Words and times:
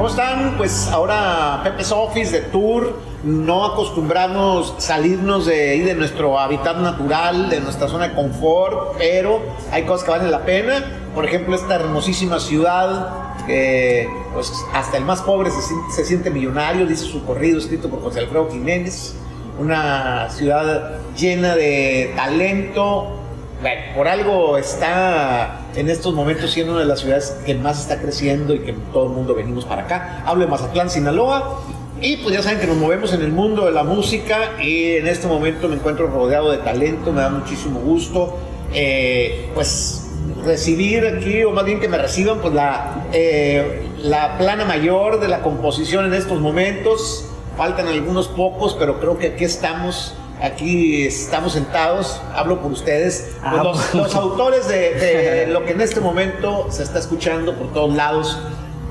¿Cómo 0.00 0.08
están? 0.08 0.56
Pues 0.56 0.88
ahora 0.88 1.60
Pepe's 1.62 1.92
Office 1.92 2.32
de 2.32 2.46
Tour. 2.46 2.98
No 3.22 3.66
acostumbramos 3.66 4.74
salirnos 4.78 5.44
de 5.44 5.84
de 5.84 5.94
nuestro 5.94 6.38
hábitat 6.38 6.78
natural, 6.78 7.50
de 7.50 7.60
nuestra 7.60 7.86
zona 7.86 8.08
de 8.08 8.14
confort, 8.14 8.96
pero 8.96 9.42
hay 9.70 9.82
cosas 9.82 10.04
que 10.04 10.10
valen 10.12 10.30
la 10.30 10.46
pena. 10.46 10.86
Por 11.14 11.26
ejemplo, 11.26 11.54
esta 11.54 11.74
hermosísima 11.74 12.40
ciudad 12.40 13.10
que 13.46 14.08
pues 14.32 14.50
hasta 14.72 14.96
el 14.96 15.04
más 15.04 15.20
pobre 15.20 15.50
se, 15.50 15.60
se 15.94 16.04
siente 16.06 16.30
millonario, 16.30 16.86
dice 16.86 17.04
su 17.04 17.22
corrido 17.26 17.58
escrito 17.58 17.90
por 17.90 18.00
José 18.00 18.20
Alfredo 18.20 18.48
Jiménez. 18.50 19.16
Una 19.58 20.30
ciudad 20.30 20.92
llena 21.14 21.54
de 21.56 22.14
talento, 22.16 23.19
bueno, 23.60 23.80
por 23.94 24.08
algo 24.08 24.56
está 24.56 25.60
en 25.74 25.90
estos 25.90 26.14
momentos 26.14 26.50
siendo 26.50 26.72
una 26.72 26.82
de 26.82 26.86
las 26.88 27.00
ciudades 27.00 27.36
que 27.44 27.54
más 27.54 27.80
está 27.80 28.00
creciendo 28.00 28.54
y 28.54 28.60
que 28.60 28.72
todo 28.92 29.04
el 29.04 29.10
mundo 29.10 29.34
venimos 29.34 29.64
para 29.64 29.82
acá. 29.82 30.22
Hablo 30.24 30.44
de 30.44 30.50
Mazatlán, 30.50 30.88
Sinaloa. 30.90 31.60
Y 32.00 32.16
pues 32.18 32.34
ya 32.34 32.42
saben 32.42 32.60
que 32.60 32.66
nos 32.66 32.78
movemos 32.78 33.12
en 33.12 33.20
el 33.20 33.30
mundo 33.30 33.66
de 33.66 33.72
la 33.72 33.84
música 33.84 34.52
y 34.62 34.92
en 34.96 35.06
este 35.06 35.26
momento 35.26 35.68
me 35.68 35.74
encuentro 35.74 36.06
rodeado 36.06 36.50
de 36.50 36.58
talento, 36.58 37.12
me 37.12 37.20
da 37.20 37.28
muchísimo 37.28 37.80
gusto. 37.80 38.38
eh, 38.72 39.50
pues 39.54 40.06
recibir 40.44 41.06
aquí, 41.06 41.42
o 41.44 41.50
más 41.50 41.64
bien 41.64 41.80
que 41.80 41.88
me 41.88 41.98
reciban, 41.98 42.38
pues 42.38 42.54
la, 42.54 43.04
eh, 43.12 43.82
la 43.98 44.38
plana 44.38 44.64
mayor 44.64 45.20
de 45.20 45.28
la 45.28 45.42
composición 45.42 46.06
en 46.06 46.14
estos 46.14 46.40
momentos. 46.40 47.26
Faltan 47.56 47.88
algunos 47.88 48.28
pocos, 48.28 48.76
pero 48.78 49.00
creo 49.00 49.18
que 49.18 49.28
aquí 49.28 49.44
estamos 49.44 50.14
aquí 50.42 51.06
estamos 51.06 51.52
sentados, 51.52 52.20
hablo 52.34 52.60
por 52.60 52.72
ustedes, 52.72 53.32
pues 53.40 53.52
Ah, 53.54 53.62
los, 53.62 53.76
pues. 53.78 53.94
los 53.94 54.14
autores 54.14 54.68
de, 54.68 54.94
de 54.94 55.46
lo 55.52 55.64
que 55.64 55.72
en 55.72 55.80
este 55.80 56.00
momento 56.00 56.66
se 56.70 56.82
está 56.82 56.98
escuchando 56.98 57.54
por 57.54 57.72
todos 57.72 57.94
lados, 57.94 58.38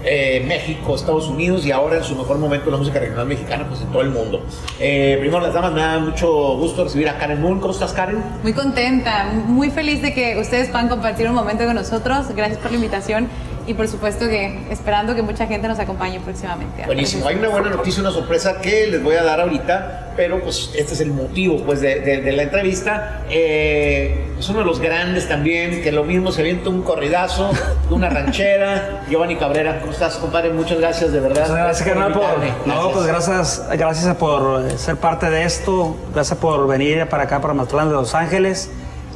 eh, 0.02 0.45
México, 0.48 0.95
Estados 0.95 1.27
Unidos 1.27 1.66
y 1.66 1.72
ahora 1.72 1.98
en 1.98 2.03
su 2.05 2.16
mejor 2.16 2.38
momento 2.38 2.72
la 2.72 2.77
música 2.77 3.00
regional 3.00 3.25
mexicana, 3.25 3.66
pues 3.67 3.81
en 3.81 3.88
todo 3.88 4.02
el 4.02 4.09
mundo. 4.11 4.42
Eh, 4.80 5.17
primero 5.20 5.42
las 5.42 5.53
damas, 5.53 5.73
me 5.73 5.81
da 5.81 6.00
mucho 6.00 6.55
gusto 6.55 6.86
recibir 6.86 7.09
a 7.09 7.17
Karen 7.17 7.42
Moon. 7.42 7.59
¿Cómo 7.59 7.73
estás, 7.73 7.92
Karen? 7.92 8.23
Muy 8.42 8.53
contenta, 8.53 9.25
muy 9.45 9.70
feliz 9.72 10.02
de 10.02 10.14
que 10.14 10.39
ustedes 10.39 10.70
puedan 10.70 10.88
compartir 10.88 11.27
un 11.27 11.36
momento 11.36 11.66
con 11.66 11.75
nosotros. 11.75 12.27
Gracias 12.33 12.59
por 12.59 12.72
la 12.72 12.77
invitación 12.77 13.27
y 13.70 13.73
por 13.75 13.88
supuesto 13.88 14.28
que 14.28 14.64
esperando 14.72 15.14
que 15.14 15.22
mucha 15.22 15.45
gente 15.45 15.67
nos 15.67 15.78
acompañe 15.78 16.20
próximamente. 16.20 16.86
Buenísimo. 16.88 17.28
Hay 17.28 17.36
una 17.36 17.50
buena 17.50 17.70
noticia, 17.70 18.02
una 18.02 18.11
sorpresa 18.11 18.59
que 18.61 18.88
les 18.88 19.03
voy 19.03 19.16
a 19.16 19.23
dar 19.23 19.39
ahorita, 19.39 20.14
pero 20.17 20.42
pues 20.42 20.72
este 20.76 20.95
es 20.95 21.02
el 21.02 21.11
motivo 21.11 21.64
pues 21.66 21.80
de, 21.80 22.00
de- 22.00 22.22
de 22.22 22.31
la 22.31 22.44
entrevista. 22.44 23.22
Eh, 23.30 24.26
es 24.39 24.50
uno 24.50 24.59
de 24.59 24.66
los 24.66 24.80
grandes 24.80 25.28
también, 25.28 25.84
que 25.84 25.92
lo 25.92 26.03
mismo 26.03 26.31
se 26.31 26.42
avienta 26.42 26.70
un 26.70 26.81
corridazo 26.81 27.52
una 27.92 28.09
ranchera. 28.09 29.03
Giovanni 29.09 29.36
Cabrera, 29.36 29.80
¿cómo 29.81 29.92
estás, 29.92 30.16
compadre? 30.16 30.50
Muchas 30.52 30.80
gracias, 30.80 31.11
de 31.11 31.20
verdad. 31.20 31.42
Muchas 31.44 31.56
gracias, 31.58 31.88
carnal, 31.88 32.14
por, 32.14 32.23
no, 32.66 32.92
pues 32.92 33.06
gracias, 33.06 33.67
gracias 33.78 34.16
por 34.16 34.64
ser 34.80 34.95
parte 34.98 35.30
de 35.30 35.44
esto, 35.44 35.95
gracias 36.14 36.39
por 36.39 36.67
venir 36.67 37.06
para 37.08 37.23
acá, 37.23 37.39
para 37.39 37.54
Mazatlán 37.54 37.89
de 37.89 37.94
Los 37.95 38.16
Ángeles, 38.16 38.72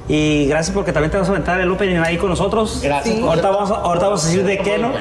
y 0.08 0.48
gracias 0.48 0.74
porque 0.74 0.92
también 0.92 1.12
te 1.12 1.18
vas 1.18 1.28
a 1.28 1.32
aventar 1.32 1.60
el 1.62 1.72
opening 1.72 1.98
ahí 1.98 2.18
con 2.18 2.30
nosotros. 2.30 2.80
Gracias. 2.84 3.20
Ahorita 3.22 3.50
vamos, 3.50 3.72
a- 3.72 3.76
ahorita 3.76 4.06
vamos 4.08 4.24
a 4.24 4.28
decir 4.28 4.44
de 4.44 4.58
qué, 4.58 4.78
¿no? 4.78 4.92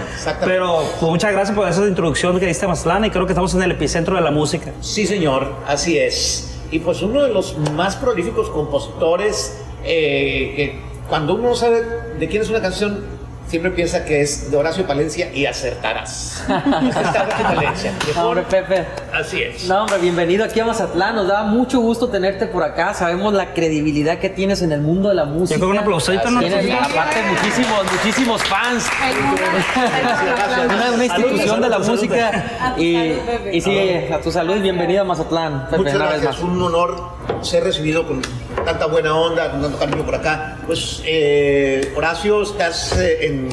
Pero 0.44 0.83
pues, 1.00 1.11
muchas 1.11 1.33
gracias 1.33 1.56
por 1.56 1.69
esa 1.69 1.84
introducción 1.86 2.39
que 2.39 2.47
diste 2.47 2.64
a 2.64 2.69
Mazatlán 2.69 3.05
y 3.05 3.11
creo 3.11 3.27
que 3.27 3.33
estamos 3.33 3.53
en 3.55 3.62
el 3.62 3.72
epicentro 3.72 4.14
de 4.14 4.22
la 4.22 4.31
música. 4.31 4.70
Sí, 4.81 5.06
señor, 5.06 5.53
así 5.67 5.98
es. 5.98 6.61
Y 6.70 6.78
pues 6.78 7.03
uno 7.03 7.22
de 7.22 7.31
los 7.33 7.56
más 7.75 7.97
prolíficos 7.97 8.48
compositores, 8.50 9.59
eh, 9.84 10.53
que 10.56 10.81
cuando 11.09 11.34
uno 11.34 11.48
no 11.50 11.55
sabe 11.56 11.83
de 12.19 12.28
quién 12.28 12.42
es 12.42 12.48
una 12.48 12.62
canción, 12.62 13.05
siempre 13.53 13.70
piensa 13.72 14.03
que 14.06 14.22
es 14.22 14.50
de 14.50 14.56
Horacio 14.56 14.86
Palencia 14.86 15.31
y 15.31 15.45
acertarás. 15.45 16.42
Horacio 16.48 17.45
Palencia. 17.45 17.92
hombre, 18.17 18.44
Pepe. 18.48 18.86
Así 19.12 19.42
es. 19.42 19.69
No, 19.69 19.83
hombre, 19.83 19.98
bienvenido 19.98 20.42
aquí 20.42 20.59
a 20.59 20.64
Mazatlán. 20.64 21.17
Nos 21.17 21.28
da 21.28 21.42
mucho 21.42 21.78
gusto 21.81 22.09
tenerte 22.09 22.47
por 22.47 22.62
acá. 22.62 22.94
Sabemos 22.94 23.34
la 23.34 23.53
credibilidad 23.53 24.16
que 24.21 24.31
tienes 24.31 24.62
en 24.62 24.72
el 24.72 24.81
mundo 24.81 25.10
de 25.10 25.16
la 25.16 25.26
música. 25.26 25.56
Yo 25.56 25.60
creo 25.60 25.69
que 25.72 25.76
un 25.76 25.82
aplausito, 25.82 26.31
¿no? 26.31 26.41
Tienes, 26.41 26.75
aparte, 26.75 27.16
muchísimos, 27.28 27.84
muchísimos 27.93 28.43
fans. 28.44 28.87
Una, 30.65 30.93
una 30.93 31.05
institución 31.05 31.60
de 31.60 31.69
la 31.69 31.78
música. 31.78 32.31
salud. 32.59 32.78
Y, 32.78 32.97
A 32.97 33.03
tu 33.03 33.21
salud, 33.21 33.26
Pepe. 33.26 33.56
y 33.56 33.60
sí, 33.60 34.12
a 34.15 34.19
tu 34.21 34.32
salud 34.32 34.56
y 34.56 34.60
bienvenido 34.60 35.03
a 35.03 35.05
Mazatlán, 35.05 35.65
Pepe, 35.66 35.76
Muchas 35.78 35.94
una 35.97 36.05
vez 36.06 36.22
gracias, 36.22 36.43
más. 36.43 36.50
un 36.53 36.62
honor 36.62 36.97
ser 37.43 37.65
recibido 37.65 38.06
con 38.06 38.22
tanta 38.64 38.86
buena 38.86 39.14
onda, 39.14 39.50
tanto 39.50 39.78
cariño 39.78 40.04
por 40.04 40.14
acá. 40.14 40.56
Pues, 40.66 41.02
eh, 41.04 41.92
Horacio, 41.96 42.42
estás 42.42 42.98
eh, 42.98 43.26
en 43.26 43.48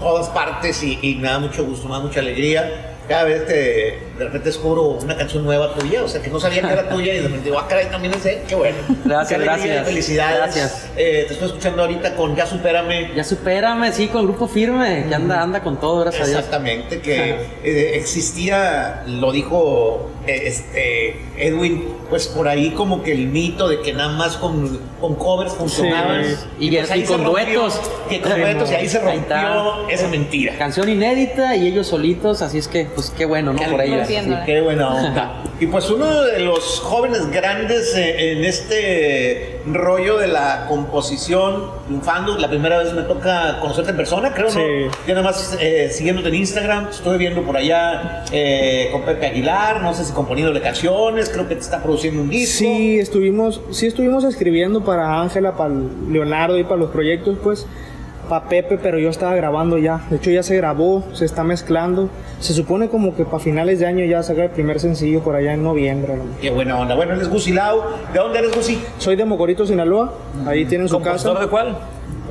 todas 0.00 0.28
partes 0.28 0.82
y, 0.82 0.98
y 1.02 1.14
me 1.16 1.28
da 1.28 1.38
mucho 1.38 1.64
gusto, 1.64 1.88
me 1.88 1.94
da 1.94 2.00
mucha 2.00 2.20
alegría. 2.20 2.96
Cada 3.08 3.24
vez 3.24 3.46
te, 3.46 3.98
de 4.18 4.24
repente 4.24 4.48
descubro 4.48 4.82
una 4.82 5.16
canción 5.16 5.44
nueva 5.44 5.74
tuya, 5.74 6.02
o 6.02 6.08
sea, 6.08 6.22
que 6.22 6.30
no 6.30 6.38
sabía 6.40 6.62
que 6.62 6.72
era 6.72 6.88
tuya 6.94 7.12
y 7.14 7.16
de 7.16 7.22
repente 7.22 7.44
digo, 7.46 7.58
ah, 7.58 7.66
caray, 7.68 7.86
también 7.90 8.14
es 8.14 8.24
él, 8.26 8.38
qué 8.48 8.54
bueno. 8.54 8.76
Gracias, 9.04 9.38
Qué 9.38 9.44
gracias. 9.44 9.86
Felicidades. 9.86 10.36
Gracias. 10.38 10.88
Eh, 10.96 11.24
te 11.26 11.32
estoy 11.34 11.48
escuchando 11.48 11.82
ahorita 11.82 12.14
con 12.14 12.34
Ya 12.36 12.46
Supérame. 12.46 13.12
Ya 13.14 13.24
supérame, 13.24 13.92
sí, 13.92 14.08
con 14.08 14.22
el 14.22 14.28
grupo 14.28 14.46
firme, 14.46 15.06
que 15.08 15.14
anda, 15.14 15.42
anda 15.42 15.62
con 15.62 15.78
todo, 15.80 16.00
gracias 16.00 16.22
a 16.22 16.26
Dios. 16.26 16.38
Exactamente, 16.40 17.00
que 17.00 17.30
eh, 17.64 17.96
existía, 17.96 19.02
lo 19.06 19.32
dijo 19.32 20.10
eh, 20.26 20.42
este 20.46 21.16
Edwin, 21.36 21.84
pues 22.08 22.28
por 22.28 22.46
ahí 22.48 22.70
como 22.70 23.02
que 23.02 23.12
el 23.12 23.26
mito 23.26 23.68
de 23.68 23.80
que 23.80 23.92
nada 23.92 24.10
más 24.16 24.36
con, 24.36 24.78
con 25.00 25.16
covers 25.16 25.52
funcionaban. 25.52 26.24
Sí. 26.24 26.30
Y- 26.60 26.70
pues 26.76 26.88
y 26.90 26.92
ahí 26.92 27.02
con 27.02 27.24
rompió, 27.24 27.60
duetos. 27.62 27.80
Que 28.08 28.20
con 28.20 28.40
duetos, 28.40 28.70
y 28.70 28.74
ahí 28.74 28.88
se 28.88 28.98
Ahí 28.98 29.18
rompió 29.18 29.88
esa 29.88 30.08
mentira. 30.08 30.54
Canción 30.56 30.88
inédita 30.88 31.56
y 31.56 31.66
ellos 31.66 31.88
solitos, 31.88 32.42
así 32.42 32.58
es 32.58 32.68
que, 32.68 32.84
pues 32.84 33.10
qué 33.10 33.24
bueno, 33.24 33.52
¿no? 33.52 33.62
Por 33.70 33.80
ahí. 33.80 33.92
Qué 34.46 34.60
buena 34.60 34.94
onda. 34.94 35.40
Y 35.60 35.68
pues 35.68 35.88
uno 35.88 36.22
de 36.24 36.40
los 36.40 36.80
jóvenes 36.80 37.30
grandes 37.30 37.94
eh, 37.94 38.32
en 38.32 38.44
este 38.44 39.60
rollo 39.66 40.18
de 40.18 40.26
la 40.26 40.66
composición, 40.68 41.70
triunfando, 41.86 42.36
la 42.38 42.48
primera 42.48 42.78
vez 42.78 42.92
me 42.92 43.02
toca 43.02 43.60
conocerte 43.60 43.92
en 43.92 43.96
persona, 43.96 44.34
creo, 44.34 44.50
Sí. 44.50 44.58
¿no? 44.58 44.90
Ya 45.06 45.14
nada 45.14 45.22
más 45.22 45.56
eh, 45.60 45.90
siguiéndote 45.92 46.28
en 46.30 46.34
Instagram, 46.34 46.88
estuve 46.90 47.18
viendo 47.18 47.42
por 47.42 47.56
allá 47.56 48.24
eh, 48.32 48.88
con 48.90 49.02
Pepe 49.02 49.26
Aguilar, 49.26 49.80
no 49.80 49.94
sé 49.94 50.04
si 50.04 50.12
componiéndole 50.12 50.60
canciones, 50.60 51.30
creo 51.30 51.46
que 51.46 51.54
te 51.54 51.60
está 51.60 51.80
produciendo 51.80 52.22
un 52.22 52.30
disco. 52.30 52.58
Sí, 52.58 52.98
estuvimos, 52.98 53.60
sí 53.70 53.86
estuvimos 53.86 54.24
escribiendo 54.24 54.84
para 54.84 55.20
Ángela, 55.20 55.52
para 55.56 55.72
Leonardo 56.10 56.58
y 56.58 56.64
para 56.64 56.78
los 56.78 56.90
proyectos, 56.90 57.38
pues, 57.42 57.64
para 58.24 58.48
Pepe, 58.48 58.78
pero 58.78 58.98
yo 58.98 59.10
estaba 59.10 59.34
grabando 59.34 59.78
ya. 59.78 60.00
De 60.10 60.16
hecho, 60.16 60.30
ya 60.30 60.42
se 60.42 60.56
grabó, 60.56 61.04
se 61.12 61.24
está 61.24 61.44
mezclando. 61.44 62.08
Se 62.40 62.52
supone 62.52 62.88
como 62.88 63.14
que 63.14 63.24
para 63.24 63.38
finales 63.38 63.78
de 63.78 63.86
año 63.86 64.04
ya 64.04 64.22
saca 64.22 64.44
el 64.44 64.50
primer 64.50 64.80
sencillo 64.80 65.20
por 65.20 65.36
allá 65.36 65.52
en 65.54 65.62
noviembre. 65.62 66.16
¿no? 66.16 66.24
Qué 66.40 66.50
buena 66.50 66.78
onda. 66.78 66.94
Bueno, 66.94 67.14
él 67.14 67.20
es 67.20 67.28
Gusi 67.28 67.52
Lau. 67.52 67.80
¿De 68.12 68.18
dónde 68.18 68.38
eres 68.38 68.54
Gusi? 68.54 68.82
Soy 68.98 69.16
de 69.16 69.24
Mocorito, 69.24 69.66
Sinaloa. 69.66 70.12
Ahí 70.46 70.64
tienen 70.64 70.88
su 70.88 70.98
casa. 70.98 71.28
¿Compositor 71.28 71.40
de 71.40 71.48
cuál? 71.48 71.78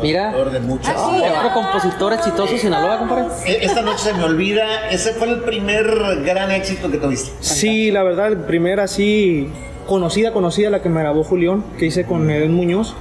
Mira, 0.02 0.34
de 0.34 0.60
muchas. 0.60 0.96
Ah, 0.98 1.12
sí. 1.16 1.24
otro 1.38 1.54
compositor 1.54 2.14
exitoso 2.14 2.54
de 2.54 2.60
Sinaloa, 2.60 2.98
compadre. 3.00 3.26
Eh, 3.46 3.60
Esta 3.62 3.82
noche 3.82 4.00
se 4.00 4.14
me 4.14 4.24
olvida, 4.24 4.90
ese 4.90 5.14
fue 5.14 5.30
el 5.30 5.42
primer 5.42 5.86
gran 6.26 6.52
éxito 6.52 6.90
que 6.90 6.98
tuviste. 6.98 7.32
Sí, 7.42 7.92
la 7.92 8.02
verdad, 8.04 8.28
el 8.28 8.38
primer 8.40 8.80
así 8.80 9.50
conocida, 9.88 10.34
conocida, 10.34 10.70
la 10.70 10.82
que 10.82 10.90
me 10.90 11.02
grabó 11.02 11.24
Julián, 11.24 11.64
que 11.78 11.86
hice 11.86 12.06
con 12.06 12.30
Edén 12.30 12.54
Muñoz. 12.54 12.96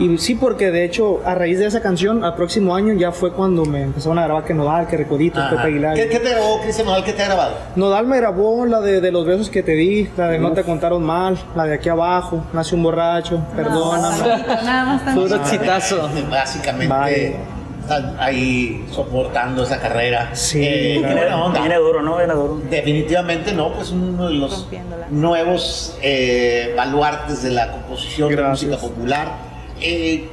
Y 0.00 0.16
sí, 0.18 0.34
porque 0.34 0.70
de 0.70 0.84
hecho, 0.84 1.20
a 1.26 1.34
raíz 1.34 1.58
de 1.58 1.66
esa 1.66 1.80
canción, 1.82 2.24
al 2.24 2.34
próximo 2.34 2.74
año 2.74 2.94
ya 2.94 3.12
fue 3.12 3.32
cuando 3.32 3.64
me 3.66 3.82
empezaron 3.82 4.18
a 4.18 4.24
grabar 4.24 4.44
que 4.44 4.54
Nodal, 4.54 4.86
que 4.86 4.96
Recoditos. 4.96 5.44
Pepe 5.50 5.62
Aguilar. 5.62 5.94
¿Qué, 5.94 6.08
qué 6.08 6.18
te 6.20 6.30
grabó 6.30 6.60
Cristian 6.62 6.86
Nodal? 6.86 7.04
¿Qué 7.04 7.12
te 7.12 7.22
ha 7.22 7.26
grabado? 7.26 7.54
Nodal 7.76 8.06
me 8.06 8.16
grabó 8.16 8.64
la 8.66 8.80
de, 8.80 9.00
de 9.02 9.12
los 9.12 9.26
besos 9.26 9.50
que 9.50 9.62
te 9.62 9.72
di, 9.72 10.08
la 10.16 10.28
de 10.28 10.38
no 10.38 10.52
te 10.52 10.62
contaron 10.64 11.04
mal, 11.04 11.38
la 11.54 11.64
de 11.64 11.74
aquí 11.74 11.88
abajo, 11.90 12.42
nace 12.54 12.74
un 12.74 12.82
borracho, 12.82 13.42
perdóname. 13.54 14.18
Tantito, 14.18 14.54
Nada 14.64 14.84
más 14.84 15.02
Puro 15.14 15.28
tantito. 15.28 15.42
exitazo. 15.54 16.08
Básicamente 16.30 16.88
Vale. 16.88 17.36
están 17.82 18.16
ahí 18.18 18.86
soportando 18.90 19.64
esa 19.64 19.78
carrera. 19.80 20.30
Sí, 20.34 20.60
Eh, 20.64 20.94
qué 20.94 21.00
claro. 21.00 21.16
buena 21.20 21.44
onda. 21.44 21.60
Viene 21.60 21.76
duro, 21.76 22.02
¿no? 22.02 22.16
Viene 22.16 22.32
duro. 22.34 22.58
Definitivamente 22.70 23.52
no, 23.52 23.72
pues 23.74 23.90
uno 23.90 24.28
de 24.28 24.34
los 24.34 24.66
nuevos 25.10 25.96
eh, 26.02 26.72
baluartes 26.76 27.42
de 27.42 27.50
la 27.50 27.70
composición 27.72 28.30
de 28.30 28.36
Gracias. 28.36 28.70
música 28.70 28.80
popular. 28.88 29.49
Eh, 29.80 30.28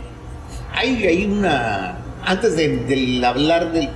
hay, 0.74 1.06
hay 1.06 1.26
una. 1.26 2.00
Antes 2.26 2.56
de, 2.58 3.22
hablar 3.26 3.72
del, 3.72 3.90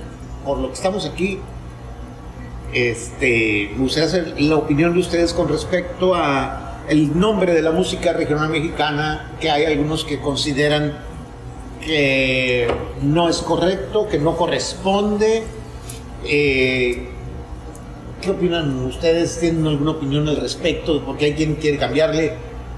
por 0.44 0.58
lo 0.58 0.68
que 0.68 0.74
estamos 0.74 1.04
aquí, 1.06 1.38
este, 2.72 3.70
me 3.74 3.82
gustaría 3.82 4.08
saber 4.08 4.40
la 4.40 4.56
opinión 4.56 4.94
de 4.94 5.00
ustedes 5.00 5.34
con 5.34 5.48
respecto 5.48 6.14
a 6.14 6.80
el 6.88 7.18
nombre 7.18 7.52
de 7.52 7.62
la 7.62 7.72
música 7.72 8.12
regional 8.12 8.48
mexicana, 8.48 9.32
que 9.40 9.50
hay 9.50 9.66
algunos 9.66 10.04
que 10.04 10.18
consideran 10.18 10.96
que 11.84 12.68
no 13.02 13.28
es 13.28 13.38
correcto, 13.38 14.08
que 14.08 14.18
no 14.18 14.36
corresponde. 14.36 15.42
Eh, 16.24 17.08
¿Qué 18.20 18.30
opinan 18.30 18.84
ustedes? 18.84 19.40
¿Tienen 19.40 19.66
alguna 19.66 19.92
opinión 19.92 20.28
al 20.28 20.36
respecto? 20.36 21.04
Porque 21.04 21.26
hay 21.26 21.32
quien 21.34 21.56
quiere 21.56 21.76
cambiarle, 21.76 22.34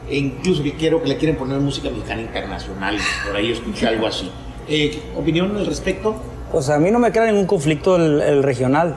e 0.09 0.17
incluso 0.17 0.63
que 0.63 0.75
quiero 0.75 1.03
que 1.03 1.09
le 1.09 1.17
quieren 1.17 1.37
poner 1.37 1.59
música 1.61 1.89
mexicana 1.91 2.23
internacional. 2.23 2.97
Por 3.27 3.37
ahí 3.37 3.53
escuché 3.53 3.87
algo 3.89 4.07
así. 4.07 4.31
Eh, 4.69 5.03
¿Opinión 5.17 5.57
al 5.57 5.67
respecto? 5.67 6.15
Pues 6.53 6.69
a 6.71 6.79
mí 6.79 6.91
no 6.91 6.99
me 6.99 7.11
crea 7.13 7.27
ningún 7.27 7.47
conflicto 7.47 7.97
el, 7.97 8.21
el 8.21 8.43
regional. 8.43 8.95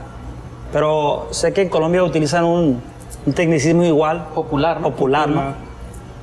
Pero 0.71 1.27
sé 1.31 1.53
que 1.53 1.61
en 1.61 1.69
Colombia 1.69 2.03
utilizan 2.03 2.43
un, 2.43 2.81
un 3.25 3.33
tecnicismo 3.33 3.83
igual. 3.85 4.27
Popular, 4.35 4.81
¿no? 4.81 4.91
Popular, 4.91 5.29
¿no? 5.29 5.53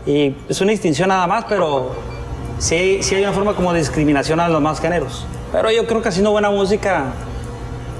Y 0.06 0.34
es 0.48 0.60
una 0.60 0.70
distinción 0.72 1.08
nada 1.08 1.26
más, 1.26 1.46
pero 1.48 1.92
sí, 2.58 2.74
hay- 2.74 3.02
sí 3.02 3.14
hay 3.14 3.22
una 3.22 3.32
forma 3.32 3.54
como 3.54 3.72
de 3.72 3.78
discriminación 3.78 4.38
a 4.38 4.48
los 4.48 4.60
más 4.60 4.80
géneros. 4.80 5.24
Pero 5.50 5.70
yo 5.70 5.86
creo 5.86 6.02
que 6.02 6.08
haciendo 6.10 6.30
buena 6.30 6.50
música, 6.50 7.12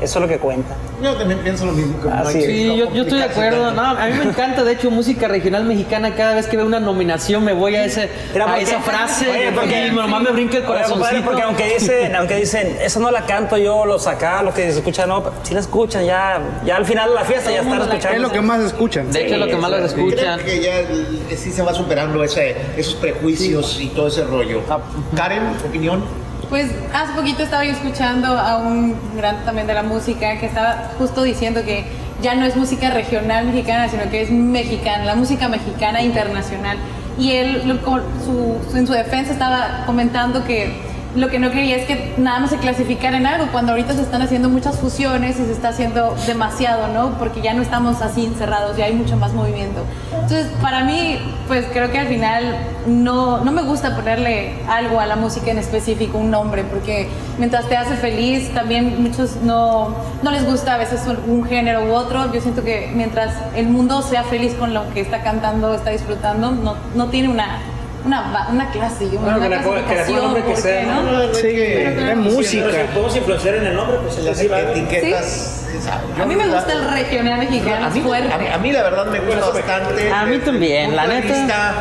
eso 0.05 0.19
es 0.19 0.23
lo 0.23 0.29
que 0.29 0.39
cuenta. 0.39 0.75
Yo 1.03 1.15
también 1.17 1.41
pienso 1.41 1.67
lo 1.67 1.73
mismo 1.73 2.01
que 2.01 2.09
Así 2.09 2.39
es. 2.39 2.45
Sí, 2.47 2.67
no 2.69 2.75
yo, 2.77 2.95
yo 2.95 3.03
estoy 3.03 3.19
de 3.19 3.25
acuerdo. 3.25 3.73
No, 3.73 3.83
a 3.83 4.07
mí 4.07 4.13
me 4.19 4.25
encanta, 4.25 4.65
de 4.65 4.73
hecho, 4.73 4.91
música 4.91 5.29
regional 5.29 5.65
mexicana. 5.65 6.15
Cada 6.15 6.35
vez 6.35 6.47
que 6.47 6.57
veo 6.57 6.67
una 6.67 6.81
nominación 6.81 7.45
me 7.45 7.53
voy 7.53 7.77
a, 7.77 7.85
ese, 7.85 8.09
a 8.35 8.59
esa 8.61 8.81
frase 8.81 9.29
Oye, 9.31 9.53
porque- 9.53 9.89
y 9.89 9.91
nomás 9.91 10.23
me 10.23 10.31
brinca 10.31 10.59
el 10.59 10.65
corazoncito. 10.65 11.23
porque 11.25 11.43
aunque 11.43 11.75
dicen, 11.75 12.15
aunque 12.17 12.37
dicen, 12.37 12.79
esa 12.81 13.01
no 13.01 13.11
la 13.11 13.27
canto 13.27 13.57
yo, 13.57 13.85
los 13.85 14.07
acá, 14.07 14.43
lo 14.43 14.55
que 14.55 14.63
se 14.71 14.79
escucha, 14.79 15.07
no, 15.07 15.23
si 15.43 15.55
la 15.55 15.61
escuchan, 15.61 16.05
ya, 16.05 16.41
ya 16.65 16.77
al 16.77 16.87
final 16.87 17.11
de 17.11 17.15
la 17.17 17.25
fiesta 17.25 17.51
ya 17.51 17.63
están 17.63 17.81
escuchando. 17.83 18.17
Es 18.17 18.21
lo 18.23 18.33
que 18.33 18.41
más 18.41 18.61
escuchan. 18.61 19.11
De 19.11 19.25
hecho, 19.25 19.35
es 19.35 19.41
lo 19.41 19.47
que 19.47 19.57
más 19.57 19.71
los 19.71 19.81
escuchan. 19.83 20.41
Creo 20.41 20.47
que 20.47 20.63
ya 20.63 21.29
que 21.29 21.37
sí 21.37 21.51
se 21.51 21.63
va 21.63 21.75
superando 21.75 22.23
ese, 22.23 22.57
esos 22.77 22.95
prejuicios 22.95 23.79
y 23.81 23.89
todo 23.89 24.09
ese 24.09 24.25
rollo. 24.25 24.63
Ah. 24.69 24.79
Karen, 25.17 25.43
opinión. 25.67 26.24
Pues 26.55 26.71
hace 26.95 27.13
poquito 27.15 27.43
estaba 27.43 27.65
yo 27.65 27.73
escuchando 27.73 28.29
a 28.29 28.59
un 28.59 28.95
gran 29.17 29.45
también 29.45 29.67
de 29.67 29.75
la 29.75 29.83
música 29.83 30.39
que 30.39 30.47
estaba 30.47 30.91
justo 30.97 31.25
diciendo 31.25 31.65
que 31.65 31.85
ya 32.23 32.37
no 32.37 32.47
es 32.47 32.55
música 32.55 32.91
regional 32.91 33.47
mexicana, 33.47 33.89
sino 33.89 34.09
que 34.09 34.23
es 34.23 34.31
mexicana, 34.31 35.05
la 35.05 35.17
música 35.17 35.49
mexicana 35.49 36.01
internacional. 36.01 36.77
Y 37.19 37.33
él, 37.33 37.81
su- 38.25 38.77
en 38.79 38.87
su 38.87 38.93
defensa, 38.93 39.33
estaba 39.33 39.83
comentando 39.85 40.45
que 40.45 40.81
lo 41.15 41.29
que 41.29 41.39
no 41.39 41.51
quería 41.51 41.77
es 41.77 41.87
que 41.87 42.15
nada 42.19 42.41
más 42.41 42.51
se 42.51 42.59
clasificara 42.59 43.17
en 43.17 43.27
algo, 43.27 43.49
cuando 43.53 43.73
ahorita 43.73 43.95
se 43.95 44.03
están 44.03 44.23
haciendo 44.23 44.49
muchas 44.49 44.79
fusiones 44.79 45.39
y 45.39 45.45
se 45.45 45.53
está 45.53 45.69
haciendo 45.69 46.15
demasiado, 46.27 46.89
¿no? 46.89 47.19
Porque 47.19 47.41
ya 47.41 47.55
no 47.55 47.63
estamos 47.63 48.03
así 48.03 48.27
encerrados, 48.27 48.77
ya 48.77 48.87
hay 48.87 48.95
mucho 48.95 49.17
más 49.17 49.33
movimiento. 49.33 49.85
Entonces, 50.13 50.49
para 50.61 50.85
mí, 50.85 51.19
pues 51.47 51.67
creo 51.73 51.91
que 51.91 51.99
al 51.99 52.09
final 52.09 52.57
no, 52.87 53.45
no 53.45 53.53
me 53.53 53.63
gusta 53.63 53.95
ponerle 53.95 54.55
algo 54.69 54.99
a 54.99 55.07
la 55.07 55.17
música 55.17 55.51
en 55.51 55.59
específico, 55.59 56.19
un 56.19 56.31
nombre, 56.31 56.65
porque 56.65 57.09
mientras 57.39 57.69
te 57.69 57.77
hace 57.77 57.95
feliz, 57.97 58.53
también 58.53 59.03
muchos 59.03 59.37
no, 59.37 59.95
no 60.23 60.31
les 60.31 60.45
gusta 60.45 60.75
a 60.75 60.79
veces 60.79 61.03
un, 61.07 61.31
un 61.31 61.45
género 61.45 61.85
u 61.85 61.93
otro. 61.93 62.33
Yo 62.33 62.41
siento 62.41 62.65
que 62.65 62.91
mientras 62.95 63.35
el 63.55 63.69
mundo 63.69 64.03
sea 64.03 64.25
feliz 64.25 64.55
con 64.55 64.75
lo 64.75 64.89
que 64.93 65.01
está 65.01 65.23
cantando, 65.23 65.75
está 65.75 65.91
disfrutando, 65.91 66.51
no, 66.51 66.77
no 66.95 67.07
tiene 67.09 67.29
una, 67.29 67.61
una, 68.05 68.49
una 68.51 68.71
clase, 68.71 69.07
una 69.17 69.37
Bueno, 69.39 69.41
que 69.41 69.65
ponga- 69.67 69.87
que 69.87 70.01
el 70.13 70.17
nombre 70.17 70.43
que 70.43 70.49
¿por 70.53 70.57
sea, 70.59 70.83
¿no? 70.87 71.03
no? 71.03 71.35
Sí, 71.35 71.47
es 71.49 72.17
música. 72.17 72.67
podemos 72.93 73.17
influenciar 73.17 73.55
en 73.57 73.67
el 73.67 73.77
nombre, 73.77 73.97
pues 74.03 74.19
Las 74.19 74.41
etiquetas. 74.41 75.67
esa- 75.75 76.01
yo 76.17 76.23
A 76.23 76.27
mí 76.27 76.37
me 76.37 76.47
la- 76.47 76.55
gusta 76.57 76.73
el 76.73 76.91
regional 76.91 77.39
mexicano, 77.39 77.87
a 77.87 77.91
mí, 77.91 77.99
es 77.99 78.05
fuerte. 78.05 78.33
a 78.33 78.39
mí- 78.39 78.47
a 78.47 78.59
mí 78.59 78.73
la 78.73 78.83
verdad 78.83 79.07
me 79.07 79.21
gusta 79.21 79.49
bastante. 79.51 80.13
A 80.13 80.25
mí 80.27 80.39
también, 80.39 80.91
el 80.91 80.97
la 80.97 81.07
neta, 81.07 81.75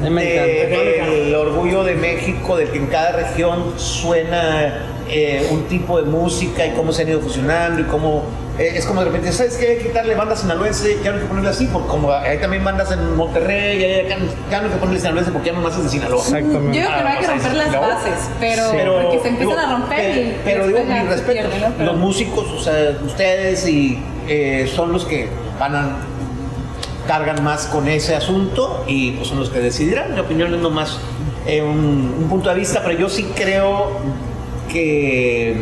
me 0.00 0.34
encanta. 0.34 1.06
del 1.10 1.34
orgullo 1.34 1.84
de 1.84 1.94
México, 1.94 2.56
de 2.56 2.66
que 2.66 2.78
en 2.78 2.86
cada 2.86 3.12
región 3.12 3.74
suena 3.78 4.82
eh, 5.10 5.46
un 5.50 5.64
tipo 5.64 6.00
de 6.00 6.04
música 6.10 6.66
y 6.66 6.70
cómo 6.72 6.92
se 6.92 7.02
han 7.02 7.08
ido 7.08 7.20
fusionando 7.20 7.80
y 7.80 7.84
cómo 7.84 8.24
eh, 8.58 8.72
es 8.76 8.84
como 8.86 9.00
de 9.00 9.06
repente, 9.06 9.30
¿sabes 9.32 9.56
qué? 9.56 9.66
Hay 9.68 9.76
que 9.78 9.86
quitarle 9.88 10.14
bandas 10.16 10.40
sinaloense, 10.40 10.98
ya 11.04 11.10
no 11.10 11.16
hay 11.16 11.22
que 11.22 11.28
ponerle 11.28 11.50
así, 11.50 11.66
porque 11.72 11.88
como 11.88 12.12
hay 12.12 12.38
también 12.38 12.64
bandas 12.64 12.90
en 12.90 13.14
Monterrey, 13.16 13.78
ya, 13.80 14.08
ya, 14.08 14.18
ya 14.50 14.58
no 14.60 14.66
hay 14.66 14.72
que 14.72 14.78
ponerle 14.78 14.98
sinaloense 15.00 15.30
porque 15.30 15.46
ya 15.48 15.52
nomás 15.54 15.76
es 15.76 15.84
de 15.84 15.88
Sinaloa. 15.90 16.16
Yo 16.18 16.36
Exactamente. 16.36 16.78
creo 16.78 16.96
que 16.96 17.02
no 17.02 17.08
hay 17.08 17.18
que 17.18 17.26
romper 17.28 17.54
las 17.54 17.72
no. 17.72 17.80
bases, 17.80 18.30
pero, 18.40 18.62
Pero, 18.72 19.02
porque 19.02 19.20
se 19.20 19.28
empiezan 19.28 19.56
digo, 19.56 19.60
a 19.68 19.78
romper 19.78 19.98
pe- 19.98 20.20
y 20.20 20.40
pero 20.44 20.66
digo 20.66 20.84
mi 20.84 20.98
respeto 21.00 21.32
pierde, 21.48 21.60
¿no? 21.60 21.74
Pero- 21.78 21.92
los 21.92 22.00
músicos 22.00 22.46
o 22.48 22.60
sea 22.60 22.96
ustedes 23.06 23.68
y 23.68 24.02
eh, 24.26 24.70
son 24.74 24.92
los 24.92 25.04
que 25.04 25.28
van 25.60 25.74
a 25.76 25.96
cargan 27.06 27.42
más 27.42 27.66
con 27.66 27.88
ese 27.88 28.14
asunto 28.16 28.84
y 28.86 29.12
pues 29.12 29.28
son 29.28 29.38
los 29.40 29.48
que 29.48 29.60
decidirán 29.60 30.12
mi 30.14 30.20
opinión 30.20 30.52
es 30.52 30.60
nomás 30.60 30.98
eh, 31.46 31.62
un, 31.62 32.14
un 32.18 32.28
punto 32.28 32.50
de 32.50 32.56
vista 32.56 32.82
pero 32.84 32.98
yo 32.98 33.08
sí 33.08 33.30
creo 33.34 33.92
que 34.68 35.56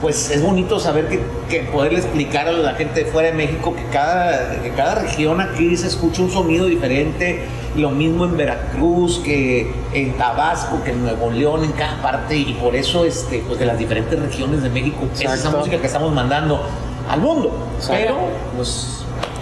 pues 0.00 0.30
es 0.30 0.42
bonito 0.42 0.78
saber 0.78 1.08
que, 1.08 1.20
que 1.48 1.62
poderle 1.70 1.98
explicar 1.98 2.48
a 2.48 2.52
la 2.52 2.74
gente 2.74 3.04
de 3.04 3.10
fuera 3.10 3.30
de 3.30 3.34
México 3.34 3.74
que 3.74 3.84
cada, 3.86 4.60
que 4.62 4.70
cada 4.70 4.96
región 4.96 5.40
aquí 5.40 5.76
se 5.76 5.86
escucha 5.86 6.22
un 6.22 6.30
sonido 6.30 6.66
diferente, 6.66 7.44
lo 7.76 7.90
mismo 7.90 8.24
en 8.24 8.36
Veracruz, 8.36 9.20
que 9.24 9.72
en 9.94 10.12
Tabasco, 10.14 10.82
que 10.84 10.90
en 10.90 11.02
Nuevo 11.02 11.30
León, 11.30 11.64
en 11.64 11.72
cada 11.72 12.00
parte, 12.02 12.36
y 12.36 12.52
por 12.54 12.76
eso 12.76 13.04
este, 13.04 13.42
pues 13.46 13.58
de 13.58 13.66
las 13.66 13.78
diferentes 13.78 14.18
regiones 14.18 14.62
de 14.62 14.68
México, 14.68 15.06
es 15.14 15.20
esa 15.22 15.50
música 15.50 15.78
que 15.78 15.86
estamos 15.86 16.12
mandando 16.12 16.62
al 17.08 17.20
mundo. 17.20 17.50
Pero, 17.88 18.16
pues, 18.56 18.95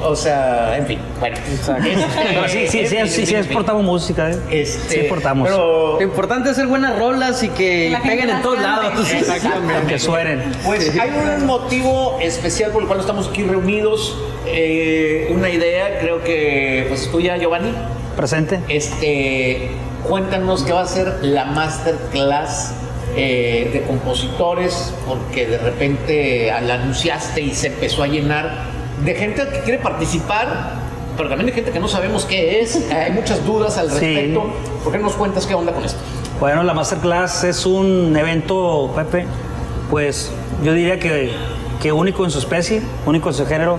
o 0.04 0.16
sea, 0.16 0.76
en 0.76 0.86
fin, 0.86 0.98
bueno. 1.20 1.36
Pero 1.46 2.48
sí, 2.48 2.66
sí, 2.68 2.86
sí, 2.86 2.96
sí, 3.06 3.26
sí, 3.26 3.34
exportamos 3.34 3.82
música, 3.82 4.30
¿eh? 4.30 4.38
Este, 4.50 4.88
sí 4.94 5.00
exportamos. 5.00 5.48
Pero, 5.48 5.94
Lo 5.94 6.02
importante 6.02 6.50
es 6.50 6.56
hacer 6.56 6.66
buenas 6.66 6.98
rolas 6.98 7.42
y 7.42 7.48
que 7.48 7.90
La 7.90 8.02
peguen 8.02 8.30
en 8.30 8.42
todos 8.42 8.60
lados. 8.60 9.10
Exactamente. 9.12 9.86
que 9.86 9.98
suenen. 9.98 10.42
Pues 10.64 10.98
hay 10.98 11.10
un 11.10 11.46
motivo 11.46 12.18
especial 12.20 12.70
por 12.70 12.82
el 12.82 12.88
cual 12.88 13.00
estamos 13.00 13.28
aquí 13.28 13.42
reunidos. 13.42 14.16
eh, 14.46 15.28
una 15.30 15.48
idea, 15.48 15.98
creo 16.00 16.22
que 16.22 16.86
pues 16.88 17.10
tuya, 17.10 17.36
Giovanni. 17.36 17.72
Presente. 18.16 18.60
Este, 18.68 19.70
cuéntanos 20.06 20.62
qué 20.64 20.72
va 20.72 20.82
a 20.82 20.86
ser 20.86 21.18
la 21.22 21.46
masterclass 21.46 22.74
eh, 23.16 23.70
de 23.72 23.82
compositores, 23.82 24.92
porque 25.06 25.46
de 25.46 25.58
repente 25.58 26.52
la 26.62 26.74
anunciaste 26.74 27.40
y 27.40 27.54
se 27.54 27.68
empezó 27.68 28.02
a 28.02 28.06
llenar 28.08 28.73
de 29.04 29.14
gente 29.14 29.42
que 29.52 29.60
quiere 29.60 29.78
participar, 29.78 30.74
pero 31.16 31.28
también 31.28 31.46
de 31.46 31.52
gente 31.52 31.70
que 31.70 31.80
no 31.80 31.88
sabemos 31.88 32.24
qué 32.24 32.60
es. 32.60 32.90
Hay 32.92 33.12
muchas 33.12 33.44
dudas 33.44 33.76
al 33.78 33.88
Sí. 33.90 33.94
respecto. 34.00 34.44
¿Por 34.82 34.92
qué 34.92 34.98
no 34.98 35.04
nos 35.04 35.14
cuentas 35.14 35.46
qué 35.46 35.54
onda 35.54 35.72
con 35.72 35.84
esto? 35.84 35.98
Bueno, 36.40 36.62
la 36.62 36.74
Masterclass 36.74 37.44
es 37.44 37.64
un 37.66 38.16
evento, 38.16 38.92
Pepe, 38.96 39.26
pues 39.90 40.32
yo 40.64 40.72
diría 40.72 40.98
que, 40.98 41.32
que 41.80 41.92
único 41.92 42.24
en 42.24 42.30
su 42.30 42.38
especie, 42.38 42.82
único 43.06 43.28
en 43.28 43.34
su 43.34 43.46
género, 43.46 43.78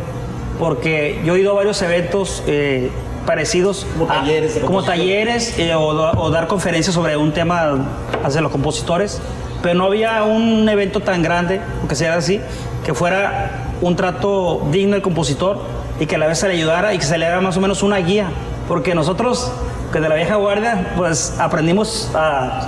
porque 0.58 1.20
yo 1.26 1.36
he 1.36 1.42
ido 1.42 1.52
a 1.52 1.56
varios 1.56 1.82
eventos 1.82 2.42
eh, 2.48 2.90
parecidos. 3.26 3.86
Como 3.98 4.06
a- 4.10 4.16
talleres 4.20 4.58
Como 4.66 4.84
talleres 4.84 5.60
eh, 5.60 5.76
o, 5.76 5.88
o 5.88 6.30
dar 6.32 6.48
conferencias 6.48 6.94
sobre 6.96 7.18
un 7.18 7.34
tema 7.34 7.76
hacia 8.24 8.40
los 8.40 8.52
compositores, 8.52 9.22
pero 9.62 9.76
no 9.76 9.86
había 9.86 10.24
un 10.24 10.68
evento 10.70 11.02
tan 11.02 11.22
grande, 11.22 11.60
aunque 11.80 11.96
sea 11.96 12.16
así, 12.16 12.40
que 12.86 12.94
fuera 12.94 13.65
un 13.82 13.96
trato 13.96 14.68
digno 14.72 14.94
del 14.94 15.02
compositor 15.02 15.60
y 16.00 16.06
que 16.06 16.16
a 16.16 16.18
la 16.18 16.28
vez 16.28 16.40
se 16.40 16.48
le 16.48 16.56
ayudara 16.56 16.94
y 16.94 16.98
que 16.98 17.06
se 17.06 17.18
le 17.18 17.26
haga 17.26 17.42
más 17.42 17.58
o 17.58 17.62
menos 17.62 17.84
una 17.84 17.98
guía, 17.98 18.28
porque 18.68 18.96
nosotros, 18.96 19.52
que 19.92 20.00
de 20.00 20.10
la 20.10 20.16
vieja 20.16 20.36
guardia, 20.36 20.94
pues 20.98 21.36
aprendimos 21.40 22.12
a, 22.16 22.68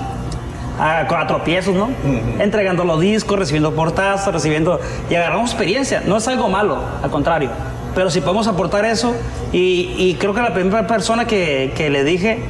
a, 0.78 1.00
a 1.00 1.26
tropiezos, 1.26 1.74
¿no? 1.74 1.90
Entregando 2.38 2.84
los 2.84 3.00
discos, 3.00 3.38
recibiendo 3.38 3.72
portazos, 3.74 4.32
recibiendo... 4.32 4.80
Y 5.10 5.14
agarramos 5.14 5.50
experiencia, 5.50 6.02
no 6.06 6.16
es 6.16 6.28
algo 6.28 6.48
malo, 6.48 6.78
al 7.02 7.10
contrario. 7.10 7.50
Pero 7.94 8.10
si 8.10 8.20
podemos 8.20 8.46
aportar 8.46 8.84
eso, 8.84 9.14
y, 9.52 9.94
y 9.98 10.16
creo 10.18 10.32
que 10.34 10.40
la 10.40 10.54
primera 10.54 10.86
persona 10.86 11.26
que, 11.26 11.72
que 11.76 11.90
le 11.90 12.04
dije 12.04 12.44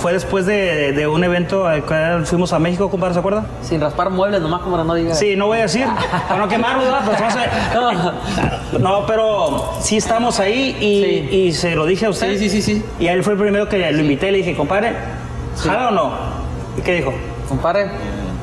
fue 0.00 0.12
después 0.12 0.46
de, 0.46 0.92
de 0.92 1.06
un 1.06 1.22
evento 1.22 1.66
al 1.66 1.84
cual 1.84 2.24
fuimos 2.26 2.52
a 2.52 2.58
México, 2.58 2.90
compadre, 2.90 3.14
¿se 3.14 3.20
acuerda? 3.20 3.44
Sin 3.62 3.80
raspar 3.80 4.08
muebles, 4.10 4.40
nomás 4.40 4.62
como 4.62 4.76
no 4.82 4.94
diga. 4.94 5.14
Sí, 5.14 5.36
no 5.36 5.46
voy 5.46 5.58
a 5.58 5.62
decir, 5.62 5.86
para 6.28 6.40
no 6.40 6.48
quemarlo, 6.48 6.82
¿verdad? 6.82 7.02
Pues 7.04 7.20
vamos 7.74 8.06
a- 8.74 8.78
No, 8.78 9.06
pero 9.06 9.74
sí 9.80 9.96
estamos 9.98 10.40
ahí 10.40 10.76
y, 10.80 11.02
Sí. 11.30 11.36
y 11.36 11.52
se 11.52 11.74
lo 11.74 11.84
dije 11.86 12.06
a 12.06 12.10
usted. 12.10 12.32
Sí, 12.38 12.48
sí, 12.48 12.62
sí, 12.62 12.62
sí. 12.62 12.84
Y 12.98 13.08
a 13.08 13.12
él 13.12 13.22
fue 13.22 13.34
el 13.34 13.38
primero 13.38 13.68
que 13.68 13.90
lo 13.92 14.00
invité 14.00 14.28
y 14.28 14.32
le 14.32 14.38
dije, 14.38 14.56
compadre, 14.56 14.92
¿jala 15.62 15.88
o 15.88 15.90
no? 15.90 16.12
¿Y 16.78 16.82
qué 16.82 16.94
dijo? 16.94 17.12
Compadre, 17.48 17.90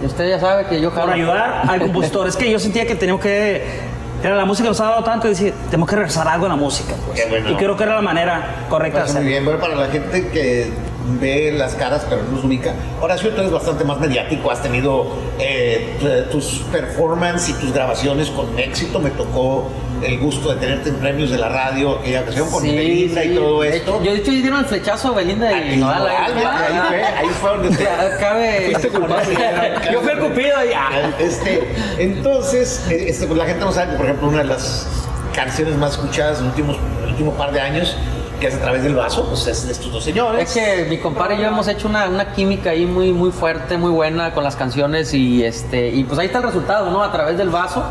usted 0.04 0.30
ya 0.30 0.40
sabe 0.40 0.66
que 0.68 0.80
yo 0.82 0.90
Por 0.92 1.00
jalo. 1.00 1.14
ayudar 1.14 1.62
al 1.68 1.80
compositor. 1.82 2.28
Es 2.28 2.36
que 2.36 2.52
yo 2.52 2.60
sentía 2.60 2.86
que 2.86 2.96
teníamos 2.96 3.22
que. 3.24 3.98
Era 4.24 4.36
la 4.36 4.46
música 4.46 4.68
nos 4.68 4.82
ha 4.82 4.86
dado 4.86 5.04
tanto 5.04 5.28
y 5.28 5.30
decir, 5.30 5.54
tenemos 5.70 5.88
que 5.88 5.96
regresar 5.96 6.28
algo 6.28 6.48
a 6.48 6.50
la 6.50 6.56
música. 6.56 6.94
Pues. 7.06 7.30
Bueno. 7.30 7.52
Y 7.52 7.56
creo 7.56 7.78
que 7.78 7.84
era 7.84 7.96
la 7.96 8.02
manera 8.02 8.66
correcta 8.68 9.00
de 9.00 9.04
Pues 9.04 9.14
muy 9.14 9.22
hacerlo. 9.22 9.30
bien, 9.30 9.46
bueno, 9.46 9.60
para 9.60 9.76
la 9.76 9.88
gente 9.92 10.28
que 10.30 10.72
ve 11.20 11.52
las 11.52 11.74
caras 11.76 12.06
pero 12.10 12.24
no 12.24 12.32
nos 12.38 12.44
ubica. 12.44 12.74
Horacio, 13.02 13.30
tú 13.32 13.42
eres 13.42 13.52
bastante 13.52 13.84
más 13.84 14.00
mediático, 14.00 14.52
has 14.52 14.62
tenido 14.62 15.08
eh, 15.40 15.96
tu- 16.00 16.38
tus 16.38 16.60
performances 16.72 17.50
y 17.50 17.54
tus 17.54 17.74
grabaciones 17.74 18.30
con 18.30 18.58
éxito. 18.60 19.00
Me 19.00 19.10
tocó 19.12 19.70
el 20.04 20.20
gusto 20.20 20.54
de 20.54 20.60
tenerte 20.60 20.90
en 20.90 20.96
premios 20.98 21.32
de 21.32 21.38
la 21.38 21.50
radio, 21.50 22.00
aquella 22.00 22.22
ocasión 22.22 22.50
con 22.52 22.62
Sí, 22.62 22.76
Belinda 22.76 23.22
sí. 23.24 23.30
y 23.32 23.36
todo 23.36 23.64
esto. 23.64 24.04
Yo 24.04 24.12
de 24.12 24.18
hecho 24.20 24.32
dieron 24.32 24.60
el 24.60 24.66
flechazo 24.66 25.08
a 25.10 25.12
Belinda 25.16 25.52
y 25.60 25.74
Y 25.74 25.78
Nodal, 25.78 26.00
Nodal, 26.00 26.36
ahí- 26.38 26.44
ahí 26.44 26.82
fue, 26.90 27.04
ahí 27.04 27.28
fue 27.42 27.50
donde 27.50 27.70
te- 27.78 27.84
Ya, 27.84 28.18
Cabe. 28.20 28.62
Fuiste 28.72 28.90
culpable. 28.90 29.34
Yo 29.92 30.02
fui 30.02 30.12
el 30.12 30.20
cupido 30.20 30.66
y 30.66 30.74
ah. 30.76 31.12
Este, 31.20 31.74
entonces, 31.98 32.86
eh, 32.90 33.06
este, 33.10 33.26
pues 33.28 33.38
la 33.38 33.46
gente 33.46 33.64
no 33.66 33.72
sabe 33.72 33.92
que, 33.92 33.98
por 33.98 34.06
ejemplo, 34.06 34.28
una 34.30 34.40
de 34.40 34.44
las 34.46 34.88
canciones 35.34 35.76
más 35.78 35.92
escuchadas 35.92 36.40
en 36.40 36.46
los 36.46 36.54
últimos, 36.54 36.78
el 37.04 37.10
último 37.12 37.34
par 37.34 37.52
de 37.52 37.62
años, 37.62 37.96
que 38.40 38.48
es 38.48 38.56
a 38.56 38.60
través 38.60 38.84
del 38.84 38.96
vaso, 38.96 39.26
pues 39.28 39.48
es 39.48 39.66
de 39.66 39.72
estos 39.74 39.92
dos 39.92 40.04
señores. 40.04 40.50
Es 40.50 40.54
que 40.54 40.86
mi 40.90 40.98
compadre 40.98 41.36
y 41.36 41.40
yo 41.40 41.46
hemos 41.48 41.68
hecho 41.68 41.88
una, 41.88 42.08
una 42.08 42.34
química 42.34 42.72
ahí 42.72 42.86
muy, 42.86 43.12
muy 43.14 43.32
fuerte, 43.32 43.78
muy 43.78 43.92
buena 43.92 44.34
con 44.34 44.44
las 44.44 44.56
canciones 44.56 45.14
y 45.14 45.44
este 45.44 45.90
y 45.90 46.04
pues 46.04 46.20
ahí 46.20 46.28
está 46.28 46.40
el 46.40 46.46
resultado, 46.46 46.92
¿no? 46.92 47.04
A 47.04 47.12
través 47.12 47.38
del 47.38 47.50
vaso. 47.50 47.84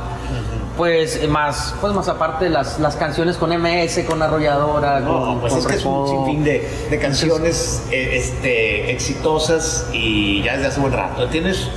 pues 0.76 1.16
eh, 1.22 1.26
más, 1.26 1.74
pues 1.80 1.94
más 1.94 2.06
aparte 2.08 2.50
las, 2.50 2.78
las 2.80 2.96
canciones 2.96 3.36
con 3.38 3.50
MS, 3.50 4.00
con 4.06 4.20
Arrolladora, 4.22 5.00
No, 5.00 5.20
con, 5.20 5.40
pues 5.40 5.52
con 5.54 5.62
es 5.62 5.66
que 5.68 5.74
es 5.76 5.84
un 5.84 6.06
sinfín 6.06 6.44
de, 6.44 6.68
de 6.90 6.98
canciones 6.98 7.82
eh, 7.90 8.16
este, 8.16 8.90
exitosas 8.92 9.86
y 9.92 10.42
ya 10.42 10.54
desde 10.56 10.66
hace 10.68 10.80
buen 10.80 10.92
rato. 10.92 11.26
Tienes, 11.28 11.68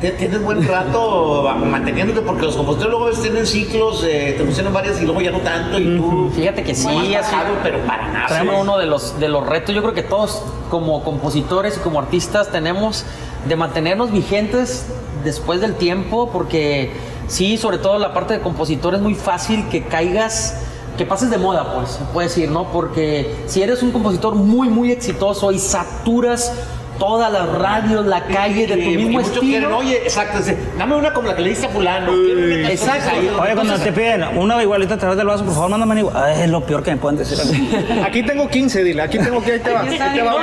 tienes 0.00 0.42
buen 0.42 0.66
rato 0.66 1.48
manteniéndote 1.64 2.20
porque 2.20 2.42
los 2.42 2.56
compositores 2.56 2.90
luego 2.98 3.10
tienen 3.18 3.46
ciclos, 3.46 4.04
eh, 4.06 4.34
te 4.36 4.44
funcionan 4.44 4.72
varias 4.72 5.00
y 5.00 5.04
luego 5.04 5.20
ya 5.20 5.30
no 5.30 5.40
tanto 5.40 5.78
y 5.78 5.96
tú... 5.96 6.30
Fíjate 6.34 6.62
que 6.62 6.74
sí, 6.74 7.14
has 7.14 7.30
bajado, 7.32 7.54
pero 7.62 7.78
para 7.80 8.08
nada. 8.12 8.26
Traemos 8.26 8.56
uno 8.60 8.78
de 8.78 8.86
los, 8.86 9.18
de 9.18 9.28
los 9.28 9.46
retos, 9.46 9.74
yo 9.74 9.82
creo 9.82 9.94
que 9.94 10.02
todos 10.02 10.42
como 10.70 11.02
compositores 11.02 11.78
y 11.78 11.80
como 11.80 11.98
artistas 11.98 12.50
tenemos 12.50 13.04
de 13.48 13.56
mantenernos 13.56 14.12
vigentes 14.12 14.86
después 15.24 15.60
del 15.60 15.74
tiempo, 15.74 16.30
porque 16.30 16.92
sí, 17.26 17.56
sobre 17.56 17.78
todo 17.78 17.98
la 17.98 18.12
parte 18.12 18.34
de 18.34 18.40
compositor 18.40 18.94
es 18.94 19.00
muy 19.00 19.14
fácil 19.14 19.68
que 19.68 19.84
caigas, 19.84 20.62
que 20.98 21.06
pases 21.06 21.30
de 21.30 21.38
moda, 21.38 21.74
pues, 21.74 21.90
se 21.90 22.04
puede 22.12 22.28
decir, 22.28 22.50
¿no? 22.50 22.70
Porque 22.72 23.44
si 23.46 23.62
eres 23.62 23.82
un 23.82 23.92
compositor 23.92 24.34
muy, 24.34 24.68
muy 24.68 24.92
exitoso 24.92 25.52
y 25.52 25.58
saturas 25.58 26.52
todas 26.98 27.32
las 27.32 27.48
radios, 27.58 28.06
la 28.06 28.24
calle 28.24 28.66
de 28.66 28.74
tu 28.74 28.80
Y- 28.80 28.92
y 28.92 28.96
mismo 28.96 29.12
muchos 29.12 29.28
estilo. 29.32 29.42
quieren, 29.46 29.72
oye, 29.72 29.96
exacto, 30.02 30.38
dice, 30.38 30.56
dame 30.78 30.94
una 30.96 31.12
como 31.12 31.28
la 31.28 31.36
que 31.36 31.42
le 31.42 31.50
diste 31.50 31.66
a 31.66 31.68
fulano. 31.70 32.12
una 32.12 32.70
exacto. 32.70 33.10
ahí". 33.10 33.18
Oye, 33.28 33.34
cuando 33.54 33.62
Entonces, 33.74 33.84
te 33.84 33.92
piden 33.92 34.24
una 34.38 34.62
igualita 34.62 34.94
a 34.94 34.98
través 34.98 35.16
del 35.18 35.26
vaso, 35.26 35.44
por 35.44 35.54
favor, 35.54 35.70
mándame 35.70 36.00
igual. 36.00 36.30
Es 36.32 36.48
lo 36.48 36.60
peor 36.64 36.82
que 36.82 36.90
me 36.92 36.96
pueden 36.96 37.18
decir. 37.18 37.38
Oye, 37.40 38.02
Aquí 38.06 38.22
tengo 38.22 38.48
15, 38.48 38.82
dile. 38.84 39.02
Aquí 39.02 39.18
tengo 39.18 39.42
que 39.42 39.52
ahí 39.52 39.60
te 39.60 39.72
va. 39.72 39.80
Ahí 39.80 39.98
te 39.98 40.22
va. 40.22 40.34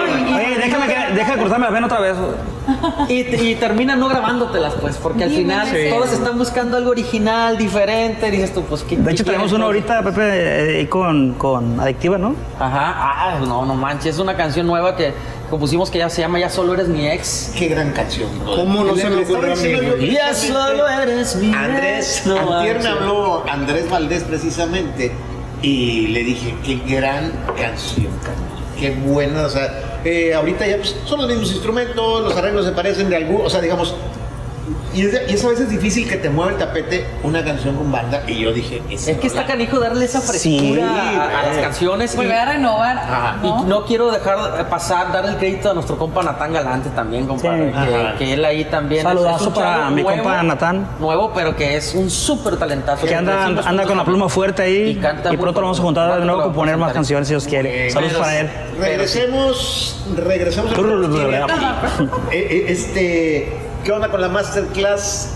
déjame, 0.60 0.88
que- 0.88 1.14
deja 1.16 1.32
de 1.34 1.38
cortarme 1.40 1.66
la 1.66 1.72
vena 1.72 1.86
otra 1.88 2.00
vez. 2.00 2.16
Y, 3.10 3.20
y 3.36 3.56
terminan 3.56 4.00
no 4.00 4.08
grabándotelas, 4.08 4.74
pues, 4.80 4.96
porque 4.98 5.26
al 5.26 5.32
final 5.32 5.68
sí. 5.68 5.90
todos 5.90 6.14
están 6.14 6.38
buscando 6.38 6.78
algo 6.78 6.92
original, 6.92 7.58
diferente. 7.58 8.32
Dices 8.32 8.54
tú, 8.54 8.64
pues, 8.64 8.84
¿qué 8.84 8.96
De 8.96 9.12
hecho, 9.12 9.26
tenemos 9.26 9.52
uno 9.52 9.66
ahorita, 9.66 10.02
Pepe, 10.02 10.22
eh, 10.24 10.78
ahí 10.80 10.86
con, 10.88 11.34
con 11.34 11.80
Adictiva, 11.80 12.18
¿no? 12.18 12.36
Ajá, 12.60 12.94
ah, 12.96 13.40
no, 13.46 13.66
no 13.66 13.76
manches, 13.76 14.16
es 14.16 14.20
una 14.20 14.36
canción 14.38 14.66
nueva 14.66 14.96
que 14.96 15.14
compusimos 15.54 15.92
que 15.92 16.00
ya 16.00 16.10
se 16.10 16.20
llama 16.20 16.40
Ya 16.40 16.50
solo 16.50 16.74
eres 16.74 16.88
mi 16.88 17.08
ex. 17.08 17.52
Qué 17.56 17.68
gran 17.68 17.92
canción. 17.92 18.28
¿Cómo 18.44 18.84
no 18.84 18.96
se 18.96 19.08
me 19.08 19.22
ocurrió 19.22 19.54
a 19.54 19.56
mí, 19.56 20.10
Ya 20.12 20.34
solo 20.34 20.90
eres 20.90 21.36
mi 21.36 21.54
Andrés, 21.54 22.18
ex. 22.18 22.26
No 22.26 22.58
antier 22.58 22.80
me 22.80 22.88
habló 22.88 23.44
Andrés 23.48 23.88
Valdés 23.88 24.24
precisamente 24.24 25.12
y 25.62 26.08
le 26.08 26.24
dije, 26.24 26.56
qué 26.66 26.80
gran 26.88 27.32
canción. 27.56 28.12
Qué 28.80 28.96
buena, 28.96 29.46
o 29.46 29.50
sea, 29.50 30.02
eh, 30.04 30.34
ahorita 30.34 30.66
ya 30.66 30.78
pues, 30.78 30.96
son 31.06 31.20
los 31.20 31.30
mismos 31.30 31.52
instrumentos, 31.52 32.24
los 32.24 32.36
arreglos 32.36 32.66
se 32.66 32.72
parecen 32.72 33.12
de 33.12 33.18
algún, 33.18 33.46
o 33.46 33.50
sea, 33.50 33.62
digamos, 33.62 33.94
y 34.94 35.02
es, 35.06 35.22
y 35.30 35.34
es 35.34 35.44
a 35.44 35.50
veces 35.50 35.70
difícil 35.70 36.08
que 36.08 36.16
te 36.18 36.30
mueva 36.30 36.52
el 36.52 36.58
tapete 36.58 37.06
una 37.24 37.44
canción 37.44 37.76
con 37.76 37.92
banda 37.92 38.24
y 38.28 38.40
yo 38.40 38.54
dije, 38.54 38.82
esa 38.90 39.12
Es 39.12 39.18
que 39.18 39.28
está 39.28 39.46
canijo 39.46 39.80
darle 39.80 40.06
esa 40.06 40.22
frescura 40.22 40.40
Sí, 40.42 40.80
a, 40.80 41.40
a 41.40 41.48
las 41.48 41.58
canciones. 41.58 42.14
y- 42.14 42.18
Volver 42.18 42.38
a 42.38 42.46
renovar. 42.54 42.98
Ajá. 42.98 43.36
Y 43.44 43.48
¿no? 43.48 43.64
no 43.66 43.86
quiero 43.86 44.12
dejar 44.12 44.58
de 44.58 44.64
pasar, 44.66 45.12
dar 45.12 45.26
el 45.26 45.36
crédito 45.38 45.72
a 45.72 45.74
nuestro 45.74 45.98
compa 45.98 46.24
Natán 46.24 46.54
Galante 46.54 46.90
también, 46.92 47.28
compadre. 47.28 47.72
Sí. 47.74 47.80
que, 48.20 48.26
que 48.26 48.34
él 48.34 48.46
ahí 48.46 48.66
también. 48.66 49.02
es- 49.06 49.14
Saludazo 49.14 49.50
es 49.50 49.56
para 49.56 49.76
chavo 49.78 49.92
mi 49.96 50.04
compa 50.04 50.44
Natán. 50.44 50.88
Nuevo, 51.00 51.32
pero 51.34 51.56
que 51.56 51.76
es 51.76 51.94
un 51.94 52.10
súper 52.10 52.58
talentazo. 52.58 53.06
Que 53.06 53.16
anda, 53.16 53.46
anda 53.66 53.84
con 53.86 53.98
la 53.98 54.06
pluma 54.06 54.30
fuerte 54.30 54.62
ahí. 54.62 55.00
Y 55.02 55.34
Y, 55.34 55.38
pronto 55.38 55.60
lo 55.60 55.68
vamos 55.68 55.80
a 55.80 55.84
juntar 55.84 56.20
de 56.20 56.26
nuevo 56.26 56.42
a 56.42 56.44
componer 56.46 56.78
más 56.78 56.94
canciones 56.94 57.28
si 57.28 57.34
Dios 57.34 57.46
quiere. 57.48 57.90
Saludos 57.92 58.14
para 58.14 58.40
él. 58.40 58.50
Regresemos, 58.80 60.04
regresemos 60.16 60.72
a 60.72 60.76
Eh, 62.32 62.48
eh, 62.50 62.66
Este, 62.68 63.52
¿qué 63.84 63.92
onda 63.92 64.10
con 64.10 64.22
la 64.22 64.30
masterclass? 64.30 65.30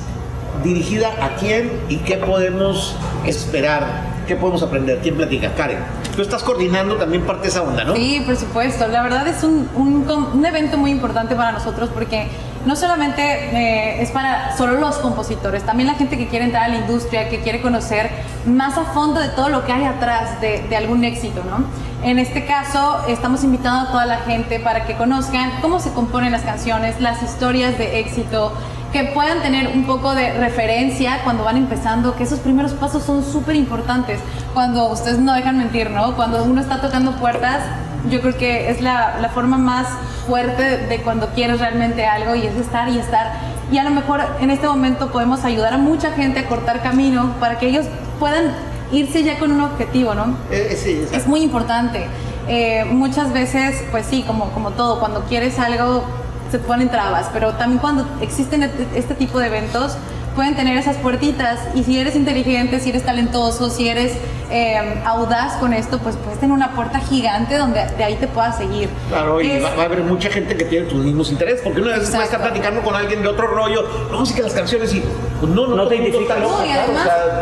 ¿Dirigida 0.63 1.10
a 1.22 1.36
quién 1.36 1.72
y 1.88 1.98
qué 1.98 2.18
podemos 2.18 2.96
esperar? 3.25 4.08
¿Qué 4.27 4.36
podemos 4.36 4.63
aprender? 4.63 5.00
¿Quién 5.01 5.16
platica? 5.16 5.54
Karen, 5.54 5.80
tú 6.16 6.22
estás 6.22 6.44
coordinando 6.44 6.96
también 6.96 7.24
parte 7.25 7.44
de 7.44 7.50
esa 7.50 7.62
onda, 7.62 7.84
¿no? 7.84 7.96
Sí, 7.96 8.24
por 8.25 8.36
supuesto. 8.36 8.88
La 8.88 9.04
verdad 9.04 9.27
es 9.27 9.44
un, 9.44 9.70
un 9.75 10.10
un 10.34 10.46
evento 10.46 10.77
muy 10.77 10.92
importante 10.92 11.36
para 11.36 11.51
nosotros 11.51 11.89
porque 11.94 12.27
no 12.67 12.75
solamente 12.75 13.21
eh, 13.24 14.01
es 14.01 14.12
para 14.12 14.55
solo 14.57 14.74
los 14.74 14.97
compositores, 14.97 15.63
también 15.63 15.88
la 15.88 15.95
gente 15.95 16.17
que 16.17 16.27
quiere 16.27 16.43
entrar 16.43 16.63
a 16.63 16.67
la 16.67 16.75
industria, 16.75 17.29
que 17.29 17.39
quiere 17.39 17.62
conocer 17.62 18.09
más 18.45 18.77
a 18.77 18.83
fondo 18.83 19.21
de 19.21 19.29
todo 19.29 19.47
lo 19.47 19.65
que 19.65 19.71
hay 19.71 19.86
atrás 19.86 20.41
de, 20.41 20.63
de 20.67 20.75
algún 20.75 21.05
éxito, 21.05 21.43
¿no? 21.45 21.63
En 22.03 22.19
este 22.19 22.45
caso, 22.45 23.05
estamos 23.07 23.45
invitando 23.45 23.88
a 23.88 23.91
toda 23.91 24.05
la 24.05 24.17
gente 24.17 24.59
para 24.59 24.86
que 24.86 24.95
conozcan 24.95 25.50
cómo 25.62 25.79
se 25.79 25.93
componen 25.93 26.33
las 26.33 26.41
canciones, 26.41 27.00
las 27.00 27.24
historias 27.24 27.77
de 27.77 28.01
éxito, 28.01 28.51
que 28.91 29.05
puedan 29.05 29.41
tener 29.41 29.69
un 29.69 29.86
poco 29.86 30.13
de 30.13 30.33
referencia 30.33 31.21
cuando 31.24 31.45
van 31.45 31.55
empezando, 31.55 32.15
que 32.15 32.24
esos 32.24 32.39
primeros 32.39 32.74
pasos 32.74 33.03
son 33.03 33.24
súper 33.24 33.55
importantes. 33.55 34.19
Cuando 34.53 34.89
ustedes 34.91 35.19
no 35.19 35.33
dejan 35.33 35.57
mentir, 35.57 35.89
¿no? 35.89 36.15
Cuando 36.15 36.43
uno 36.43 36.59
está 36.59 36.81
tocando 36.81 37.13
puertas, 37.13 37.63
yo 38.10 38.22
creo 38.22 38.38
que 38.38 38.70
es 38.70 38.82
la, 38.82 39.20
la 39.20 39.30
forma 39.30 39.58
más 39.58 39.88
fuerte 40.28 40.78
de, 40.78 41.02
cuando 41.02 41.28
quieres 41.30 41.60
realmente 41.60 42.06
algo 42.06 42.36
y 42.36 42.46
es 42.46 42.56
estar 42.56 42.90
y 42.90 43.00
estar. 43.00 43.34
Y 43.72 43.78
a 43.78 43.84
lo 43.84 43.90
mejor 43.90 44.22
en 44.40 44.52
este 44.52 44.68
momento 44.68 45.12
podemos 45.12 45.44
ayudar 45.44 45.74
a 45.74 45.78
mucha 45.78 46.12
gente 46.12 46.40
a 46.40 46.48
cortar 46.48 46.82
camino 46.82 47.34
para 47.40 47.58
que 47.58 47.68
ellos 47.68 47.86
puedan 48.20 48.54
irse 48.92 49.24
ya 49.24 49.40
con 49.40 49.52
un 49.52 49.62
objetivo, 49.62 50.14
¿no? 50.14 50.38
Eh, 50.52 50.70
eh, 50.72 50.76
sí, 50.76 50.92
exacto. 50.92 51.18
Es 51.18 51.28
muy 51.28 51.42
importante. 51.42 52.08
Eh, 52.48 52.86
muchas 52.86 53.34
veces, 53.34 53.84
pues 53.92 54.06
sí, 54.06 54.24
como, 54.26 54.52
como 54.52 54.72
todo, 54.72 55.00
cuando 55.00 55.24
quieres 55.24 55.60
algo 55.60 56.06
se 56.52 56.60
ponen 56.60 56.90
trabas, 56.90 57.30
pero 57.34 57.54
también 57.56 57.80
cuando 57.80 58.08
existen 58.22 58.64
este, 58.64 58.88
este 58.96 59.16
tipo 59.16 59.40
de 59.40 59.48
eventos 59.48 59.98
pueden 60.38 60.56
tener 60.56 60.77
esas 60.77 60.98
puertitas 60.98 61.60
y 61.74 61.84
si 61.84 62.00
eres 62.00 62.15
inteligente, 62.15 62.79
si 62.79 62.91
eres 62.91 63.03
talentoso, 63.03 63.72
si 63.72 63.89
eres 63.89 64.13
eh, 64.51 65.01
audaz 65.03 65.53
con 65.53 65.74
esto, 65.74 65.98
pues 65.98 66.15
puedes 66.15 66.39
tener 66.39 66.53
una 66.53 66.72
puerta 66.75 67.00
gigante 67.00 67.58
donde 67.58 67.84
de 67.98 68.03
ahí 68.03 68.15
te 68.17 68.27
puedas 68.27 68.56
seguir. 68.56 68.88
Claro, 69.10 69.41
y 69.41 69.50
Es- 69.50 69.63
va, 69.63 69.74
va 69.75 69.82
a 69.82 69.86
haber 69.88 70.01
mucha 70.03 70.29
gente 70.29 70.56
que 70.56 70.65
tiene 70.65 70.86
tus 70.86 71.03
mismos 71.03 71.32
intereses, 71.32 71.62
porque 71.63 71.82
una 71.82 71.89
vez 71.98 71.98
puede 72.10 72.24
estar 72.24 72.25
Exacto. 72.25 72.46
platicando 72.48 72.82
con 72.84 72.96
alguien 72.96 73.24
de 73.24 73.27
otro 73.29 73.48
rollo, 73.48 73.84
no, 74.12 74.24
sí 74.27 74.36
que 74.36 74.44
las 74.44 74.53
canciones 74.53 74.94
y 74.94 75.01
pues, 75.39 75.51
no, 75.51 75.67
no, 75.67 75.88
te 75.88 75.96
identificas. 75.96 76.38
No, 76.39 76.63
y 76.65 76.70
además- 76.70 77.01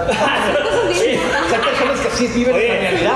o 0.10 0.14
sea, 0.14 0.46
Sí. 0.94 1.10
hay 1.10 1.60
personas 1.62 2.00
que 2.00 2.10
sí 2.18 2.28
viven 2.34 2.56
Oye, 2.56 2.68
la 2.70 2.80
realidad. 2.80 3.12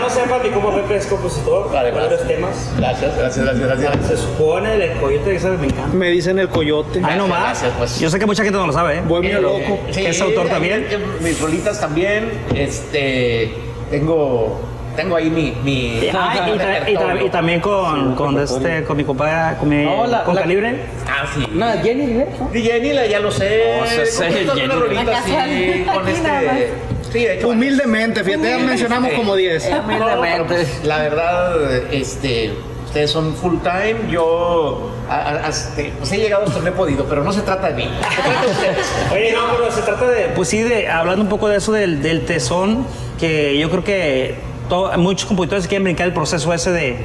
¿No? 0.00 0.06
que 0.08 0.14
no 0.14 0.20
sepan, 0.22 0.42
mi 0.42 0.50
compa 0.50 0.74
Pepe 0.76 0.96
es 0.96 1.06
compositor 1.06 1.72
Vale, 1.72 1.90
de 1.92 1.98
varios 2.00 2.26
temas. 2.26 2.72
Gracias, 2.78 3.16
gracias, 3.16 3.44
gracias, 3.44 3.80
gracias. 3.80 4.06
Se 4.06 4.16
supone 4.16 4.74
el 4.74 4.92
coyote 4.98 5.32
que 5.32 5.38
sabe, 5.40 5.58
me 5.58 5.66
encanta. 5.66 5.96
Me 5.96 6.08
dicen 6.10 6.38
el 6.38 6.48
coyote. 6.48 7.00
Ay, 7.02 7.16
no 7.18 7.26
más. 7.28 7.40
gracias, 7.42 7.72
pues. 7.78 7.98
Yo 8.00 8.10
sé 8.10 8.18
que 8.18 8.26
mucha 8.26 8.42
gente 8.44 8.58
no 8.58 8.66
lo 8.66 8.72
sabe, 8.72 8.98
¿eh? 8.98 9.02
Voy 9.06 9.22
medio 9.22 9.40
loco. 9.40 9.78
Sí, 9.90 10.02
¿Que 10.02 10.08
es 10.10 10.20
autor 10.20 10.48
también? 10.48 10.86
eh, 10.90 10.98
Mis 11.20 11.40
rolitas 11.40 11.80
también. 11.80 12.30
Este. 12.54 13.52
Tengo. 13.90 14.60
Tengo 14.96 15.14
ahí 15.14 15.30
mi. 15.30 15.52
mi 15.62 16.08
Ah, 16.12 16.34
y, 16.34 16.58
ta- 16.58 16.90
y 16.90 16.94
ta- 16.94 17.22
y 17.24 17.30
también 17.30 17.60
con, 17.60 18.16
con, 18.16 18.36
este, 18.40 18.82
con 18.82 18.96
mi 18.96 19.04
compa, 19.04 19.54
con, 19.58 19.68
mi, 19.68 19.84
No, 19.84 20.06
la- 20.08 20.24
con 20.24 20.34
la- 20.34 20.40
Calibre. 20.42 20.74
Ah, 21.06 21.24
sí. 21.32 21.46
No, 21.52 21.66
Jenny 21.82 22.06
¿no? 22.14 22.50
Y 22.52 22.62
Jenny, 22.62 22.92
la- 22.92 23.06
ya 23.06 23.20
lo 23.20 23.30
sé. 23.30 23.48
Sí, 23.86 23.94
sí, 24.10 24.18
Compuestas 24.18 24.54
Jenny. 24.56 24.64
una 24.64 24.74
rolita 24.74 25.04
casual. 25.04 25.86
con 25.94 26.08
este. 26.08 26.68
Sí, 27.12 27.20
de 27.20 27.38
hecho. 27.38 27.48
Humildemente, 27.48 28.22
fíjate, 28.24 28.50
ya 28.50 28.58
mencionamos 28.58 29.10
Sí. 29.10 29.16
como 29.16 29.34
10. 29.36 29.70
No, 29.70 29.82
pero, 30.20 30.46
pues, 30.46 30.84
la 30.84 30.98
verdad, 30.98 31.56
este, 31.92 32.52
ustedes 32.86 33.10
son 33.10 33.34
full 33.34 33.56
time. 33.62 34.10
Yo, 34.10 34.90
a- 35.08 35.30
a- 35.46 35.48
este, 35.48 35.92
pues 35.98 36.12
he 36.12 36.18
llegado 36.18 36.42
hasta 36.44 36.56
donde 36.56 36.70
he 36.70 36.74
podido, 36.74 37.04
pero 37.06 37.24
no 37.24 37.32
se 37.32 37.40
trata 37.42 37.68
de 37.68 37.74
mí. 37.74 37.90
Se 38.14 38.22
trata 38.22 38.40
de 38.46 38.52
ustedes. 38.52 38.86
Oye, 39.12 39.32
no, 39.32 39.40
pero 39.56 39.72
se 39.72 39.82
trata 39.82 40.06
de, 40.08 40.24
pues 40.34 40.48
sí, 40.48 40.62
de, 40.62 40.88
hablando 40.88 41.22
un 41.22 41.28
poco 41.28 41.48
de 41.48 41.56
eso 41.58 41.72
del, 41.72 42.02
del 42.02 42.24
tesón, 42.26 42.86
que 43.18 43.58
yo 43.58 43.70
creo 43.70 43.84
que 43.84 44.34
to- 44.68 44.92
muchos 44.98 45.26
compositores 45.26 45.66
quieren 45.66 45.84
brincar 45.84 46.06
el 46.06 46.12
proceso 46.12 46.52
ese 46.52 46.70
de, 46.72 46.96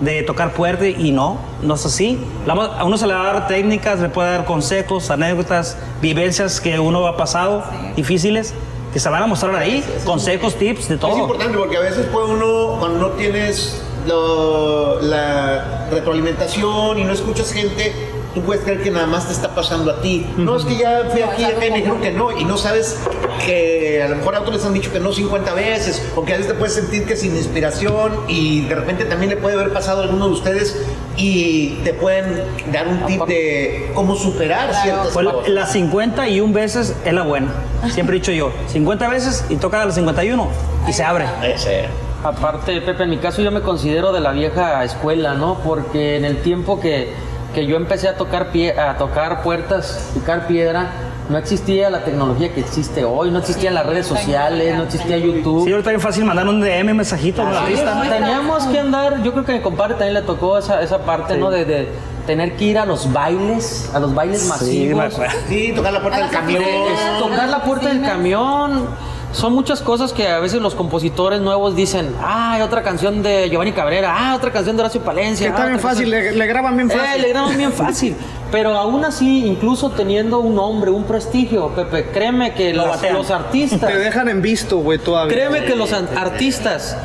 de 0.00 0.22
tocar 0.22 0.50
fuerte 0.50 0.90
y 0.90 1.10
no, 1.10 1.38
no 1.62 1.74
es 1.74 1.84
así. 1.86 2.18
A 2.46 2.84
uno 2.84 2.96
se 2.98 3.06
le 3.06 3.14
va 3.14 3.22
a 3.30 3.32
dar 3.32 3.46
técnicas, 3.48 3.98
le 4.00 4.08
puede 4.10 4.30
dar 4.30 4.44
consejos, 4.44 5.10
anécdotas, 5.10 5.76
vivencias 6.00 6.60
que 6.60 6.78
uno 6.78 7.04
ha 7.06 7.16
pasado, 7.16 7.64
difíciles, 7.96 8.54
que 8.92 8.98
se 9.00 9.08
van 9.08 9.22
a 9.22 9.26
mostrar 9.26 9.54
ahí, 9.56 9.84
consejos, 10.04 10.54
tips, 10.54 10.88
de 10.88 10.94
Es 10.94 11.00
todo. 11.00 11.18
importante 11.18 11.56
porque 11.58 11.76
a 11.76 11.80
veces 11.80 12.06
puede 12.06 12.26
uno, 12.28 12.76
cuando 12.78 12.98
no 12.98 13.08
tienes 13.14 13.82
lo- 14.06 15.00
la 15.02 15.88
retroalimentación 15.90 16.98
y 16.98 17.04
no 17.04 17.12
escuchas 17.12 17.52
gente, 17.52 17.92
tú 18.34 18.42
puedes 18.42 18.62
creer 18.64 18.82
que 18.82 18.90
nada 18.90 19.06
más 19.06 19.26
te 19.26 19.32
está 19.34 19.54
pasando 19.54 19.90
a 19.90 20.00
ti. 20.00 20.26
No, 20.36 20.56
es 20.56 20.64
que 20.64 20.76
ya 20.76 21.08
fui 21.10 21.20
aquí 21.22 21.42
es 21.42 21.48
algo 21.48 21.62
y 21.66 21.70
me 21.70 21.76
dijeron 21.78 22.00
que 22.00 22.12
no, 22.12 22.32
y 22.38 22.44
no 22.44 22.56
sabes 22.56 22.98
que 23.44 24.02
a 24.02 24.08
lo 24.08 24.16
mejor 24.16 24.34
a 24.36 24.40
otros 24.40 24.56
les 24.56 24.64
han 24.64 24.74
dicho 24.74 24.92
que 24.92 25.00
no 25.00 25.12
50 25.12 25.52
veces, 25.54 26.02
o 26.16 26.24
que 26.24 26.34
a 26.34 26.36
veces 26.36 26.52
te 26.52 26.58
puedes 26.58 26.74
sentir 26.74 27.04
que 27.06 27.16
sin 27.16 27.36
inspiración 27.36 28.12
y 28.28 28.62
de 28.66 28.74
repente 28.74 29.04
también 29.04 29.30
le 29.30 29.36
puede 29.36 29.54
haber 29.56 29.72
pasado 29.72 30.00
a 30.00 30.04
alguno 30.04 30.26
de 30.26 30.32
ustedes 30.34 30.76
y 31.16 31.74
te 31.84 31.94
pueden 31.94 32.42
dar 32.72 32.86
un 32.88 33.06
tip 33.06 33.22
de 33.26 33.90
cómo 33.94 34.14
superar 34.16 34.72
ciertas 34.82 35.08
Pues 35.12 35.24
la- 35.26 35.32
cosas. 35.32 35.48
las 35.50 35.72
51 35.72 36.52
veces 36.52 36.94
es 37.04 37.12
la 37.12 37.22
buena. 37.22 37.48
Siempre 37.90 38.16
he 38.16 38.20
dicho 38.20 38.32
yo, 38.32 38.50
50 38.68 39.08
veces 39.08 39.44
y 39.48 39.56
toca 39.56 39.82
a 39.82 39.86
las 39.86 39.94
51 39.94 40.48
y 40.86 40.92
se 40.92 41.02
abre. 41.04 41.24
Ese. 41.42 41.86
Aparte, 42.24 42.80
Pepe, 42.80 43.04
en 43.04 43.10
mi 43.10 43.18
caso 43.18 43.42
yo 43.42 43.50
me 43.52 43.60
considero 43.60 44.12
de 44.12 44.20
la 44.20 44.32
vieja 44.32 44.82
escuela, 44.84 45.34
¿no? 45.34 45.58
Porque 45.64 46.16
en 46.16 46.24
el 46.24 46.42
tiempo 46.42 46.80
que, 46.80 47.12
que 47.54 47.64
yo 47.66 47.76
empecé 47.76 48.08
a 48.08 48.16
tocar, 48.16 48.50
pie, 48.50 48.78
a 48.78 48.96
tocar 48.98 49.42
puertas, 49.42 50.10
picar 50.14 50.46
piedra, 50.48 50.90
no 51.28 51.36
existía 51.38 51.90
la 51.90 52.04
tecnología 52.04 52.52
que 52.54 52.60
existe 52.60 53.04
hoy, 53.04 53.30
no 53.30 53.38
existían 53.40 53.74
las 53.74 53.84
redes 53.86 54.06
sociales, 54.06 54.76
no 54.76 54.84
existía 54.84 55.18
YouTube. 55.18 55.64
Sí, 55.66 55.72
ahorita 55.72 55.92
es 55.92 56.02
fácil 56.02 56.24
mandar 56.24 56.48
un 56.48 56.60
DM, 56.60 56.90
un 56.90 56.96
mensajito 56.96 57.42
Sí, 57.66 57.74
teníamos 58.08 58.64
que 58.66 58.78
andar, 58.78 59.22
yo 59.22 59.32
creo 59.32 59.44
que 59.44 59.52
a 59.52 59.54
mi 59.56 59.60
compadre 59.60 59.94
también 59.94 60.14
le 60.14 60.22
tocó 60.22 60.56
esa, 60.58 60.80
esa 60.82 60.98
parte, 60.98 61.36
¿no? 61.36 61.50
De, 61.50 61.64
de 61.64 61.88
tener 62.26 62.56
que 62.56 62.64
ir 62.66 62.78
a 62.78 62.84
los 62.86 63.12
bailes, 63.12 63.90
a 63.94 63.98
los 64.00 64.14
bailes 64.14 64.40
Sí, 64.40 64.86
me 64.88 64.94
masivos. 64.94 65.14
acuerdo. 65.14 65.34
Sí, 65.48 65.72
tocar 65.74 65.92
la 65.92 66.00
puerta 66.00 66.18
del 66.20 66.30
camión. 66.30 66.62
Es 66.62 67.18
tocar 67.18 67.48
la 67.48 67.62
puerta 67.62 67.88
del 67.88 68.02
camión. 68.02 68.86
Son 69.30 69.52
muchas 69.52 69.82
cosas 69.82 70.14
que 70.14 70.26
a 70.26 70.38
veces 70.38 70.62
los 70.62 70.74
compositores 70.74 71.42
nuevos 71.42 71.76
dicen, 71.76 72.14
ah, 72.22 72.54
hay 72.54 72.62
otra 72.62 72.82
canción 72.82 73.22
de 73.22 73.50
Giovanni 73.50 73.72
Cabrera, 73.72 74.14
ah, 74.18 74.34
otra 74.34 74.50
canción 74.50 74.74
de 74.74 74.80
Horacio 74.82 75.02
Palencia. 75.02 75.46
Que 75.46 75.50
está 75.50 75.64
ah, 75.64 75.66
bien 75.66 75.78
otra 75.78 75.90
fácil, 75.90 76.10
le, 76.10 76.32
le 76.32 76.46
graban 76.46 76.74
bien 76.76 76.90
Eh, 76.90 76.94
fácil. 76.94 77.22
le 77.22 77.28
graban 77.28 77.56
bien 77.58 77.72
fácil. 77.72 78.16
Pero 78.50 78.76
aún 78.78 79.04
así, 79.04 79.46
incluso 79.46 79.90
teniendo 79.90 80.38
un 80.40 80.54
nombre, 80.54 80.90
un 80.90 81.04
prestigio, 81.04 81.68
Pepe, 81.68 82.06
créeme 82.10 82.54
que 82.54 82.72
Lo 82.72 82.86
las- 82.86 82.96
batean. 82.96 83.14
los 83.14 83.30
artistas 83.30 83.80
Te 83.90 83.98
dejan 83.98 84.28
en 84.28 84.40
visto, 84.40 84.78
güey, 84.78 84.98
todavía. 84.98 85.34
Créeme 85.34 85.64
que 85.64 85.76
los 85.76 85.92
artistas 85.92 86.96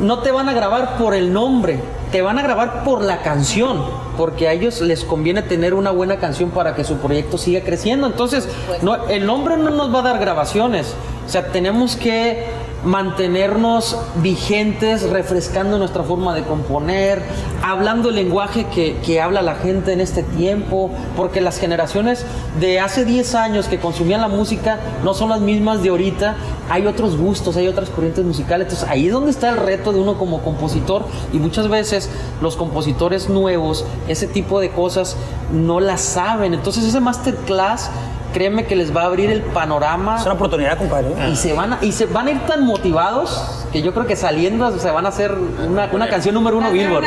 no 0.00 0.20
te 0.20 0.30
van 0.30 0.48
a 0.48 0.52
grabar 0.52 0.96
por 0.98 1.14
el 1.14 1.32
nombre, 1.32 1.80
te 2.12 2.22
van 2.22 2.38
a 2.38 2.42
grabar 2.42 2.84
por 2.84 3.02
la 3.02 3.22
canción, 3.22 3.82
porque 4.16 4.46
a 4.48 4.52
ellos 4.52 4.80
les 4.80 5.04
conviene 5.04 5.42
tener 5.42 5.74
una 5.74 5.90
buena 5.90 6.16
canción 6.18 6.50
para 6.50 6.74
que 6.74 6.84
su 6.84 6.96
proyecto 6.98 7.36
siga 7.38 7.60
creciendo. 7.62 8.06
Entonces, 8.06 8.48
no, 8.82 9.08
el 9.08 9.26
nombre 9.26 9.56
no 9.56 9.70
nos 9.70 9.92
va 9.94 10.00
a 10.00 10.02
dar 10.02 10.18
grabaciones, 10.18 10.94
o 11.26 11.28
sea, 11.28 11.46
tenemos 11.48 11.96
que 11.96 12.46
mantenernos 12.84 13.96
vigentes, 14.16 15.08
refrescando 15.08 15.78
nuestra 15.78 16.02
forma 16.02 16.34
de 16.34 16.42
componer, 16.42 17.22
hablando 17.62 18.08
el 18.08 18.16
lenguaje 18.16 18.66
que, 18.66 18.96
que 19.04 19.20
habla 19.20 19.42
la 19.42 19.54
gente 19.54 19.92
en 19.92 20.00
este 20.00 20.22
tiempo, 20.22 20.90
porque 21.16 21.40
las 21.40 21.58
generaciones 21.58 22.24
de 22.60 22.80
hace 22.80 23.04
10 23.04 23.34
años 23.34 23.68
que 23.68 23.78
consumían 23.78 24.20
la 24.20 24.28
música 24.28 24.80
no 25.04 25.14
son 25.14 25.30
las 25.30 25.40
mismas 25.40 25.82
de 25.82 25.90
ahorita, 25.90 26.36
hay 26.68 26.86
otros 26.86 27.16
gustos, 27.16 27.56
hay 27.56 27.68
otras 27.68 27.90
corrientes 27.90 28.24
musicales, 28.24 28.66
entonces 28.66 28.88
ahí 28.88 29.06
es 29.06 29.12
donde 29.12 29.30
está 29.30 29.50
el 29.50 29.58
reto 29.58 29.92
de 29.92 30.00
uno 30.00 30.18
como 30.18 30.42
compositor. 30.42 31.04
Y 31.32 31.38
muchas 31.38 31.68
veces 31.68 32.08
los 32.40 32.56
compositores 32.56 33.28
nuevos, 33.28 33.84
ese 34.08 34.26
tipo 34.26 34.60
de 34.60 34.70
cosas 34.70 35.16
no 35.52 35.80
las 35.80 36.00
saben, 36.00 36.54
entonces 36.54 36.84
ese 36.84 37.00
masterclass 37.00 37.90
créeme 38.32 38.64
que 38.66 38.74
les 38.76 38.94
va 38.94 39.02
a 39.02 39.04
abrir 39.06 39.30
el 39.30 39.42
panorama 39.42 40.16
Es 40.18 40.24
una 40.24 40.34
oportunidad, 40.34 40.78
compadre. 40.78 41.08
y 41.30 41.36
se 41.36 41.52
van 41.52 41.74
a, 41.74 41.78
y 41.82 41.92
se 41.92 42.06
van 42.06 42.26
a 42.28 42.30
ir 42.32 42.40
tan 42.46 42.64
motivados 42.64 43.64
que 43.72 43.82
yo 43.82 43.92
creo 43.94 44.06
que 44.06 44.16
saliendo 44.16 44.78
se 44.78 44.90
van 44.90 45.06
a 45.06 45.10
hacer 45.10 45.32
una, 45.32 45.88
una 45.92 46.08
canción 46.08 46.34
número 46.34 46.58
uno 46.58 46.70
Billboard. 46.72 47.04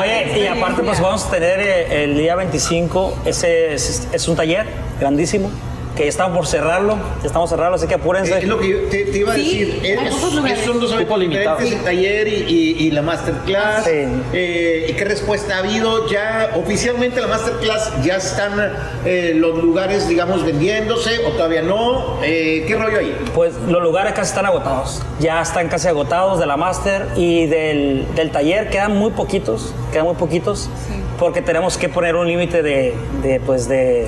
Oye, 0.00 0.40
y 0.40 0.46
aparte 0.46 0.82
pues 0.82 1.00
vamos 1.00 1.24
a 1.26 1.30
tener 1.30 1.60
eh, 1.60 2.04
el 2.04 2.16
día 2.16 2.34
25, 2.36 3.18
ese 3.24 3.74
es, 3.74 4.08
es 4.12 4.28
un 4.28 4.36
taller 4.36 4.66
grandísimo, 5.00 5.50
que 5.98 6.06
estamos 6.08 6.36
por 6.36 6.46
cerrarlo, 6.46 6.96
ya 7.20 7.26
estamos 7.26 7.50
cerrarlo, 7.50 7.74
así 7.74 7.88
que 7.88 7.94
apúrense. 7.94 8.38
Es 8.38 8.44
lo 8.44 8.58
que 8.60 8.68
yo 8.70 8.78
te, 8.88 9.04
te 9.06 9.18
iba 9.18 9.32
a 9.32 9.34
Sí, 9.34 9.64
decir. 9.64 9.80
Hay 9.84 9.96
pocos 10.08 10.44
es- 10.50 10.60
son 10.64 10.80
dos 10.80 10.92
eventos 10.92 11.18
limitado. 11.18 11.56
diferentes, 11.58 11.78
el 11.80 11.84
taller 11.84 12.28
y, 12.28 12.32
y- 12.48 12.86
y 12.86 12.90
la 12.92 13.02
masterclass. 13.02 13.84
Sí. 13.84 13.90
Eh, 14.32 14.86
¿Y 14.90 14.92
qué 14.92 15.04
respuesta 15.04 15.56
ha 15.56 15.58
habido? 15.58 16.08
Ya 16.08 16.52
oficialmente 16.54 17.20
la 17.20 17.26
masterclass 17.26 17.92
ya 18.04 18.16
están 18.16 18.52
eh, 19.04 19.32
los 19.34 19.60
lugares, 19.62 20.06
digamos, 20.08 20.44
vendiéndose 20.44 21.18
o 21.26 21.30
todavía 21.32 21.62
no. 21.62 22.20
Eh, 22.22 22.64
¿Qué 22.68 22.76
rollo 22.76 23.00
ahí? 23.00 23.16
Pues 23.34 23.54
los 23.66 23.82
lugares 23.82 24.12
casi 24.12 24.28
están 24.28 24.46
agotados, 24.46 25.02
ya 25.18 25.42
están 25.42 25.66
casi 25.68 25.88
agotados 25.88 26.38
de 26.38 26.46
la 26.46 26.56
máster 26.56 27.06
y 27.16 27.46
del, 27.46 28.06
del 28.14 28.30
taller 28.30 28.70
quedan 28.70 28.96
muy 28.96 29.10
poquitos, 29.10 29.74
quedan 29.90 30.04
muy 30.06 30.14
poquitos, 30.14 30.70
porque 31.18 31.42
tenemos 31.42 31.76
que 31.76 31.88
poner 31.88 32.14
un 32.14 32.28
límite 32.28 32.62
de, 32.62 32.94
de, 33.22 33.40
pues 33.40 33.66
de, 33.68 34.06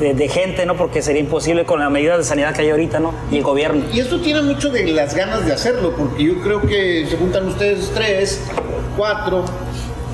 de- 0.00 0.14
de 0.14 0.28
gente, 0.28 0.66
¿no? 0.66 0.76
Porque 0.76 1.02
sería 1.02 1.20
imposible 1.20 1.64
con 1.64 1.78
las 1.78 1.90
medidas 1.90 2.18
de 2.18 2.24
sanidad 2.24 2.54
que 2.54 2.62
hay 2.62 2.70
ahorita, 2.70 2.98
¿no? 2.98 3.14
Y 3.30 3.36
el 3.36 3.42
gobierno. 3.44 3.84
Y 3.92 4.00
esto 4.00 4.18
tiene 4.20 4.42
mucho 4.42 4.70
de 4.70 4.84
las 4.88 5.14
ganas 5.14 5.44
de 5.46 5.52
hacerlo, 5.52 5.94
porque 5.96 6.24
yo 6.24 6.40
creo 6.40 6.60
que 6.62 7.06
se 7.08 7.16
juntan 7.16 7.46
ustedes 7.46 7.90
tres, 7.94 8.42
cuatro, 8.96 9.44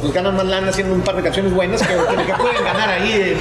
pues 0.00 0.12
ganan 0.12 0.36
más 0.36 0.44
lana 0.44 0.68
haciendo 0.68 0.94
un 0.94 1.00
par 1.00 1.16
de 1.16 1.22
canciones 1.22 1.54
buenas 1.54 1.80
que, 1.82 1.94
que- 1.94 2.24
que 2.26 2.32
pueden 2.34 2.64
ganar 2.64 2.88
ahí. 2.90 3.36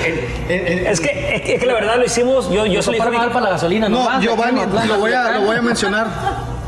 en- 0.49 0.55
en- 0.55 0.67
en- 0.79 0.87
Es 0.87 0.99
que, 1.01 1.35
es 1.35 1.41
que- 1.41 1.53
es 1.55 1.59
que 1.59 1.65
la 1.65 1.73
verdad 1.73 1.97
lo 1.97 2.05
hicimos, 2.05 2.49
yo, 2.51 2.65
yo 2.65 2.81
se 2.81 2.91
lo 2.91 2.93
dije 2.97 3.07
a 3.07 3.11
mi- 3.11 3.17
para 3.33 3.41
la 3.41 3.49
gasolina, 3.49 3.89
No, 3.89 3.99
nomás, 4.05 4.21
Giovanni, 4.23 4.59
Matlán. 4.61 4.87
lo 4.87 4.97
voy, 4.99 5.11
a, 5.11 5.31
lo 5.31 5.41
voy 5.41 5.57
a 5.57 5.61
mencionar. 5.61 6.07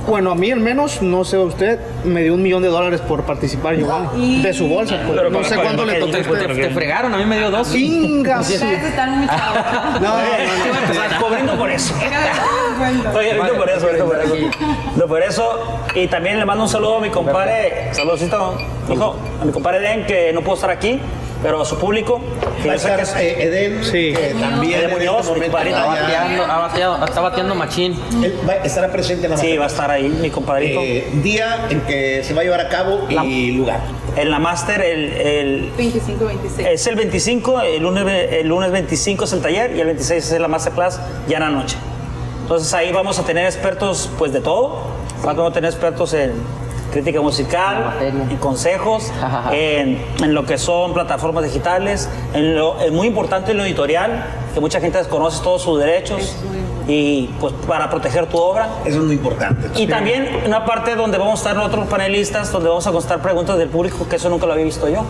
Bueno, 0.07 0.31
a 0.31 0.35
mí 0.35 0.49
al 0.51 0.61
menos, 0.61 1.01
no 1.01 1.25
sé 1.25 1.37
usted, 1.37 1.79
me 2.05 2.23
dio 2.23 2.33
un 2.33 2.41
millón 2.41 2.61
de 2.63 2.69
dólares 2.69 3.01
por 3.01 3.23
participar, 3.23 3.75
Giovanni. 3.75 4.37
Y- 4.39 4.41
De 4.41 4.53
su 4.53 4.67
bolsa, 4.67 4.95
pues. 5.05 5.17
Pero 5.17 5.29
No 5.29 5.37
para- 5.39 5.49
sé 5.49 5.55
para- 5.55 5.63
cuánto 5.67 5.85
le 5.85 5.93
para- 5.93 6.05
tocó 6.05 6.11
para- 6.33 6.53
usted. 6.53 6.67
Te 6.67 6.69
fregaron, 6.73 7.13
a 7.13 7.17
mí 7.17 7.25
me 7.25 7.37
dio 7.37 7.51
dos. 7.51 7.71
Chinga, 7.71 8.39
Ustedes 8.41 8.83
están 8.85 9.17
muy 9.19 9.27
chavos. 9.27 10.01
No, 10.01 10.17
no, 10.17 10.23
Estoy 10.23 11.17
cobrando 11.19 11.57
por 11.57 11.69
eso. 11.69 11.93
Estoy 13.05 13.29
ahorita 13.29 13.57
por 13.57 13.69
eso, 13.69 13.85
ahorita 13.85 14.05
por 14.05 14.19
eso. 14.21 14.35
No, 14.95 15.07
por 15.07 15.21
eso. 15.21 15.79
Y 15.95 16.07
también 16.07 16.39
le 16.39 16.45
mando 16.45 16.63
un 16.63 16.69
saludo 16.69 16.97
a 16.97 17.01
mi 17.01 17.09
compadre, 17.09 17.89
saludcito, 17.93 18.57
hijo, 18.91 19.15
a 19.41 19.45
mi 19.45 19.51
compadre 19.51 19.79
Den, 19.79 20.05
que 20.05 20.31
no 20.33 20.41
pudo 20.41 20.55
estar 20.55 20.69
aquí, 20.69 20.99
pero 21.43 21.61
a 21.61 21.65
su 21.65 21.77
público, 21.77 22.19
que 22.63 22.69
Va 22.69 22.73
a 22.75 23.21
eh, 23.21 23.43
Eden, 23.43 23.83
Sí. 23.83 24.13
que 24.13 24.35
también 24.39 24.79
Eden 24.81 24.91
Muñoz, 24.91 25.27
este 25.27 25.39
mi 25.39 25.45
está, 25.45 25.51
compadrito. 25.51 25.77
ya- 25.77 25.85
Bateando, 26.01 26.43
ha 26.45 26.57
bateado- 26.57 27.05
está 27.05 27.21
bateando 27.21 27.55
machín. 27.55 27.99
él 28.23 28.39
va- 28.47 28.55
estará 28.55 28.87
presente 28.91 29.25
en 29.25 29.31
la 29.31 29.37
Sí, 29.37 29.55
va 29.57 29.65
a 29.65 29.67
estar 29.67 29.91
ahí 29.91 30.09
mi 30.09 30.29
compadrito. 30.31 30.79
Eh, 30.81 31.07
día 31.21 31.67
en 31.69 31.81
que 31.81 32.23
se 32.23 32.33
va 32.33 32.41
a 32.41 32.43
llevar 32.43 32.61
a 32.61 32.69
cabo 32.69 33.07
y 33.09 33.51
lugar. 33.51 33.81
En 34.15 34.31
la 34.31 34.39
máster, 34.39 34.81
el, 34.81 35.11
el- 35.13 35.71
25, 35.77 36.25
26. 36.25 36.67
es 36.67 36.87
el 36.87 36.95
25, 36.95 37.61
el 37.61 37.83
lunes, 37.83 38.05
el 38.31 38.47
lunes 38.47 38.71
25 38.71 39.25
es 39.25 39.33
el 39.33 39.41
taller 39.41 39.75
y 39.75 39.79
el 39.79 39.85
26 39.85 40.31
es 40.31 40.39
la 40.41 40.47
masterclass 40.47 40.99
ya 41.27 41.37
en 41.37 41.43
la 41.43 41.49
noche. 41.51 41.77
Entonces 42.41 42.73
ahí 42.73 42.91
vamos 42.91 43.19
a 43.19 43.23
tener 43.25 43.45
expertos 43.45 44.09
pues 44.17 44.33
de 44.33 44.39
todo. 44.39 44.81
Vamos 45.23 45.51
a 45.51 45.53
tener 45.53 45.69
expertos 45.69 46.13
en 46.15 46.31
crítica 46.91 47.21
musical, 47.21 47.97
en 48.01 48.37
consejos, 48.37 49.11
en, 49.51 50.03
en 50.21 50.33
lo 50.33 50.45
que 50.45 50.57
son 50.57 50.93
plataformas 50.93 51.43
digitales, 51.43 52.09
en 52.33 52.55
lo 52.55 52.79
en 52.81 52.93
muy 52.93 53.07
importante 53.07 53.51
en 53.51 53.57
lo 53.57 53.65
editorial, 53.65 54.25
que 54.53 54.59
mucha 54.59 54.79
gente 54.79 54.97
desconoce 54.97 55.43
todos 55.43 55.61
sus 55.61 55.79
derechos 55.79 56.35
y 56.87 57.27
pues 57.39 57.53
para 57.67 57.89
proteger 57.89 58.27
tu 58.27 58.37
obra. 58.37 58.69
Eso 58.85 58.99
es 58.99 59.03
muy 59.03 59.15
importante. 59.15 59.69
Y 59.75 59.87
también 59.87 60.27
una 60.45 60.65
parte 60.65 60.95
donde 60.95 61.17
vamos 61.17 61.45
a 61.45 61.49
estar 61.49 61.63
otros 61.63 61.87
panelistas, 61.87 62.51
donde 62.51 62.69
vamos 62.69 62.87
a 62.87 62.91
contestar 62.91 63.21
preguntas 63.21 63.57
del 63.57 63.69
público, 63.69 64.07
que 64.07 64.15
eso 64.15 64.29
nunca 64.29 64.45
lo 64.45 64.53
había 64.53 64.65
visto 64.65 64.87
yo. 64.87 65.03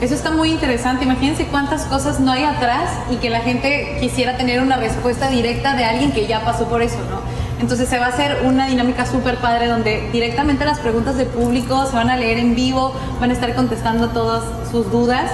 Eso 0.00 0.14
está 0.14 0.30
muy 0.30 0.50
interesante. 0.50 1.04
Imagínense 1.04 1.46
cuántas 1.46 1.84
cosas 1.84 2.20
no 2.20 2.32
hay 2.32 2.44
atrás 2.44 2.90
y 3.10 3.16
que 3.16 3.28
la 3.28 3.40
gente 3.40 3.98
quisiera 4.00 4.36
tener 4.38 4.62
una 4.62 4.76
respuesta 4.76 5.28
directa 5.28 5.74
de 5.74 5.84
alguien 5.84 6.12
que 6.12 6.26
ya 6.26 6.42
pasó 6.42 6.68
por 6.68 6.80
eso, 6.80 6.96
¿no? 7.10 7.19
Entonces 7.60 7.88
se 7.88 7.98
va 7.98 8.06
a 8.06 8.08
hacer 8.08 8.38
una 8.44 8.66
dinámica 8.66 9.04
súper 9.04 9.36
padre 9.36 9.66
donde 9.66 10.08
directamente 10.12 10.64
las 10.64 10.80
preguntas 10.80 11.16
del 11.16 11.26
público 11.26 11.86
se 11.86 11.94
van 11.94 12.08
a 12.08 12.16
leer 12.16 12.38
en 12.38 12.54
vivo, 12.54 12.94
van 13.20 13.30
a 13.30 13.34
estar 13.34 13.54
contestando 13.54 14.08
todas 14.08 14.42
sus 14.70 14.90
dudas. 14.90 15.30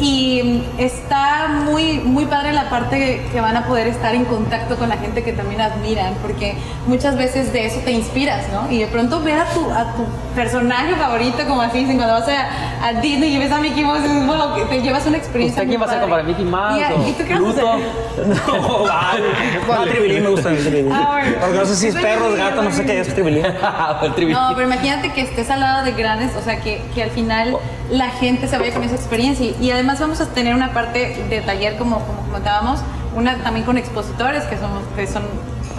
Y 0.00 0.62
está 0.78 1.48
muy, 1.48 1.98
muy 1.98 2.26
padre 2.26 2.52
la 2.52 2.70
parte 2.70 2.98
que, 2.98 3.28
que 3.32 3.40
van 3.40 3.56
a 3.56 3.66
poder 3.66 3.88
estar 3.88 4.14
en 4.14 4.24
contacto 4.24 4.76
con 4.76 4.88
la 4.88 4.96
gente 4.96 5.24
que 5.24 5.32
también 5.32 5.60
admiran, 5.60 6.14
porque 6.22 6.56
muchas 6.86 7.16
veces 7.16 7.52
de 7.52 7.66
eso 7.66 7.80
te 7.84 7.90
inspiras, 7.90 8.46
¿no? 8.52 8.70
Y 8.70 8.78
de 8.78 8.86
pronto 8.86 9.20
ver 9.20 9.38
a 9.38 9.46
tu, 9.46 9.70
a 9.70 9.94
tu 9.94 10.04
personaje 10.34 10.94
favorito, 10.94 11.38
como 11.46 11.62
así 11.62 11.80
dicen, 11.80 11.96
cuando 11.96 12.14
vas 12.14 12.28
a, 12.28 12.86
a 12.86 12.92
Disney 13.00 13.34
y 13.34 13.38
ves 13.38 13.50
a 13.50 13.58
Mickey 13.58 13.84
Mouse, 13.84 14.04
es 14.04 14.26
wow, 14.26 14.54
que 14.54 14.62
te 14.66 14.82
llevas 14.82 15.06
una 15.06 15.16
experiencia. 15.16 15.62
¿Usted 15.62 15.68
quién 15.68 15.80
va 15.80 15.86
a 15.86 15.88
ser 15.88 16.08
para 16.08 16.22
Mickey 16.22 16.44
Mouse 16.44 16.78
¿Y, 16.78 16.92
o 16.92 17.08
¿y 17.08 17.12
tú 17.12 17.24
qué 17.26 17.36
Pluto? 17.36 17.72
No, 18.18 18.84
vale. 18.84 19.24
No, 19.68 19.84
tribilín 19.84 20.22
me 20.22 20.30
gusta 20.30 20.50
el 20.50 20.58
tribilín. 20.58 20.92
Ah, 20.92 21.08
bueno. 21.12 21.36
Porque 21.40 21.58
no 21.58 21.66
sé 21.66 21.76
si 21.76 21.86
es 21.88 21.94
perro, 21.94 22.26
sí, 22.26 22.32
es 22.32 22.38
gato, 22.38 22.62
no 22.62 22.70
sé 22.72 22.84
qué 22.84 23.00
es 23.00 23.14
tribilín. 23.14 23.44
El 24.02 24.14
tributo. 24.14 24.40
No, 24.40 24.54
pero 24.54 24.66
imagínate 24.66 25.12
que 25.12 25.22
estés 25.22 25.50
al 25.50 25.60
lado 25.60 25.84
de 25.84 25.92
grandes, 25.92 26.34
o 26.36 26.42
sea, 26.42 26.60
que, 26.60 26.82
que 26.94 27.02
al 27.02 27.10
final 27.10 27.56
la 27.90 28.10
gente 28.10 28.48
se 28.48 28.58
vaya 28.58 28.74
con 28.74 28.84
esa 28.84 28.94
experiencia. 28.94 29.46
Y, 29.46 29.56
y 29.60 29.70
además 29.88 30.00
vamos 30.00 30.20
a 30.20 30.34
tener 30.34 30.54
una 30.54 30.72
parte 30.72 31.16
de 31.30 31.40
taller, 31.40 31.76
como, 31.76 32.00
como 32.00 32.20
comentábamos, 32.22 32.80
una 33.14 33.38
también 33.38 33.64
con 33.64 33.78
expositores, 33.78 34.44
que, 34.44 34.58
somos, 34.58 34.82
que 34.94 35.06
son. 35.06 35.22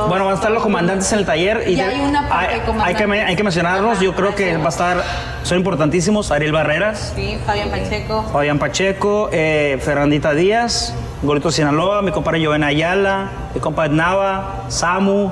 Bueno, 0.08 0.26
van 0.26 0.34
a 0.34 0.36
estar 0.36 0.50
los 0.52 0.64
comandantes 0.64 1.12
en 1.12 1.20
el 1.20 1.26
taller 1.26 1.64
y, 1.68 1.74
Y 1.74 1.82
hay 1.82 2.00
una 2.00 2.28
parte 2.28 2.56
hay, 2.56 2.62
hay 2.80 2.96
que, 2.96 3.22
hay 3.22 3.36
que 3.36 3.44
mencionarlos. 3.44 4.00
Yo 4.00 4.16
creo 4.16 4.34
que 4.34 4.58
va 4.58 4.66
a 4.66 4.70
estar, 4.70 5.04
son 5.44 5.58
importantísimos. 5.58 6.32
Ariel 6.32 6.54
Barreras, 6.54 7.14
Sí, 7.16 7.38
Fabián 7.46 7.70
Pacheco. 7.70 8.24
Fabián 8.32 8.60
Pacheco, 8.60 9.30
eh, 9.32 9.78
Fernandita 9.84 10.34
Díaz, 10.34 10.96
Gorito 11.22 11.52
Sinaloa, 11.52 12.02
mi 12.02 12.12
compadre 12.12 12.44
Joven 12.44 12.64
Ayala, 12.64 13.30
mi 13.54 13.60
compadre 13.60 13.94
Nava, 13.94 14.64
Samu, 14.70 15.32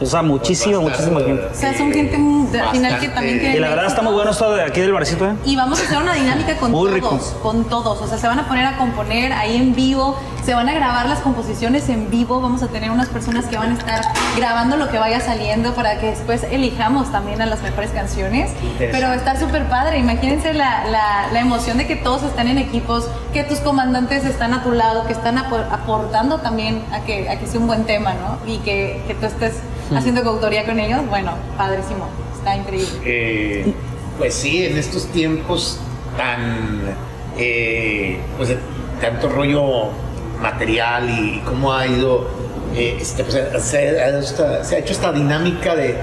O 0.00 0.06
sea, 0.06 0.22
muchísima, 0.22 0.80
muchísima 0.80 1.20
gente. 1.20 1.46
O 1.52 1.54
sea, 1.54 1.76
son 1.76 1.92
gente 1.92 2.16
al 2.60 2.70
final 2.70 2.98
que 3.00 3.08
también 3.08 3.54
Y 3.54 3.58
la 3.58 3.68
verdad 3.70 3.86
está 3.86 4.02
muy 4.02 4.12
bueno 4.12 4.30
esto 4.32 4.52
de 4.54 4.62
aquí 4.62 4.80
del 4.80 4.92
barcito, 4.92 5.26
¿eh? 5.26 5.34
Y 5.44 5.54
vamos 5.56 5.80
a 5.80 5.84
hacer 5.84 5.98
una 5.98 6.14
dinámica 6.14 6.56
con 6.56 6.70
Muy 6.72 6.80
todos, 6.88 6.94
rico. 6.94 7.40
con 7.42 7.64
todos. 7.64 8.00
O 8.02 8.06
sea, 8.08 8.18
se 8.18 8.26
van 8.26 8.38
a 8.40 8.48
poner 8.48 8.66
a 8.66 8.76
componer 8.76 9.32
ahí 9.32 9.56
en 9.56 9.74
vivo, 9.74 10.18
se 10.44 10.52
van 10.54 10.68
a 10.68 10.74
grabar 10.74 11.06
las 11.08 11.20
composiciones 11.20 11.88
en 11.88 12.10
vivo. 12.10 12.40
Vamos 12.40 12.62
a 12.62 12.68
tener 12.68 12.90
unas 12.90 13.08
personas 13.08 13.46
que 13.46 13.56
van 13.56 13.70
a 13.70 13.74
estar 13.78 14.02
grabando 14.36 14.76
lo 14.76 14.90
que 14.90 14.98
vaya 14.98 15.20
saliendo 15.20 15.74
para 15.74 15.98
que 16.00 16.06
después 16.06 16.42
elijamos 16.50 17.10
también 17.12 17.40
a 17.40 17.46
las 17.46 17.62
mejores 17.62 17.90
canciones. 17.92 18.50
Pero 18.78 19.12
está 19.12 19.38
súper 19.38 19.68
padre. 19.68 19.98
Imagínense 19.98 20.54
la, 20.54 20.84
la- 20.86 21.28
la 21.32 21.40
emoción 21.40 21.78
de 21.78 21.86
que 21.86 21.96
todos 21.96 22.22
están 22.24 22.48
en 22.48 22.58
equipos, 22.58 23.08
que 23.32 23.44
tus 23.44 23.58
comandantes 23.60 24.24
están 24.24 24.52
a 24.54 24.62
tu 24.62 24.72
lado, 24.72 25.06
que 25.06 25.12
están 25.12 25.38
apo- 25.38 25.64
aportando 25.70 26.38
también 26.38 26.82
a 26.92 27.00
que, 27.00 27.28
a 27.28 27.38
que 27.38 27.46
sea 27.46 27.60
un 27.60 27.66
buen 27.68 27.84
tema, 27.84 28.14
¿no? 28.14 28.38
Y 28.52 28.58
que, 28.58 29.02
que 29.06 29.14
tú 29.14 29.26
estés 29.26 29.54
haciendo 29.94 30.22
coautoría 30.22 30.64
con 30.64 30.78
ellos. 30.78 31.00
Bueno, 31.08 31.32
padrísimo. 31.56 32.08
Está 32.38 32.56
increíble. 32.56 32.88
Eh, 33.04 33.72
pues 34.18 34.34
sí, 34.34 34.64
en 34.64 34.76
estos 34.78 35.06
tiempos 35.06 35.78
tan, 36.16 36.94
eh, 37.38 38.18
pues 38.36 38.50
de 38.50 38.58
tanto 39.00 39.28
rollo 39.28 39.88
material 40.40 41.08
y 41.10 41.40
cómo 41.44 41.72
ha 41.72 41.86
ido, 41.86 42.28
eh, 42.74 42.98
este, 43.00 43.24
pues, 43.24 43.34
se, 43.64 43.78
ha- 44.00 44.18
esta- 44.18 44.64
se 44.64 44.76
ha 44.76 44.78
hecho 44.78 44.92
esta 44.92 45.12
dinámica 45.12 45.74
de, 45.74 45.96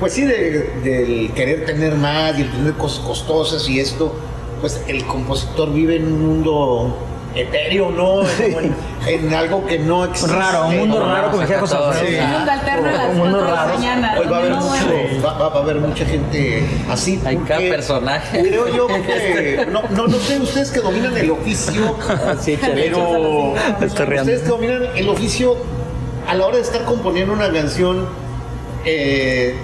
pues 0.00 0.12
sí, 0.14 0.22
de- 0.22 0.70
del 0.82 1.32
querer 1.32 1.64
tener 1.64 1.94
más 1.94 2.38
y 2.38 2.42
el 2.42 2.50
tener 2.50 2.74
cosas 2.74 3.04
costosas 3.04 3.68
y 3.68 3.78
esto, 3.80 4.14
pues 4.60 4.82
el 4.88 5.04
compositor 5.06 5.72
vive 5.72 5.96
en 5.96 6.06
un 6.12 6.26
mundo 6.26 6.96
etéreo, 7.34 7.90
¿no? 7.90 8.04
Como 8.52 8.60
en, 8.60 8.74
en 9.06 9.34
algo 9.34 9.66
que 9.66 9.78
no 9.78 10.04
existe. 10.04 10.34
Raro, 10.36 10.68
un 10.68 10.76
mundo 10.78 11.04
raro, 11.04 11.30
como 11.30 11.42
decía 11.42 11.58
José 11.60 11.76
Alfredo. 11.76 12.06
Sí. 12.06 12.16
Un 12.24 12.30
mundo 12.30 12.52
alterno 12.52 12.88
a 12.88 12.92
las 12.92 13.08
Un 13.10 13.16
mundo 13.18 13.38
4 13.38 13.44
de 13.46 13.50
la 13.52 13.64
raro. 13.64 13.74
mañana. 13.74 14.14
Hoy 14.18 14.26
va 14.26 14.36
a 14.36 14.40
haber 14.40 14.52
mucho, 14.52 14.66
bueno. 14.68 15.24
va, 15.26 15.32
va- 15.38 15.48
va 15.48 15.58
a 15.58 15.62
haber 15.62 15.76
mucha 15.76 16.04
gente 16.06 16.64
así. 16.90 17.20
Hay 17.26 17.36
cada 17.38 17.60
personaje. 17.60 18.40
Creo 18.40 18.68
yo 18.68 18.86
que 18.86 19.66
no, 19.70 19.82
no, 19.90 20.06
no 20.06 20.18
sé 20.18 20.38
ustedes 20.40 20.70
que 20.70 20.80
dominan 20.80 21.16
el 21.16 21.30
oficio, 21.30 21.96
pero 22.74 23.54
Estoy 23.82 24.06
riendo. 24.06 24.22
ustedes 24.22 24.42
que 24.42 24.48
dominan 24.48 24.82
el 24.94 25.08
oficio 25.08 25.56
a 26.28 26.34
la 26.34 26.46
hora 26.46 26.56
de 26.56 26.62
estar 26.62 26.84
componiendo 26.84 27.32
una 27.34 27.52
canción, 27.52 28.06
eh, 28.84 29.54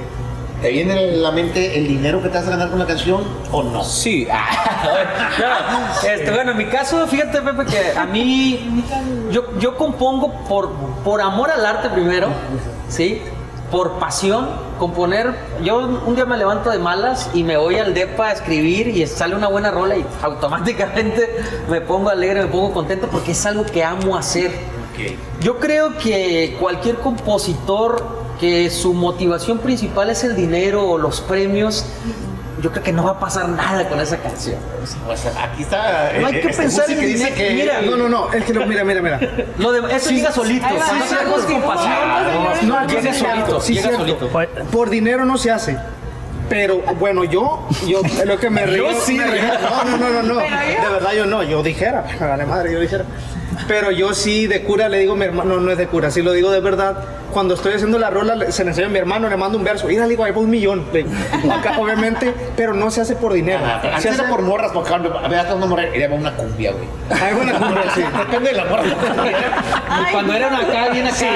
¿te 0.61 0.71
viene 0.71 0.93
a 0.93 1.01
la 1.01 1.31
mente 1.31 1.79
el 1.79 1.89
dinero 1.89 2.23
que 2.23 2.29
te 2.29 2.39
vas 2.39 2.47
a 2.47 2.51
ganar 2.51 2.71
con 2.71 2.79
la 2.79 2.87
canción 2.87 3.23
o 3.51 3.63
no? 3.63 3.85
Sí. 3.85 4.27
No, 5.39 6.09
este, 6.09 6.31
bueno, 6.31 6.53
en 6.53 6.59
mi 6.59 6.67
caso, 6.67 7.07
fíjate, 7.07 7.41
Pepe, 7.41 7.65
que 7.65 7.99
a 7.99 8.05
mí 8.05 8.85
yo, 9.31 9.59
yo 9.59 9.77
compongo 9.77 10.33
por, 10.49 10.71
por 11.05 11.21
amor 11.21 11.51
al 11.51 11.65
arte 11.65 11.89
primero, 11.89 12.29
¿sí? 12.89 13.23
Por 13.71 13.99
pasión, 13.99 14.49
componer. 14.79 15.35
Yo 15.63 15.79
un 15.79 16.15
día 16.15 16.27
me 16.27 16.37
levanto 16.37 16.71
de 16.71 16.79
malas 16.79 17.31
y 17.33 17.45
me 17.45 17.57
voy 17.57 17.77
al 17.77 17.95
DEPA 17.95 18.29
a 18.29 18.33
escribir 18.33 18.89
y 18.89 19.07
sale 19.07 19.35
una 19.35 19.49
buena 19.49 19.71
rola 19.71 19.97
y 19.97 20.05
automáticamente 20.23 21.37
me 21.69 21.81
pongo 21.81 22.11
alegre, 22.11 22.43
me 22.43 22.49
pongo 22.49 22.73
contento 22.73 23.07
porque 23.09 23.33
es 23.33 23.47
algo 23.47 23.65
que 23.65 23.85
amo 23.85 24.17
hacer. 24.17 24.51
Yo 25.41 25.59
creo 25.59 25.97
que 25.97 26.57
cualquier 26.61 26.97
compositor 26.97 28.20
que 28.41 28.71
su 28.71 28.95
motivación 28.95 29.59
principal 29.59 30.11
es 30.11 30.25
el 30.25 30.35
dinero 30.35 30.89
o 30.89 30.99
los 30.99 31.21
premios, 31.21 31.85
yo 32.63 32.71
creo 32.71 32.83
que 32.83 32.93
no 32.93 33.05
va 33.05 33.13
a 33.13 33.21
pasar 33.21 33.49
nada 33.49 33.89
con 33.89 34.01
esa 34.01 34.17
canción. 34.19 34.57
Pues 35.07 35.25
aquí 35.27 35.63
está. 35.63 36.13
No 36.21 36.27
hay 36.27 36.37
eh, 36.37 36.41
que 36.41 36.49
este 36.49 36.63
pensar 36.63 36.91
en 36.91 36.99
que 37.01 37.07
dice 37.07 37.25
dinero. 37.31 37.37
que 37.37 37.51
Mira, 37.55 37.81
No, 37.83 37.97
no, 37.97 38.09
no, 38.09 38.33
es 38.33 38.45
que 38.45 38.53
no, 38.53 38.67
mira, 38.67 38.85
mira, 38.85 39.01
mira. 39.03 39.21
Lo 39.59 39.73
de, 39.73 39.95
eso 39.95 40.11
llega 40.11 40.33
solito. 40.33 40.65
Va, 40.67 40.71
Cuando 40.75 41.05
hacemos 41.05 41.43
Gusi. 41.43 41.53
con 41.53 41.63
pasión, 41.63 42.69
No, 42.69 42.81
no, 42.81 42.87
llega 42.89 43.15
solito. 43.15 43.61
Sí, 43.61 43.75
llega 43.75 43.89
cierto. 43.89 44.29
solito. 44.31 44.65
Por 44.71 44.91
dinero 44.91 45.25
no 45.25 45.37
se 45.39 45.51
hace. 45.51 45.77
Pero 46.49 46.81
bueno, 46.99 47.23
yo, 47.25 47.69
yo, 47.87 48.01
es 48.03 48.27
lo 48.27 48.37
que 48.39 48.51
me 48.51 48.67
río. 48.67 48.87
sí, 49.01 49.15
me 49.15 49.25
río. 49.27 49.43
No, 49.45 49.85
no, 49.85 49.97
no, 49.97 50.11
no, 50.11 50.23
no. 50.35 50.41
Yo- 50.41 50.83
De 50.83 50.89
verdad 50.93 51.13
yo 51.13 51.25
no, 51.27 51.43
yo 51.45 51.63
dijera, 51.63 52.05
vale 52.21 52.45
madre, 52.45 52.73
yo 52.73 52.81
dijera. 52.81 53.05
Pero 53.69 53.91
yo 53.91 54.15
sí 54.15 54.47
de 54.47 54.63
cura 54.63 54.89
le 54.89 54.99
digo 54.99 55.13
a 55.13 55.17
mi 55.17 55.25
hermano, 55.25 55.55
no, 55.55 55.61
no 55.61 55.71
es 55.71 55.79
de 55.79 55.87
cura, 55.87 56.11
sí 56.11 56.23
lo 56.23 56.33
digo 56.33 56.51
de 56.51 56.61
verdad. 56.61 56.97
Cuando 57.33 57.55
estoy 57.55 57.75
haciendo 57.75 57.97
la 57.99 58.11
rola, 58.11 58.51
se 58.51 58.65
le 58.65 58.71
enseña 58.71 58.89
a 58.89 58.91
mi 58.91 58.99
hermano, 58.99 59.29
le 59.29 59.37
mando 59.37 59.57
un 59.57 59.63
verso, 59.63 59.89
y 59.89 59.97
le 59.97 60.09
digo, 60.09 60.25
ahí 60.25 60.33
va 60.33 60.39
un 60.41 60.51
millón. 60.51 60.85
Le 60.93 61.05
digo, 61.05 61.55
Acá, 61.55 61.75
obviamente, 61.79 62.35
pero 62.57 62.75
no 62.75 62.91
se 62.91 63.03
hace 63.03 63.15
por 63.15 63.33
dinero. 63.33 63.61
Ah, 63.65 63.81
Se 64.01 64.09
hace 64.09 64.21
era 64.21 64.29
por 64.29 64.43
morras, 64.43 64.73
porque 64.75 64.93
ahora 64.93 65.29
veas 65.29 65.53
una 65.55 65.67
morra 65.67 65.87
y 65.95 65.99
le 65.99 66.09
va 66.09 66.17
una 66.17 66.33
cumbia, 66.35 66.73
güey. 66.73 66.85
Ahí 67.23 67.33
va 67.35 67.41
una 67.43 67.53
cumbia, 67.53 67.83
sí. 67.95 68.03
Depende 68.19 68.51
de 68.51 68.57
la 68.57 68.65
morra. 68.65 68.83
Cuando 70.13 70.33
era 70.35 70.49
una 70.49 70.59
acá, 70.59 70.89
bien 70.93 71.07
acá. 71.07 71.27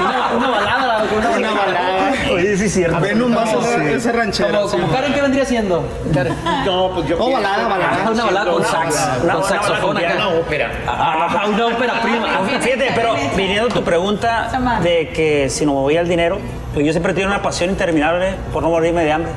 Una, 0.00 0.36
una 0.36 0.50
balada. 0.50 1.04
Una, 1.18 1.30
Una 1.30 1.50
balada. 1.50 2.12
Oye, 2.32 2.56
sí 2.56 2.64
es 2.66 2.72
cierto. 2.74 3.00
Ven 3.00 3.20
un 3.20 3.34
vaso 3.34 3.60
No, 3.60 3.66
de 3.68 3.88
sí. 3.90 3.94
esa 3.96 4.12
ranchera. 4.12 4.50
Como, 4.60 4.70
como 4.70 4.92
Karen, 4.92 5.12
¿qué 5.14 5.20
vendría 5.22 5.44
siendo? 5.44 5.84
Karen. 6.14 6.34
No, 6.64 6.90
pues 6.94 7.08
yo. 7.08 7.16
Oh, 7.18 7.26
pienso- 7.26 7.42
balada, 7.42 7.68
balada. 7.68 8.10
Una 8.12 8.24
balada 8.24 8.52
con 8.52 8.64
sax. 8.64 8.96
Con 9.32 9.44
saxofón 9.44 9.96
acá. 9.96 10.12
Una 10.14 10.28
ópera. 10.28 10.70
Ah, 10.86 11.44
una 11.48 11.66
ópera 11.74 12.00
prima. 12.02 12.40
Fíjate, 12.60 12.92
pero 12.94 13.14
viniendo 13.36 13.66
a 13.66 13.68
tu 13.74 13.82
pregunta 13.82 14.78
de 14.82 15.08
que 15.10 15.48
si 15.50 15.64
no 15.66 15.72
movía 15.74 16.00
el 16.00 16.08
dinero, 16.08 16.38
pues 16.74 16.84
yo 16.86 16.92
siempre 16.92 17.12
tenido 17.12 17.30
una 17.30 17.42
pasión 17.42 17.70
interminable 17.70 18.34
por 18.52 18.62
no 18.62 18.70
morirme 18.70 19.04
de 19.04 19.12
hambre. 19.12 19.32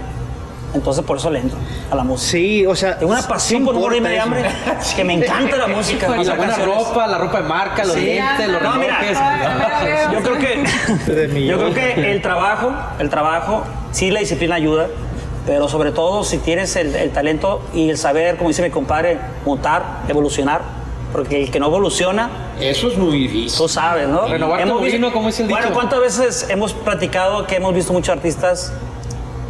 Entonces 0.73 1.05
por 1.05 1.17
eso 1.17 1.29
le 1.29 1.37
entro 1.39 1.57
a 1.91 1.95
la 1.95 2.03
música. 2.03 2.31
Sí, 2.31 2.65
o 2.65 2.75
sea. 2.75 2.97
Tengo 2.97 3.11
una 3.11 3.21
pasión 3.27 3.61
sí 3.61 3.65
por 3.65 3.75
no 3.75 3.81
morirme 3.81 4.09
de 4.09 4.19
hambre, 4.19 4.41
eso. 4.81 4.95
que 4.95 5.03
me 5.03 5.13
encanta 5.13 5.55
la 5.55 5.67
música. 5.67 6.07
Y 6.19 6.23
la 6.25 6.33
buena 6.33 6.55
ropa, 6.57 7.05
la 7.05 7.17
ropa 7.19 7.41
de 7.41 7.47
marca, 7.47 7.83
los 7.85 7.93
Sí. 7.95 8.05
lentes, 8.05 8.49
los 8.49 8.61
No, 8.61 8.75
mira. 8.77 8.97
Yo 10.11 10.19
creo 10.23 10.37
que 10.39 11.45
yo 11.45 11.57
creo 11.59 11.73
que 11.75 12.11
el 12.11 12.21
trabajo, 12.23 12.71
el 12.99 13.09
trabajo, 13.09 13.63
sí 13.91 14.09
la 14.09 14.21
disciplina 14.21 14.55
ayuda, 14.55 14.87
pero 15.45 15.67
sobre 15.69 15.91
todo 15.91 16.23
si 16.23 16.39
tienes 16.39 16.75
el, 16.75 16.95
el 16.95 17.11
talento 17.11 17.61
y 17.75 17.91
el 17.91 17.97
saber, 17.99 18.37
como 18.37 18.47
dice 18.49 18.63
mi 18.63 18.71
compadre, 18.71 19.19
mutar, 19.45 19.83
evolucionar, 20.07 20.61
porque 21.13 21.43
el 21.43 21.51
que 21.51 21.59
no 21.59 21.67
evoluciona, 21.67 22.29
Eso 22.59 22.87
es 22.89 22.97
muy 22.97 23.11
difícil. 23.17 23.57
tú 23.57 23.69
sabes, 23.69 24.07
¿no? 24.09 24.27
Renovar 24.27 24.67
tu 24.67 24.79
vino, 24.79 25.13
como 25.13 25.27
dice 25.27 25.43
el 25.43 25.49
Bueno, 25.49 25.67
dicho. 25.67 25.75
¿cuántas 25.75 25.99
veces 26.01 26.47
hemos 26.49 26.73
platicado 26.73 27.47
que 27.47 27.55
hemos 27.55 27.73
visto 27.73 27.93
muchos 27.93 28.09
artistas 28.15 28.73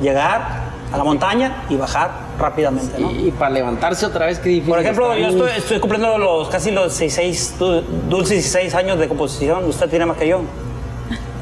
llegar 0.02 0.63
a 0.91 0.97
la 0.97 1.04
montaña 1.04 1.63
y 1.69 1.76
bajar 1.76 2.12
rápidamente, 2.38 2.99
¿no? 2.99 3.12
Y, 3.12 3.32
para 3.32 3.49
levantarse 3.52 4.06
otra 4.06 4.26
vez, 4.28 4.39
qué 4.39 4.49
difícil. 4.49 4.69
Por 4.69 4.80
ejemplo, 4.80 5.15
yo 5.17 5.28
estoy, 5.28 5.49
estoy 5.58 5.80
cumpliendo 5.80 6.17
los 6.17 6.49
casi 6.49 6.69
los 6.71 6.97
16, 6.99 7.56
du- 7.58 7.82
dulces 8.10 8.30
16 8.43 8.76
años 8.76 8.99
de 8.99 9.08
composición. 9.08 9.63
Usted 9.65 9.89
tiene 9.89 10.06
más 10.06 10.17
que 10.17 10.28
yo. 10.28 10.41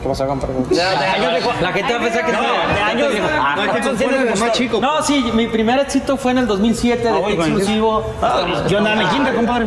¿Qué? 0.02 0.40
Perdón. 0.42 0.66
de 0.70 0.82
años 0.82 1.34
de- 1.34 1.62
La 1.62 1.72
gente 1.72 1.94
va 1.94 2.00
a 2.00 2.04
pensar 2.04 2.26
que 2.26 2.32
No, 2.32 2.42
de 2.42 2.82
años. 2.82 3.08
Ah, 3.32 3.54
No, 3.56 3.64
es 3.64 3.70
que 3.72 3.80
¿cuántos 3.82 3.98
tú 4.36 4.40
más 4.40 4.52
chico. 4.54 4.80
No, 4.82 5.02
sí, 5.04 5.32
mi 5.34 5.48
primer 5.48 5.80
éxito 5.80 6.18
fue 6.18 6.32
en 6.32 6.40
el 6.40 6.48
2007 6.48 7.08
Ah, 7.08 7.14
de 7.14 7.20
bueno. 7.20 7.44
exclusivo. 7.44 8.14
Ah, 8.22 8.46
Yo 8.68 8.78
andaba 8.80 9.02
en 9.02 9.10
quinta, 9.10 9.34
compadre. 9.34 9.66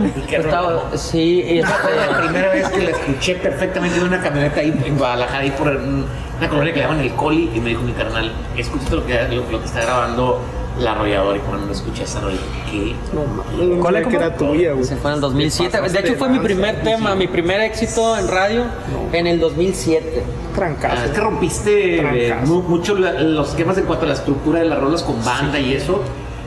Sí, 0.97 1.44
Fue 1.47 1.62
la 1.62 1.68
este, 1.68 2.23
primera 2.23 2.49
vez 2.53 2.68
que 2.68 2.83
la 2.83 2.90
escuché 2.90 3.35
perfectamente 3.37 3.99
en 3.99 4.05
una 4.05 4.20
camioneta 4.20 4.61
ahí 4.61 4.75
en 4.85 4.99
Guadalajara, 4.99 5.38
ahí 5.40 5.51
por 5.51 5.68
un- 5.68 6.07
una 6.38 6.49
colonia 6.49 6.73
que 6.73 6.81
le 6.81 6.85
llaman 6.87 7.01
el 7.01 7.14
Coli, 7.14 7.51
y 7.55 7.61
me 7.61 7.70
dijo 7.70 7.83
mi 7.83 7.92
carnal, 7.92 8.33
lo 8.90 9.07
que, 9.07 9.23
lo, 9.31 9.51
lo 9.51 9.61
que 9.61 9.66
está 9.66 9.83
grabando 9.83 10.40
la 10.80 10.92
arrolladora, 10.92 11.37
y 11.38 11.40
cuando 11.40 11.72
escuché 11.72 12.02
esa 12.04 12.20
rola, 12.20 12.37
¿qué? 12.70 12.94
¿Cuál 13.80 13.96
es 13.96 14.06
que 14.08 14.16
era 14.16 14.37
tuya, 14.37 14.72
güey? 14.72 14.84
se 14.84 14.96
fue 14.96 15.10
en 15.10 15.14
el 15.16 15.20
2007. 15.20 15.80
De 15.90 15.98
hecho, 16.00 16.14
fue 16.16 16.28
mi 16.28 16.38
primer 16.40 16.82
tema, 16.82 17.14
mi 17.14 17.28
primer 17.28 17.60
éxito 17.60 18.16
en 18.18 18.26
radio 18.28 18.64
en 19.12 19.26
el 19.26 19.38
2007. 19.40 20.22
Ah, 20.24 20.54
Trancazo. 20.56 21.04
es 21.04 21.10
que 21.10 21.20
rompiste 21.20 22.28
eh, 22.28 22.34
mucho 22.44 22.94
la- 22.96 23.12
los 23.20 23.50
esquemas 23.50 23.76
en 23.78 23.84
cuanto 23.84 24.04
a 24.04 24.08
la 24.08 24.14
estructura 24.14 24.60
de 24.60 24.66
las 24.66 24.80
rolas 24.80 25.02
con 25.02 25.24
banda 25.24 25.58
y 25.58 25.74
eso, 25.74 26.00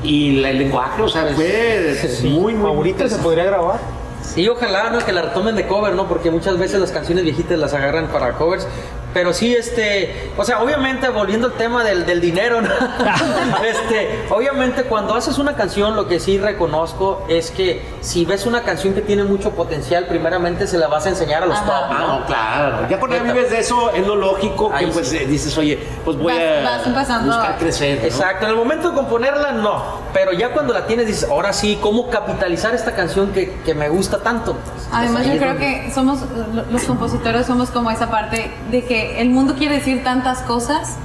y 0.04 0.38
la- 0.42 0.50
el 0.50 0.60
lenguaje, 0.60 1.02
o 1.02 1.10
sea, 1.10 1.28
fue 1.36 1.98
muy, 2.24 2.54
muy 2.54 2.70
Ahorita 2.70 3.08
se 3.10 3.18
podría 3.18 3.46
grabar. 3.46 3.80
Sí, 4.22 4.48
ojalá, 4.50 4.90
¿no? 4.90 5.00
Que 5.00 5.14
la 5.14 5.22
retomen 5.22 5.56
de 5.56 5.68
cover, 5.68 5.94
¿no? 5.96 6.08
Porque 6.10 6.32
muchas 6.32 6.58
veces 6.58 6.80
las 6.82 6.92
canciones 6.92 7.24
viejitas 7.24 7.58
las 7.58 7.74
agarran 7.74 8.08
para 8.08 8.34
covers. 8.34 8.68
Pero 9.14 9.34
sí, 9.34 9.56
este, 9.56 10.32
o 10.38 10.44
sea, 10.44 10.62
obviamente 10.62 11.10
volviendo 11.10 11.48
al 11.48 11.54
tema 11.54 11.84
del, 11.84 12.06
del 12.06 12.22
dinero, 12.22 12.62
¿no? 12.62 12.70
este, 13.66 14.26
obviamente 14.30 14.84
cuando 14.84 15.16
haces 15.16 15.38
una 15.38 15.56
canción, 15.56 15.96
lo 15.96 16.08
que 16.08 16.20
sí 16.20 16.38
reconozco 16.38 17.26
es 17.30 17.50
que 17.52 17.82
si 18.02 18.26
ves 18.26 18.46
una 18.46 18.62
canción 18.64 18.94
que 18.94 19.02
tiene 19.02 19.24
mucho 19.24 19.52
potencial, 19.52 20.06
primeramente 20.08 20.68
se 20.68 20.78
la 20.78 20.88
vas 20.88 21.06
a 21.06 21.10
enseñar 21.10 21.44
a 21.44 21.46
los 21.48 21.58
Ajá. 21.58 21.66
top, 21.66 21.74
Ah, 21.90 21.98
¿no? 22.00 22.20
no, 22.20 22.26
claro. 22.26 22.88
Ya 22.90 23.00
cuando 23.00 23.20
vives 23.24 23.50
de 23.50 23.60
eso, 23.60 23.92
es 23.92 24.06
lo 24.06 24.16
lógico 24.16 24.70
que 24.70 24.76
Ahí 24.76 24.90
pues 24.94 25.08
sí. 25.08 25.18
eh, 25.18 25.26
dices, 25.26 25.58
oye, 25.58 25.80
pues 26.06 26.18
voy 26.18 26.34
Vas- 26.34 26.86
a 26.86 26.92
vas 26.92 27.24
buscar 27.26 27.52
a- 27.54 27.58
crecer. 27.58 28.00
¿no? 28.00 28.06
Exacto, 28.06 28.46
en 28.46 28.52
el 28.52 28.58
momento 28.58 28.90
de 28.90 28.96
componerla 28.96 29.52
no, 29.54 29.84
pero 30.14 30.32
ya 30.34 30.52
cuando 30.54 30.74
la 30.74 30.86
tienes 30.86 31.08
dices, 31.08 31.30
ahora 31.30 31.54
sí, 31.54 31.78
¿cómo 31.82 32.10
capitalizar 32.10 32.76
esta 32.76 32.94
canción 32.94 33.32
que, 33.32 33.54
que 33.66 33.74
me 33.74 33.90
gusta 33.90 34.20
tanto? 34.20 34.56
Además, 34.92 35.24
Ahí 35.24 35.32
yo 35.34 35.38
creo 35.38 35.54
donde- 35.54 35.84
que 35.86 35.92
somos, 35.92 36.20
lo- 36.54 36.66
los 36.72 36.84
compositores 36.84 37.46
somos 37.48 37.70
como 37.72 37.90
esa 37.92 38.10
parte 38.12 38.52
de 38.72 38.86
que 38.86 38.97
el 39.22 39.30
mundo 39.30 39.56
quiere 39.56 39.76
decir 39.76 40.04
tantas 40.04 40.40
cosas 40.42 40.98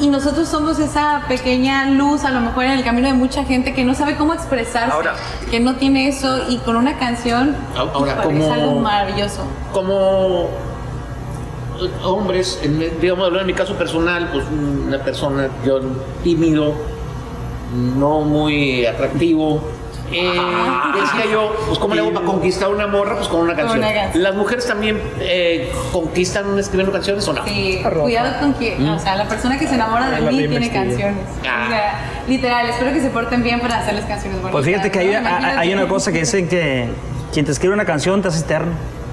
y 0.00 0.08
nosotros 0.08 0.48
somos 0.48 0.78
esa 0.78 1.22
pequeña 1.28 1.84
luz, 1.90 2.24
a 2.24 2.30
lo 2.30 2.40
mejor 2.40 2.64
en 2.64 2.72
el 2.72 2.84
camino 2.84 3.06
de 3.08 3.14
mucha 3.14 3.44
gente 3.44 3.74
que 3.74 3.84
no 3.84 3.94
sabe 3.94 4.16
cómo 4.16 4.32
expresarse, 4.32 4.92
Ahora- 4.92 5.14
que 5.50 5.60
no 5.60 5.74
tiene 5.76 6.08
eso 6.08 6.48
y 6.48 6.56
con 6.58 6.76
una 6.76 6.96
canción 6.98 7.54
Ahora, 7.76 8.22
como- 8.22 8.42
es 8.44 8.50
algo 8.50 8.80
maravilloso. 8.80 9.42
como 9.72 10.48
hombres, 12.04 12.60
en, 12.62 13.00
digamos, 13.00 13.30
en 13.38 13.46
mi 13.46 13.54
caso 13.54 13.74
personal, 13.74 14.28
pues 14.32 14.44
una 14.86 14.98
persona, 14.98 15.48
yo 15.64 15.80
tímido, 16.22 16.74
no 17.96 18.20
muy 18.20 18.84
atractivo. 18.86 19.62
Eh, 20.12 20.32
decía 20.94 21.30
yo, 21.32 21.54
pues 21.66 21.78
¿cómo 21.78 21.94
le 21.94 22.00
hago 22.00 22.12
para 22.12 22.26
conquistar 22.26 22.68
una 22.68 22.86
morra? 22.86 23.16
Pues 23.16 23.28
con 23.28 23.42
una 23.42 23.54
canción. 23.54 23.78
una 23.78 23.92
canción. 23.92 24.22
Las 24.22 24.34
mujeres 24.34 24.66
también 24.66 25.00
eh, 25.20 25.70
conquistan 25.92 26.58
escribiendo 26.58 26.92
canciones 26.92 27.26
o 27.28 27.32
no. 27.32 27.44
Sí, 27.46 27.80
cuidado 28.00 28.40
con 28.40 28.54
que, 28.54 28.76
o 28.76 28.98
sea, 28.98 29.16
la 29.16 29.28
persona 29.28 29.58
que 29.58 29.66
se 29.66 29.74
enamora 29.74 30.10
de 30.10 30.20
la 30.20 30.30
mí 30.30 30.48
tiene 30.48 30.70
canciones. 30.70 31.16
Ah. 31.48 31.64
O 31.66 31.68
sea, 31.70 32.00
literal, 32.28 32.68
espero 32.68 32.92
que 32.92 33.00
se 33.00 33.10
porten 33.10 33.42
bien 33.42 33.60
para 33.60 33.78
hacerles 33.78 34.04
canciones 34.04 34.40
bonitas. 34.40 34.52
Pues 34.52 34.64
fíjate 34.64 34.90
que 34.90 34.98
hay, 34.98 35.06
¿no? 35.08 35.20
Imagínate. 35.20 35.58
hay 35.58 35.72
una 35.72 35.86
cosa 35.88 36.10
que 36.12 36.18
dicen 36.18 36.48
que 36.48 36.88
quien 37.32 37.44
te 37.46 37.52
escribe 37.52 37.74
una 37.74 37.84
canción 37.84 38.20
te 38.22 38.28
hace 38.28 38.40
eterno. 38.40 38.72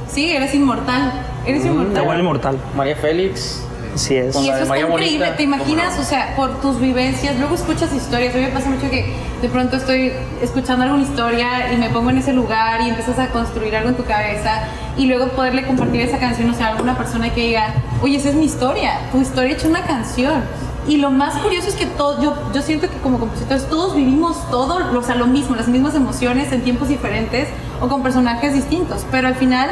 Sí, 0.09 0.31
eres 0.31 0.53
inmortal. 0.55 1.11
Eres 1.45 1.61
Te 1.63 1.67
inmortal. 1.67 2.03
vuelve 2.03 2.21
inmortal. 2.21 2.57
María 2.75 2.95
Félix. 2.95 3.63
Así 3.97 4.15
es. 4.15 4.35
Y 4.35 4.49
eso 4.49 4.59
está 4.59 4.77
increíble, 4.77 5.17
Bonita, 5.17 5.35
¿te 5.35 5.43
imaginas? 5.43 5.97
O 5.97 6.03
sea, 6.03 6.35
por 6.35 6.61
tus 6.61 6.79
vivencias, 6.79 7.35
luego 7.39 7.55
escuchas 7.55 7.91
historias. 7.95 8.35
A 8.35 8.37
mí 8.37 8.43
me 8.43 8.51
pasa 8.51 8.69
mucho 8.69 8.87
que 8.91 9.11
de 9.41 9.49
pronto 9.49 9.77
estoy 9.77 10.13
escuchando 10.39 10.83
alguna 10.85 11.01
historia 11.01 11.73
y 11.73 11.77
me 11.77 11.89
pongo 11.89 12.11
en 12.11 12.19
ese 12.19 12.31
lugar 12.31 12.79
y 12.81 12.89
empiezas 12.89 13.17
a 13.17 13.29
construir 13.29 13.75
algo 13.75 13.89
en 13.89 13.95
tu 13.95 14.05
cabeza 14.05 14.67
y 14.97 15.07
luego 15.07 15.29
poderle 15.29 15.65
compartir 15.65 16.01
esa 16.01 16.19
canción, 16.19 16.47
o 16.51 16.53
sea, 16.53 16.67
a 16.67 16.69
alguna 16.73 16.95
persona 16.95 17.33
que 17.33 17.41
diga, 17.41 17.73
oye, 18.03 18.17
esa 18.17 18.29
es 18.29 18.35
mi 18.35 18.45
historia, 18.45 18.99
tu 19.11 19.19
historia 19.19 19.53
hecha 19.53 19.67
una 19.67 19.81
canción. 19.81 20.43
Y 20.87 20.97
lo 20.97 21.09
más 21.09 21.35
curioso 21.39 21.67
es 21.67 21.75
que 21.75 21.87
todo, 21.87 22.21
yo, 22.21 22.33
yo 22.53 22.61
siento 22.61 22.87
que 22.89 22.97
como 22.99 23.19
compositores 23.19 23.67
todos 23.67 23.95
vivimos 23.95 24.37
todo, 24.51 24.77
o 24.95 25.03
sea, 25.03 25.15
lo 25.15 25.25
mismo, 25.25 25.55
las 25.55 25.67
mismas 25.67 25.95
emociones 25.95 26.51
en 26.51 26.61
tiempos 26.61 26.87
diferentes 26.87 27.49
o 27.81 27.87
con 27.89 28.03
personajes 28.03 28.53
distintos, 28.53 29.05
pero 29.11 29.27
al 29.27 29.35
final 29.35 29.69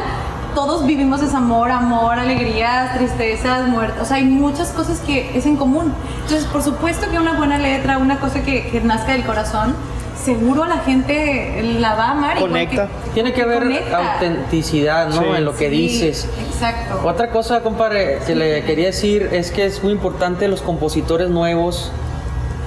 todos 0.56 0.88
vivimos 0.88 1.22
desamor, 1.22 1.70
amor, 1.70 2.18
alegrías, 2.18 2.98
tristezas, 2.98 3.68
muertes. 3.68 4.02
O 4.02 4.06
sea, 4.06 4.18
hay 4.18 4.24
muchas 4.26 4.70
cosas 4.72 5.00
que 5.02 5.38
es 5.38 5.46
en 5.46 5.58
común. 5.58 5.94
Entonces, 6.24 6.46
por 6.46 6.63
supuesto 6.63 7.10
que 7.12 7.20
una 7.20 7.34
buena 7.34 7.58
letra, 7.60 7.98
una 8.00 8.20
cosa 8.20 8.41
que, 8.41 8.70
que 8.70 8.82
nazca 8.82 9.12
del 9.12 9.24
corazón, 9.26 9.76
seguro 10.24 10.65
la 10.65 10.80
gente 10.80 11.62
la 11.80 11.94
va 11.96 12.06
a 12.06 12.12
amar. 12.12 12.39
Conecta. 12.39 12.88
Tiene 13.13 13.34
que 13.34 13.44
haber 13.44 13.60
conecta. 13.63 14.13
autenticidad, 14.13 15.10
¿no? 15.10 15.22
Sí. 15.22 15.28
En 15.38 15.46
lo 15.46 15.56
que 15.56 15.70
Sí, 15.70 15.76
dices. 15.76 16.30
Exacto. 16.50 17.02
Otra 17.06 17.30
cosa, 17.30 17.62
compadre, 17.62 18.20
que 18.26 18.34
le 18.34 18.63
quería 18.63 18.88
decir 18.88 19.30
es 19.34 19.52
que 19.52 19.65
es 19.65 19.84
muy 19.84 19.91
importante 19.91 20.48
los 20.48 20.62
compositores 20.62 21.30
nuevos 21.30 21.91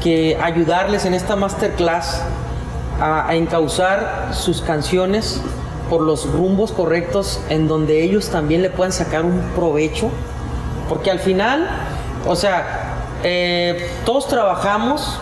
que 0.02 0.38
ayudarles 0.40 1.04
en 1.06 1.14
esta 1.14 1.34
masterclass 1.34 2.22
a, 3.00 3.28
a 3.28 3.34
encauzar 3.34 4.28
sus 4.32 4.60
canciones 4.60 5.40
por 5.88 6.02
los 6.02 6.30
rumbos 6.30 6.72
correctos 6.72 7.40
en 7.48 7.68
donde 7.68 8.02
ellos 8.02 8.28
también 8.30 8.62
le 8.62 8.70
puedan 8.70 8.92
sacar 8.92 9.24
un 9.24 9.40
provecho. 9.54 10.10
Porque 10.88 11.10
al 11.10 11.18
final, 11.18 11.68
o 12.26 12.36
sea, 12.36 12.94
eh, 13.22 13.90
todos 14.04 14.28
trabajamos 14.28 15.20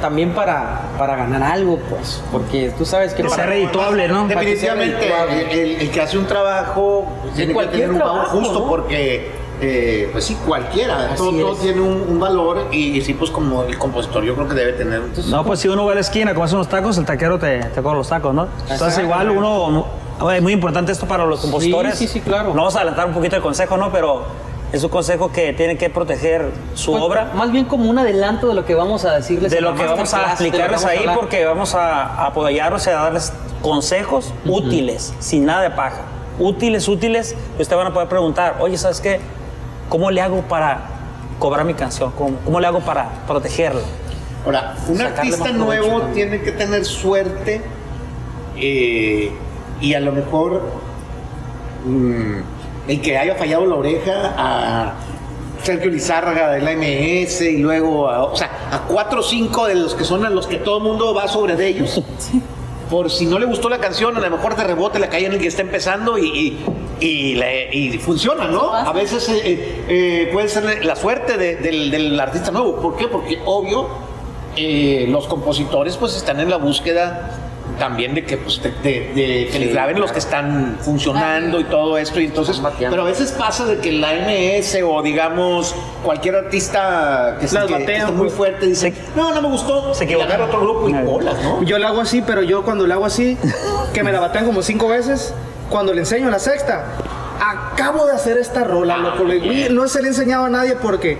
también 0.00 0.32
para, 0.32 0.82
para 0.98 1.16
ganar 1.16 1.42
algo, 1.42 1.78
pues. 1.90 2.22
Porque 2.32 2.72
tú 2.76 2.84
sabes 2.84 3.14
que 3.14 3.22
Que 3.22 3.30
sea 3.30 3.46
redituable, 3.46 4.08
¿no? 4.08 4.26
Definitivamente, 4.26 4.96
redituable. 4.96 5.62
el, 5.62 5.80
el 5.82 5.90
que 5.90 6.00
hace 6.00 6.18
un 6.18 6.26
trabajo 6.26 7.06
pues, 7.22 7.34
tiene 7.34 7.54
que 7.54 7.66
tener 7.66 7.90
un 7.90 7.98
pago 7.98 8.12
trabajo, 8.12 8.38
justo 8.38 8.60
¿no? 8.60 8.66
porque, 8.66 9.32
eh, 9.60 10.08
pues 10.12 10.24
sí, 10.24 10.36
cualquiera, 10.46 11.14
todo, 11.16 11.30
todo 11.32 11.54
tiene 11.56 11.80
un, 11.80 12.04
un 12.08 12.20
valor 12.20 12.68
y, 12.70 12.98
y 12.98 13.00
sí, 13.02 13.14
pues 13.14 13.30
como 13.30 13.64
el 13.64 13.76
compositor 13.78 14.22
yo 14.24 14.34
creo 14.34 14.48
que 14.48 14.54
debe 14.54 14.72
tener. 14.74 15.02
No, 15.26 15.44
pues 15.44 15.60
si 15.60 15.68
uno 15.68 15.84
va 15.84 15.92
a 15.92 15.94
la 15.96 16.00
esquina, 16.00 16.34
comes 16.34 16.52
unos 16.52 16.68
tacos, 16.68 16.96
el 16.98 17.04
taquero 17.04 17.38
te, 17.38 17.58
te 17.60 17.82
cobra 17.82 17.98
los 17.98 18.08
tacos, 18.08 18.32
¿no? 18.34 18.46
Entonces 18.70 18.98
igual 19.02 19.30
uno, 19.30 19.86
no- 20.20 20.30
es 20.32 20.42
muy 20.42 20.52
importante 20.52 20.92
esto 20.92 21.06
para 21.06 21.24
los 21.24 21.40
compositores. 21.40 21.96
sí, 21.98 22.06
sí, 22.08 22.20
claro. 22.20 22.48
No 22.50 22.56
vamos 22.56 22.74
a 22.76 22.78
adelantar 22.78 23.06
un 23.06 23.14
poquito 23.14 23.36
el 23.36 23.42
consejo, 23.42 23.76
¿no? 23.76 23.90
Pero 23.92 24.22
es 24.72 24.82
un 24.84 24.90
consejo 24.90 25.32
que 25.32 25.52
tienen 25.54 25.78
que 25.78 25.88
proteger 25.90 26.50
su 26.74 26.90
Pues, 26.92 27.02
obra 27.02 27.32
Más 27.34 27.50
bien 27.50 27.64
como 27.64 27.88
un 27.88 27.98
adelanto 27.98 28.48
de 28.48 28.54
lo 28.54 28.64
que 28.64 28.74
vamos 28.74 29.04
a 29.04 29.14
decirles. 29.14 29.50
de 29.50 29.60
lo 29.60 29.74
que 29.74 29.84
vamos 29.86 30.12
a 30.14 30.30
explicarles 30.32 30.84
a 30.84 30.88
ahí 30.90 30.98
hablar. 30.98 31.16
porque 31.16 31.44
vamos 31.44 31.74
a 31.74 32.26
apoyarlos 32.26 32.86
y 32.86 32.90
a 32.90 32.94
darles 32.94 33.32
consejos 33.62 34.32
útiles, 34.44 35.14
sin 35.20 35.46
nada 35.46 35.62
de 35.62 35.70
paja. 35.70 36.02
Útiles, 36.38 36.86
útiles, 36.86 37.34
ustedes 37.58 37.76
van 37.76 37.88
a 37.88 37.92
poder 37.92 38.08
preguntar, 38.08 38.56
oye, 38.60 38.76
¿sabes 38.78 39.00
qué? 39.00 39.20
¿Cómo 39.88 40.10
le 40.10 40.20
hago 40.20 40.42
para 40.42 40.80
cobrar 41.38 41.64
mi 41.64 41.74
canción? 41.74 42.12
¿Cómo, 42.12 42.36
cómo 42.44 42.60
le 42.60 42.66
hago 42.66 42.80
para 42.80 43.08
protegerla? 43.26 43.82
Ahora, 44.44 44.76
un 44.88 45.00
artista 45.00 45.50
nuevo 45.52 46.02
tiene 46.14 46.40
que 46.40 46.52
tener 46.52 46.84
suerte 46.84 47.60
eh, 48.56 49.30
y 49.80 49.94
a 49.94 50.00
lo 50.00 50.12
mejor 50.12 50.62
mm, 51.84 52.34
el 52.88 53.00
que 53.00 53.18
haya 53.18 53.34
fallado 53.34 53.66
la 53.66 53.74
oreja 53.74 54.34
a 54.36 54.94
Sergio 55.62 55.90
Lizárraga 55.90 56.50
del 56.52 56.66
AMS 56.66 57.40
y 57.42 57.58
luego 57.58 58.08
a, 58.08 58.24
o 58.24 58.36
sea, 58.36 58.50
a 58.70 58.80
cuatro 58.82 59.20
o 59.20 59.22
cinco 59.22 59.66
de 59.66 59.74
los 59.74 59.94
que 59.94 60.04
son 60.04 60.24
a 60.24 60.30
los 60.30 60.46
que 60.46 60.56
todo 60.56 60.78
el 60.78 60.84
mundo 60.84 61.14
va 61.14 61.28
sobre 61.28 61.56
de 61.56 61.66
ellos. 61.68 62.02
Por 62.90 63.10
si 63.10 63.26
no 63.26 63.38
le 63.38 63.44
gustó 63.44 63.68
la 63.68 63.78
canción, 63.78 64.16
a 64.16 64.20
lo 64.20 64.30
mejor 64.30 64.56
de 64.56 64.64
rebote 64.64 64.98
la 64.98 65.10
cae 65.10 65.26
en 65.26 65.32
el 65.34 65.38
que 65.38 65.48
está 65.48 65.60
empezando 65.60 66.16
y, 66.16 66.24
y, 66.26 66.64
y 67.00 67.34
le- 67.34 67.68
y 67.74 67.98
funciona, 67.98 68.48
¿no? 68.48 68.72
A 68.74 68.92
veces 68.92 69.28
eh, 69.28 69.40
eh, 69.44 69.84
eh, 69.88 70.30
puede 70.32 70.48
ser 70.48 70.84
la 70.84 70.96
suerte 70.96 71.36
de- 71.36 71.56
del, 71.56 71.90
del 71.90 72.18
artista 72.18 72.50
nuevo. 72.50 72.76
¿Por 72.80 72.96
qué? 72.96 73.08
Porque 73.08 73.38
obvio 73.44 73.88
eh, 74.56 75.06
los 75.08 75.26
compositores 75.28 75.96
pues 75.96 76.16
están 76.16 76.40
en 76.40 76.50
la 76.50 76.56
búsqueda 76.56 77.30
también 77.78 78.12
de 78.12 78.24
que, 78.24 78.38
pues, 78.38 78.60
de, 78.60 78.70
de- 78.82 79.12
de 79.14 79.48
que 79.52 79.58
les 79.60 79.72
graben 79.72 80.00
los 80.00 80.10
que 80.10 80.18
están 80.18 80.78
funcionando 80.80 81.60
y 81.60 81.64
todo 81.64 81.96
esto 81.96 82.18
y 82.20 82.24
entonces 82.24 82.60
pero 82.80 83.02
a 83.02 83.04
veces 83.04 83.30
pasa 83.30 83.66
de 83.66 83.78
que 83.78 83.92
la 83.92 84.14
MS 84.14 84.82
o 84.82 85.00
digamos 85.00 85.76
cualquier 86.02 86.34
artista 86.34 87.36
que, 87.40 87.46
se- 87.46 87.56
que- 87.60 87.66
que 87.66 87.72
batean, 87.74 88.00
esté 88.00 88.12
muy 88.12 88.26
pues. 88.26 88.32
fuerte 88.34 88.66
dice 88.66 88.92
no 89.14 89.32
no 89.32 89.42
me 89.42 89.48
gustó 89.48 89.94
Se 89.94 90.04
equivocaron. 90.04 90.32
agarra 90.34 90.48
otro 90.52 90.60
grupo 90.62 90.88
y 90.88 90.92
bolas 91.04 91.36
¿no? 91.40 91.62
Yo 91.62 91.78
le 91.78 91.86
hago 91.86 92.00
así, 92.00 92.20
pero 92.26 92.42
yo 92.42 92.64
cuando 92.64 92.84
le 92.84 92.94
hago 92.94 93.04
así, 93.04 93.38
que 93.94 94.02
me 94.02 94.10
la 94.10 94.18
batean 94.18 94.44
como 94.46 94.62
cinco 94.62 94.88
veces, 94.88 95.32
cuando 95.70 95.92
le 95.92 96.00
enseño 96.00 96.30
la 96.30 96.38
sexta, 96.38 96.84
acabo 97.40 98.06
de 98.06 98.12
hacer 98.12 98.38
esta 98.38 98.64
rola, 98.64 98.96
loco. 98.96 99.24
No 99.70 99.88
se 99.88 100.00
le 100.00 100.06
he 100.08 100.10
enseñado 100.10 100.46
a 100.46 100.50
nadie 100.50 100.76
porque 100.76 101.18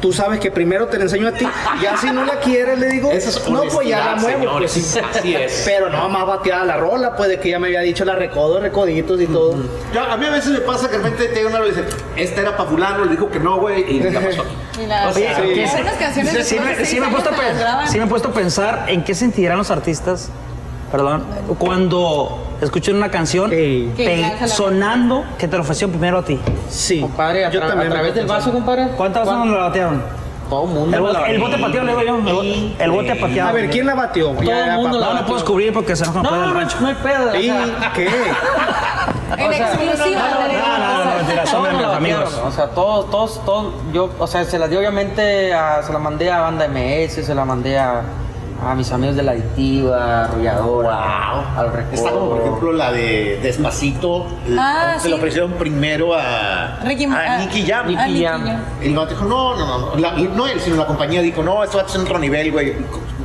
tú 0.00 0.12
sabes 0.12 0.40
que 0.40 0.50
primero 0.50 0.88
te 0.88 0.98
la 0.98 1.04
enseño 1.04 1.28
a 1.28 1.32
ti, 1.32 1.46
ya 1.80 1.96
si 1.96 2.10
no 2.10 2.24
la 2.24 2.40
quieres, 2.40 2.76
le 2.78 2.88
digo, 2.88 3.12
es 3.12 3.48
no, 3.48 3.62
pues 3.72 3.86
ya 3.86 4.04
la 4.04 4.16
muevo. 4.16 4.58
pues. 4.58 4.98
Así 5.14 5.34
es. 5.36 5.62
Pero 5.64 5.88
no, 5.90 6.08
más 6.08 6.26
bateada 6.26 6.64
la 6.64 6.76
rola, 6.76 7.14
pues 7.14 7.28
de 7.28 7.38
que 7.38 7.50
ya 7.50 7.60
me 7.60 7.68
había 7.68 7.80
dicho 7.82 8.04
la 8.04 8.16
recodo, 8.16 8.58
recoditos 8.60 9.20
y 9.20 9.26
todo. 9.28 9.54
Yo- 9.94 10.02
a 10.02 10.16
mí 10.16 10.26
a 10.26 10.30
veces 10.30 10.50
me 10.50 10.58
pasa 10.60 10.88
que 10.90 10.98
de 10.98 11.04
repente 11.04 11.28
te 11.28 11.34
llega 11.36 11.50
una 11.50 11.64
y 11.64 11.70
dice 11.70 11.84
esta 12.16 12.40
era 12.40 12.56
para 12.56 12.68
fulano 12.68 13.04
le 13.04 13.12
dijo 13.12 13.30
que 13.30 13.38
no 13.38 13.60
güey 13.60 13.84
y 13.88 14.00
la 14.00 14.20
pasó 14.20 14.44
Y 14.82 14.86
la- 14.86 15.08
Oye, 15.10 15.28
hay 15.28 15.54
¿qué 15.54 15.68
se- 15.68 15.76
algunas 15.76 15.96
canciones 15.98 16.32
sí, 16.32 16.42
sí 16.42 16.56
graban. 16.56 16.84
sí 16.84 17.00
me 17.00 18.04
he 18.04 18.08
puesto 18.08 18.28
a 18.30 18.32
pensar 18.32 18.86
en 18.88 19.04
qué 19.04 19.14
sentirán 19.14 19.56
los 19.56 19.70
artistas, 19.70 20.30
perdón, 20.96 21.24
cuando 21.58 22.38
escuchan 22.60 22.94
una 22.96 23.10
canción 23.10 23.52
Ey. 23.52 23.92
Que 23.96 24.04
pe- 24.04 24.20
ya 24.20 24.34
se 24.36 24.40
la- 24.42 24.48
sonando 24.48 25.24
que 25.38 25.46
te 25.46 25.56
lo 25.56 25.62
ofreció 25.62 25.88
primero 25.90 26.18
a 26.18 26.24
ti. 26.24 26.40
Sí. 26.70 27.00
Compadre, 27.02 27.44
a, 27.44 27.50
yo 27.50 27.60
tra- 27.60 27.68
también 27.68 27.90
a 27.90 27.94
través 27.94 28.14
del 28.14 28.24
a 28.30 28.34
vaso, 28.34 28.50
compadre. 28.52 28.88
¿Cuántas 28.96 29.22
veces 29.22 29.36
¿Cuán- 29.36 29.48
nos 29.50 29.58
la 29.58 29.64
batearon? 29.66 30.02
Todo 30.48 30.62
el 30.64 30.70
mundo. 30.70 30.96
El, 30.96 31.02
bote- 31.02 31.30
el 31.30 31.38
bote 31.40 31.50
bateó. 31.56 31.66
pateado, 31.66 31.86
le 31.86 31.92
digo 31.92 32.02
yo. 32.02 32.16
El, 32.16 32.34
bo- 32.34 32.82
el 32.84 32.90
bote 32.92 33.14
pateado. 33.16 33.48
A 33.50 33.52
ver, 33.52 33.68
¿quién 33.70 33.84
la 33.86 33.94
bateó? 33.94 34.30
Todo 34.30 34.52
el 34.52 34.72
mundo 34.76 34.98
la 35.00 35.06
No, 35.06 35.14
no 35.14 35.20
puedo 35.26 35.34
descubrir 35.34 35.72
porque 35.72 35.96
se 35.96 36.06
nos 36.06 36.14
No, 36.14 36.22
puede 36.22 36.36
no, 36.36 36.42
el 36.48 36.54
no, 36.54 36.60
rancho. 36.60 36.76
no 36.80 36.86
hay 36.86 36.94
pedo. 36.94 37.30
o 37.32 37.34
¿Y 37.36 37.42
sea, 37.46 37.92
qué? 37.94 38.08
En 39.38 39.52
exclusiva. 39.52 40.20
no, 40.30 40.40
no, 40.40 40.78
no, 40.98 41.04
no, 41.10 41.16
mentira, 41.16 41.46
son 41.46 41.64
todos 41.76 41.96
amigos. 41.96 42.40
O 42.46 42.50
sea, 42.52 42.68
todos, 42.68 43.10
todos, 43.10 43.44
todos, 43.44 43.74
yo, 43.92 44.08
o 44.18 44.26
sea, 44.28 44.44
se 44.44 44.56
la 44.58 44.68
di 44.68 44.76
obviamente, 44.76 45.52
a, 45.52 45.82
se 45.82 45.92
la 45.92 45.98
mandé 45.98 46.30
a 46.30 46.40
Banda 46.42 46.68
MS, 46.68 47.22
se 47.26 47.34
la 47.34 47.44
mandé 47.44 47.76
a, 47.76 48.02
a 48.62 48.74
mis 48.74 48.90
amigos 48.92 49.16
de 49.16 49.22
la 49.22 49.32
adictiva, 49.32 50.24
arrolladora, 50.24 51.56
al 51.58 51.66
recuerdo. 51.72 51.92
está 51.94 52.10
como 52.10 52.30
por 52.30 52.40
ejemplo 52.40 52.72
la 52.72 52.92
de 52.92 53.38
Despacito 53.42 54.26
Ah, 54.58 54.96
se 54.98 55.08
lo 55.08 55.16
sí. 55.16 55.20
ofrecieron 55.20 55.52
primero 55.52 56.14
a, 56.14 56.78
Ricky- 56.84 57.06
a 57.06 57.34
ah, 57.34 57.38
Nicky 57.38 57.66
Jam 57.66 57.86
ah, 57.86 58.06
Nicky 58.06 58.24
Jam. 58.24 58.44
Jam. 58.46 58.60
Y 58.82 58.86
el 58.88 58.94
vato 58.96 59.10
dijo, 59.10 59.24
no, 59.24 59.56
no, 59.56 59.78
no, 59.78 59.96
la- 59.96 60.12
no 60.12 60.46
él, 60.46 60.60
sino 60.60 60.76
la 60.76 60.86
compañía 60.86 61.20
dijo, 61.22 61.42
no, 61.42 61.62
esto 61.62 61.78
va 61.78 61.84
a 61.84 61.88
ser 61.88 62.00
otro 62.00 62.18
nivel, 62.18 62.50
güey. 62.52 62.74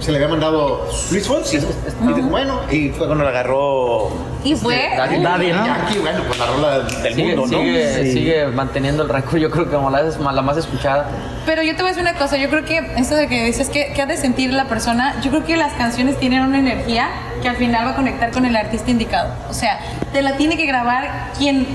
Se 0.02 0.12
le 0.12 0.18
había 0.18 0.30
mandado 0.30 0.88
Luis 1.12 1.28
Fonsi. 1.28 1.58
Y 1.58 2.14
dijo, 2.14 2.28
bueno, 2.30 2.62
y 2.72 2.90
fue 2.90 3.06
cuando 3.06 3.24
le 3.24 3.30
agarró 3.30 4.10
Y 4.44 4.56
fue. 4.56 4.90
Daddy. 4.98 5.22
Daddy, 5.22 5.52
¿no? 5.52 5.66
Yankee, 5.66 6.00
bueno, 6.00 6.24
pues 6.26 6.40
la 6.40 6.46
rola 6.48 6.80
del 6.80 7.14
Sigue, 7.14 7.36
mundo, 7.36 7.56
¿no? 7.58 7.64
sigue, 7.64 7.94
Sí. 8.06 8.12
sigue 8.14 8.48
manteniendo 8.48 9.04
el 9.04 9.10
récord, 9.10 9.38
yo 9.38 9.52
creo 9.52 9.66
que 9.70 9.76
como 9.76 9.92
la, 9.92 10.02
la 10.02 10.42
más 10.42 10.58
escuchada. 10.58 11.08
Pero 11.46 11.62
yo 11.62 11.76
te 11.76 11.84
voy 11.84 11.92
a 11.92 11.94
decir 11.96 12.02
una 12.02 12.18
cosa, 12.18 12.38
yo 12.38 12.50
creo 12.50 12.66
que 12.66 12.80
esto 12.98 13.16
de 13.16 13.28
que 13.28 13.46
dices 13.46 13.70
que, 13.70 13.94
que 13.94 14.02
ha 14.02 14.08
de 14.08 14.18
sentir 14.18 14.52
la 14.54 14.66
persona, 14.66 15.22
yo 15.22 15.30
creo 15.30 15.46
que 15.46 15.56
las 15.56 15.74
canciones 15.74 16.20
tienen 16.20 16.42
una 16.42 16.58
energía 16.58 17.08
que 17.44 17.50
al 17.50 17.56
final 17.58 17.86
va 17.86 17.92
a 17.92 17.96
conectar 17.96 18.32
con 18.32 18.46
el 18.46 18.56
artista 18.56 18.90
indicado. 18.90 19.30
O 19.50 19.54
sea, 19.54 19.80
te 20.12 20.24
la 20.24 20.36
tiene 20.36 20.58
que 20.58 20.66
grabar 20.66 21.32
quien, 21.38 21.68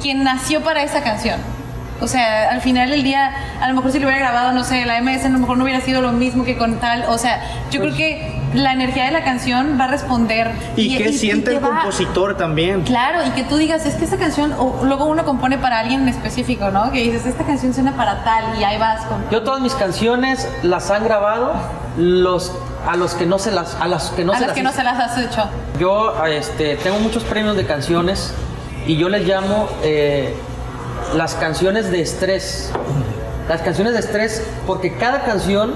quien 0.00 0.24
nació 0.24 0.62
para 0.62 0.82
esa 0.82 1.02
canción. 1.02 1.38
O 2.00 2.06
sea, 2.08 2.50
al 2.50 2.60
final 2.60 2.90
del 2.90 3.02
día, 3.02 3.32
a 3.60 3.68
lo 3.68 3.74
mejor 3.74 3.92
si 3.92 3.98
lo 3.98 4.06
hubiera 4.08 4.20
grabado, 4.20 4.52
no 4.52 4.64
sé, 4.64 4.84
la 4.84 5.00
MS, 5.00 5.24
a 5.26 5.28
lo 5.28 5.38
mejor 5.38 5.56
no 5.56 5.64
hubiera 5.64 5.80
sido 5.80 6.00
lo 6.02 6.12
mismo 6.12 6.44
que 6.44 6.56
con 6.58 6.78
tal. 6.80 7.04
O 7.08 7.18
sea, 7.18 7.40
yo 7.70 7.80
creo 7.80 7.94
que 7.94 8.40
la 8.52 8.72
energía 8.72 9.04
de 9.06 9.10
la 9.12 9.22
canción 9.24 9.78
va 9.80 9.84
a 9.84 9.88
responder. 9.88 10.50
Y, 10.76 10.96
qué 10.98 11.12
siente 11.12 11.50
te 11.50 11.56
el 11.56 11.64
va- 11.64 11.68
compositor 11.68 12.36
también. 12.36 12.82
Claro, 12.82 13.20
y 13.26 13.30
que 13.30 13.44
tú 13.44 13.56
digas, 13.56 13.86
es 13.86 13.94
que 13.94 14.04
esta 14.04 14.16
canción, 14.16 14.52
o 14.58 14.80
luego 14.84 15.06
uno 15.06 15.24
compone 15.24 15.56
para 15.56 15.78
alguien 15.78 16.02
en 16.02 16.08
específico, 16.08 16.70
¿no? 16.70 16.90
Que 16.92 17.02
dices, 17.02 17.26
esta 17.26 17.44
canción 17.44 17.72
suena 17.72 17.92
para 17.96 18.24
tal, 18.24 18.58
y 18.58 18.64
ahí 18.64 18.78
vas 18.78 19.02
con. 19.06 19.24
Yo 19.30 19.42
todas 19.42 19.60
mis 19.60 19.74
canciones 19.74 20.48
las 20.62 20.90
han 20.90 21.04
grabado 21.04 21.54
los 21.96 22.52
a 22.86 22.96
los 22.96 23.14
que 23.14 23.24
no 23.24 23.38
se 23.38 23.50
las 23.50 23.76
a 23.80 23.88
las 23.88 24.10
que 24.10 24.24
no 24.24 24.32
a 24.32 24.36
se 24.36 24.40
las 24.42 24.48
las 24.48 24.56
que 24.56 24.62
no 24.62 24.72
se 24.72 24.82
las 24.82 24.98
has 25.00 25.16
hecho. 25.18 25.48
Yo 25.78 26.22
este, 26.26 26.76
tengo 26.76 26.98
muchos 26.98 27.22
premios 27.24 27.56
de 27.56 27.64
canciones 27.66 28.34
y 28.86 28.96
yo 28.96 29.08
les 29.08 29.26
llamo 29.26 29.68
eh, 29.82 30.34
las 31.14 31.34
canciones 31.34 31.90
de 31.90 32.00
estrés. 32.00 32.70
Las 33.48 33.62
canciones 33.62 33.94
de 33.94 34.00
estrés 34.00 34.42
porque 34.66 34.96
cada 34.96 35.24
canción 35.24 35.74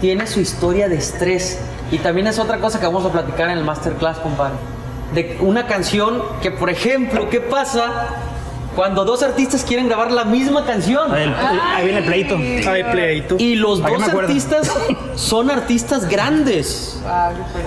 tiene 0.00 0.26
su 0.26 0.40
historia 0.40 0.88
de 0.88 0.96
estrés. 0.96 1.58
Y 1.90 1.98
también 1.98 2.26
es 2.26 2.38
otra 2.38 2.58
cosa 2.58 2.80
que 2.80 2.86
vamos 2.86 3.04
a 3.04 3.12
platicar 3.12 3.50
en 3.50 3.58
el 3.58 3.64
masterclass, 3.64 4.18
compadre. 4.18 4.54
De 5.14 5.38
una 5.40 5.66
canción 5.66 6.22
que, 6.40 6.50
por 6.50 6.70
ejemplo, 6.70 7.28
¿qué 7.28 7.40
pasa 7.40 8.08
cuando 8.80 9.04
dos 9.04 9.22
artistas 9.22 9.62
quieren 9.62 9.88
grabar 9.88 10.10
la 10.10 10.24
misma 10.24 10.64
canción? 10.64 11.12
Ahí, 11.14 11.24
el- 11.24 11.34
ahí 11.34 11.84
viene 11.84 11.98
el 11.98 12.04
pleito. 12.06 12.36
Ay, 12.70 12.82
pleito. 12.90 13.36
Y 13.38 13.56
los 13.56 13.78
¿Para 13.82 13.94
qué 13.94 14.02
dos 14.04 14.14
artistas 14.14 14.72
son 15.16 15.50
artistas 15.50 16.08
grandes. 16.08 16.98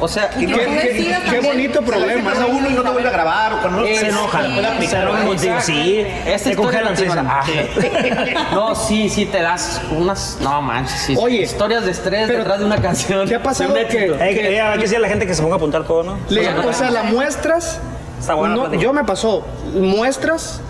O 0.01 0.07
sea, 0.07 0.31
Y 0.39 0.47
Qué, 0.47 0.53
que 0.53 0.63
qué- 0.65 1.17
qué 1.29 1.39
bonito 1.41 1.83
problema. 1.83 2.31
Pasa 2.31 2.47
uno 2.47 2.67
y 2.67 2.73
no 2.73 2.81
te 2.81 2.89
vuelve 2.89 3.09
a 3.09 3.11
grabar 3.11 3.53
o 3.53 3.61
cuando 3.61 3.81
no 3.81 3.85
Se 3.85 4.09
enojan. 4.09 4.55
Se 4.81 4.95
enojan 4.97 5.27
contigo. 5.27 5.55
Sí. 5.61 5.99
Esta 6.25 6.43
Te 6.45 6.49
historia 6.49 6.81
congelan. 6.81 6.93
no 6.93 6.97
sí, 6.97 7.03
te 7.03 7.09
sí. 7.11 7.15
van- 7.15 7.27
Ah. 7.29 8.49
No, 8.53 8.73
sí, 8.73 9.09
sí 9.09 9.25
te 9.27 9.39
das 9.43 9.81
unas. 9.95 10.39
No 10.41 10.63
manches, 10.63 10.99
sí. 10.99 11.15
Oye, 11.15 11.43
historias 11.43 11.85
de 11.85 11.91
estrés 11.91 12.25
pero 12.25 12.39
detrás 12.39 12.57
de 12.57 12.65
una 12.65 12.81
canción. 12.81 13.27
¿qué 13.27 13.35
ha 13.35 13.43
pasado 13.43 13.71
que- 13.75 13.85
que- 13.85 14.15
hay 14.19 14.33
que 14.35 14.41
decirle 14.79 14.97
a 14.97 14.99
la 15.01 15.09
gente 15.09 15.27
que 15.27 15.35
se 15.35 15.43
ponga 15.43 15.53
a 15.55 15.57
apuntar 15.57 15.83
todo, 15.83 16.01
¿no? 16.01 16.17
Le- 16.29 16.49
o 16.57 16.73
sea, 16.73 16.89
la 16.89 17.03
muestras. 17.03 17.79
Está 18.19 18.33
buena 18.35 18.55
no, 18.55 18.73
yo 18.73 18.93
me 18.93 19.03
pasó. 19.03 19.45
Muestras, 19.75 20.61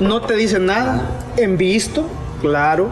no 0.00 0.20
te 0.22 0.34
dicen 0.36 0.66
nada. 0.66 1.02
En 1.36 1.56
visto, 1.56 2.04
claro. 2.40 2.90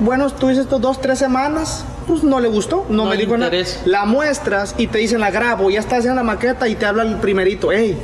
Bueno, 0.00 0.30
tú 0.30 0.48
dices 0.48 0.64
esto 0.64 0.78
dos, 0.78 1.00
tres 1.00 1.18
semanas. 1.18 1.84
Pues 2.06 2.22
no 2.22 2.40
le 2.40 2.48
gustó, 2.48 2.86
no, 2.88 3.04
No 3.04 3.10
me 3.10 3.16
dijo 3.18 3.32
nada. 3.36 3.46
interés. 3.46 3.80
La 3.84 4.04
muestras 4.06 4.74
y 4.78 4.86
te 4.86 4.98
dicen 4.98 5.20
la 5.20 5.30
grabo, 5.30 5.68
ya 5.70 5.80
estás 5.80 5.98
haciendo 6.00 6.16
la 6.16 6.22
maqueta 6.22 6.66
y 6.68 6.74
te 6.74 6.86
habla 6.86 7.02
el 7.02 7.16
primerito. 7.16 7.70
Ey, 7.70 7.96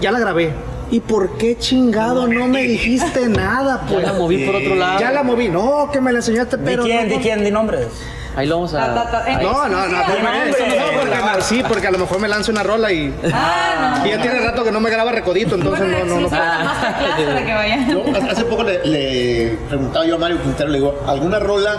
ya 0.00 0.12
la 0.12 0.18
grabé. 0.18 0.52
¿Y 0.90 1.00
por 1.00 1.38
qué 1.38 1.56
chingado 1.56 2.26
no 2.26 2.48
me 2.48 2.64
dijiste 2.64 3.28
nada? 3.28 3.80
Ya 3.86 3.94
Pues? 3.94 4.06
la 4.06 4.12
moví 4.12 4.44
por 4.44 4.56
otro 4.56 4.74
lado. 4.74 4.98
Ya 5.00 5.12
la 5.12 5.22
moví. 5.22 5.48
No, 5.48 5.88
que 5.92 6.00
me 6.00 6.10
la 6.12 6.18
enseñaste, 6.18 6.56
¿Di 6.58 6.62
pero. 6.64 6.82
quién? 6.82 7.08
no- 7.08 7.14
¿Di 7.16 7.20
quién? 7.22 7.44
¿Di 7.44 7.50
nombres? 7.50 7.86
Ahí 8.36 8.46
lo 8.46 8.56
vamos 8.56 8.72
Ta, 8.72 8.94
ta, 8.94 9.00
a. 9.02 9.10
ta, 9.10 9.30
en 9.32 9.42
No, 9.42 9.52
no, 9.68 9.68
no, 9.68 9.96
exclusiva. 9.98 10.22
no, 10.22 11.04
no, 11.04 11.04
no, 11.04 11.22
porque, 11.32 11.42
sí, 11.42 11.62
porque 11.66 11.86
a 11.88 11.90
lo 11.90 11.98
mejor 11.98 12.20
me 12.20 12.28
lanzo 12.28 12.52
una 12.52 12.62
rola 12.62 12.92
y, 12.92 13.12
Ah, 13.32 13.96
no. 14.00 14.06
y 14.06 14.10
ya 14.10 14.22
tiene 14.22 14.38
rato 14.40 14.62
que 14.62 14.70
no 14.70 14.78
me 14.80 14.88
graba 14.90 15.10
recodito, 15.12 15.56
entonces 15.56 15.80
Bueno, 15.88 16.04
no, 16.04 16.14
no, 16.14 16.20
no. 16.22 16.28
para 16.30 17.44
que 17.44 17.54
vayan. 17.54 17.90
Yo 17.90 18.02
hace 18.30 18.44
poco 18.44 18.62
le, 18.62 18.84
le 18.86 19.58
preguntaba 19.68 20.06
yo 20.06 20.14
a 20.14 20.18
Mario 20.18 20.40
Quintero, 20.42 20.68
le 20.70 20.78
digo, 20.78 21.00
¿alguna 21.06 21.38
rola 21.40 21.76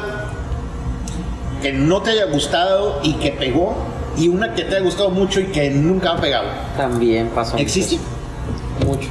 que 1.62 1.72
no 1.72 2.02
te 2.02 2.12
haya 2.12 2.26
gustado 2.26 3.00
y 3.04 3.14
que 3.14 3.32
pegó? 3.32 3.76
Y 4.18 4.28
una 4.28 4.54
que 4.54 4.64
te 4.64 4.76
haya 4.76 4.84
gustado 4.84 5.10
mucho 5.10 5.40
y 5.40 5.46
que 5.46 5.70
nunca 5.70 6.12
ha 6.12 6.18
pegado. 6.18 6.50
También 6.76 7.30
pasó. 7.30 7.56
¿Existe? 7.58 7.98
Mucho. 8.86 9.08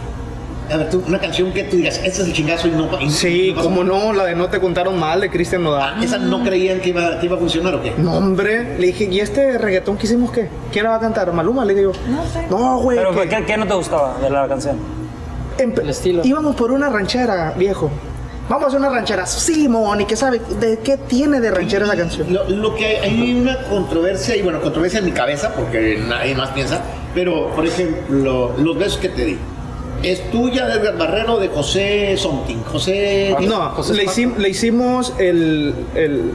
A 0.73 0.77
ver, 0.77 0.89
tú, 0.91 1.03
una 1.07 1.19
canción 1.19 1.53
que 1.53 1.65
tú 1.65 1.77
digas, 1.77 1.97
este 1.99 2.09
es 2.23 2.29
el 2.29 2.33
chingazo 2.33 2.69
y 2.69 2.71
no... 2.73 2.89
y- 3.01 3.11
Sí, 3.11 3.53
no 3.57 3.63
cómo 3.63 3.83
no, 3.85 4.13
la 4.13 4.25
de 4.25 4.35
No 4.37 4.49
te 4.49 4.61
contaron 4.61 4.99
mal 4.99 5.21
de 5.21 5.29
Cristian 5.31 5.63
Ah, 5.63 5.65
Nodal. 5.65 6.05
¿Esa 6.05 6.19
no 6.19 6.43
creían 6.45 6.81
que 6.81 6.91
iba, 6.91 7.19
que 7.19 7.27
iba 7.27 7.37
a 7.37 7.39
funcionar 7.39 7.75
o 7.75 7.83
qué? 7.83 7.93
No, 7.99 8.15
hombre, 8.15 8.79
le 8.79 8.87
dije, 8.89 9.05
¿y 9.11 9.21
este 9.21 9.59
reggaetón 9.59 9.97
que 9.97 10.07
hicimos 10.07 10.31
qué? 10.31 10.49
¿Quién 10.73 10.85
la 10.85 10.91
va 10.91 10.97
a 10.97 11.01
cantar? 11.01 11.33
¿Maluma? 11.33 11.65
Le 11.65 11.75
digo, 11.75 11.93
No 12.09 12.25
sé. 12.27 12.47
no, 12.49 12.79
güey. 12.79 12.99
Pero 12.99 13.13
que- 13.21 13.29
¿qué, 13.29 13.45
qué 13.45 13.57
no 13.57 13.67
te 13.67 13.75
gustaba 13.75 14.17
de 14.21 14.31
la 14.31 14.47
canción? 14.47 14.77
Empe- 15.59 15.81
El 15.83 15.91
estilo. 15.91 16.23
Íbamos 16.25 16.55
por 16.57 16.71
una 16.71 16.89
ranchera, 16.89 17.53
viejo. 17.57 17.91
Vamos 18.49 18.65
a 18.65 18.67
hacer 18.69 18.81
una 18.81 18.89
ranchera. 18.91 19.27
Simón, 19.27 20.01
¿y 20.01 20.05
qué 20.07 20.17
sabe? 20.17 20.41
¿De 20.61 20.79
qué 20.79 20.97
tiene 20.97 21.41
de 21.41 21.51
ranchera 21.51 21.85
esa 21.85 21.97
canción? 21.97 22.33
Lo, 22.33 22.49
lo 22.49 22.75
que 22.75 22.85
hay, 22.87 22.97
hay 22.97 23.35
una 23.41 23.59
controversia, 23.65 24.35
y 24.37 24.43
bueno, 24.43 24.61
controversia 24.61 24.99
en 25.01 25.05
mi 25.05 25.13
cabeza, 25.13 25.53
porque 25.55 26.01
nadie 26.09 26.35
más 26.35 26.51
piensa, 26.51 26.81
pero, 27.15 27.49
por 27.55 27.67
ejemplo, 27.67 28.53
los 28.59 28.77
besos 28.79 28.99
que 28.99 29.09
te 29.11 29.25
di. 29.25 29.39
¿Es 30.03 30.31
tuya 30.31 30.67
de 30.67 30.75
Edgar 30.81 30.97
Barrero 30.99 31.39
de 31.39 31.49
José 31.49 32.17
Something? 32.17 32.57
José... 32.65 33.37
No, 33.43 33.71
José 33.71 33.95
le, 33.95 34.05
hicim- 34.05 34.37
le 34.37 34.49
hicimos 34.49 35.13
el, 35.19 35.75
el 35.95 36.33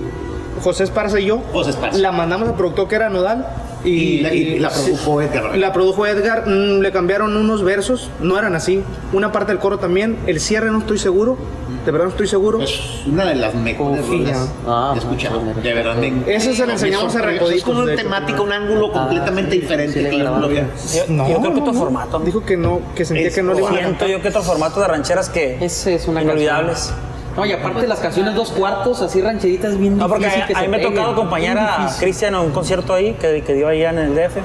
José 0.61 0.83
Esparza 0.83 1.19
y 1.19 1.25
yo. 1.25 1.41
José 1.51 1.71
Esparza. 1.71 1.97
La 1.97 2.11
mandamos 2.11 2.49
al 2.49 2.55
productor 2.55 2.87
que 2.87 2.95
era 2.95 3.09
Nodal. 3.09 3.47
Y, 3.83 3.89
Y 3.89 4.21
la- 4.21 4.33
y 4.33 4.59
la 4.59 4.69
produjo 4.69 5.21
Edgar 5.21 5.43
Barrero. 5.43 5.59
La 5.61 5.73
produjo 5.73 6.05
Edgar. 6.07 6.47
mm, 6.47 6.79
le 6.81 6.91
cambiaron 6.91 7.35
unos 7.35 7.63
versos. 7.63 8.09
No 8.21 8.37
eran 8.37 8.55
así. 8.55 8.81
Una 9.13 9.31
parte 9.31 9.51
del 9.51 9.59
coro 9.59 9.77
también. 9.79 10.17
El 10.27 10.39
cierre 10.39 10.71
no 10.71 10.79
estoy 10.79 10.97
seguro. 10.97 11.37
De 11.85 11.91
verdad 11.91 12.05
no 12.05 12.11
estoy 12.11 12.27
seguro. 12.27 12.59
Es 12.61 13.05
una 13.05 13.25
de 13.25 13.35
las 13.35 13.53
mejores 13.53 14.01
Confía. 14.01 14.33
rolas 14.33 14.49
Ah, 14.67 14.91
he 14.95 14.97
escuchado. 14.97 15.39
bueno. 15.39 15.61
De 15.61 15.73
verdad. 15.73 15.95
me- 15.95 16.35
Ese 16.35 16.55
se 16.55 16.65
lo 16.65 16.71
enseñamos 16.73 17.15
a. 17.15 17.21
Recoditos, 17.21 17.51
Es 17.57 17.63
como 17.63 17.85
de 17.85 17.93
una 17.93 18.01
temática, 18.01 18.41
un 18.41 18.51
ángulo 18.51 18.91
completamente 18.91 19.51
sí, 19.51 19.61
diferente 19.61 20.09
que 20.09 20.17
yo 20.17 20.23
no 20.23 20.45
había. 20.45 20.67
No, 21.09 21.29
yo 21.29 21.37
creo 21.39 21.53
que 21.53 21.59
otro 21.61 21.73
formato. 21.73 22.19
Dijo 22.19 22.43
que 22.43 22.57
no, 22.57 22.81
que 22.95 23.05
sentía 23.05 23.29
que 23.29 23.43
no 23.43 23.53
le 23.53 23.67
Siento 23.67 24.07
yo 24.07 24.21
que 24.21 24.29
otro 24.29 24.41
formato 24.41 24.79
de 24.79 24.87
rancheras 24.87 25.29
que 25.29 25.63
Ese 25.63 25.95
es 25.95 26.07
una 26.07 26.21
inolvidables. 26.23 26.91
No, 27.37 27.45
y 27.45 27.51
aparte 27.51 27.85
las 27.85 27.99
canciones 27.99 28.33
dos 28.33 28.51
cuartos, 28.51 29.01
así 29.01 29.21
rancheritas, 29.21 29.77
bien 29.77 29.97
No, 29.97 30.07
porque 30.07 30.23
difícil 30.25 30.43
a, 30.43 30.47
que 30.47 30.53
a 30.53 30.59
se 30.59 30.61
mí 30.67 30.71
me 30.71 30.77
ha 30.77 30.81
tocado 30.87 31.11
acompañar 31.11 31.57
a. 31.59 31.93
Cristian 31.99 32.33
a 32.33 32.41
un 32.41 32.51
concierto 32.51 32.93
ahí 32.93 33.13
que, 33.19 33.43
que 33.43 33.53
dio 33.53 33.67
allá 33.67 33.89
en 33.91 33.97
el 33.99 34.15
DF. 34.15 34.37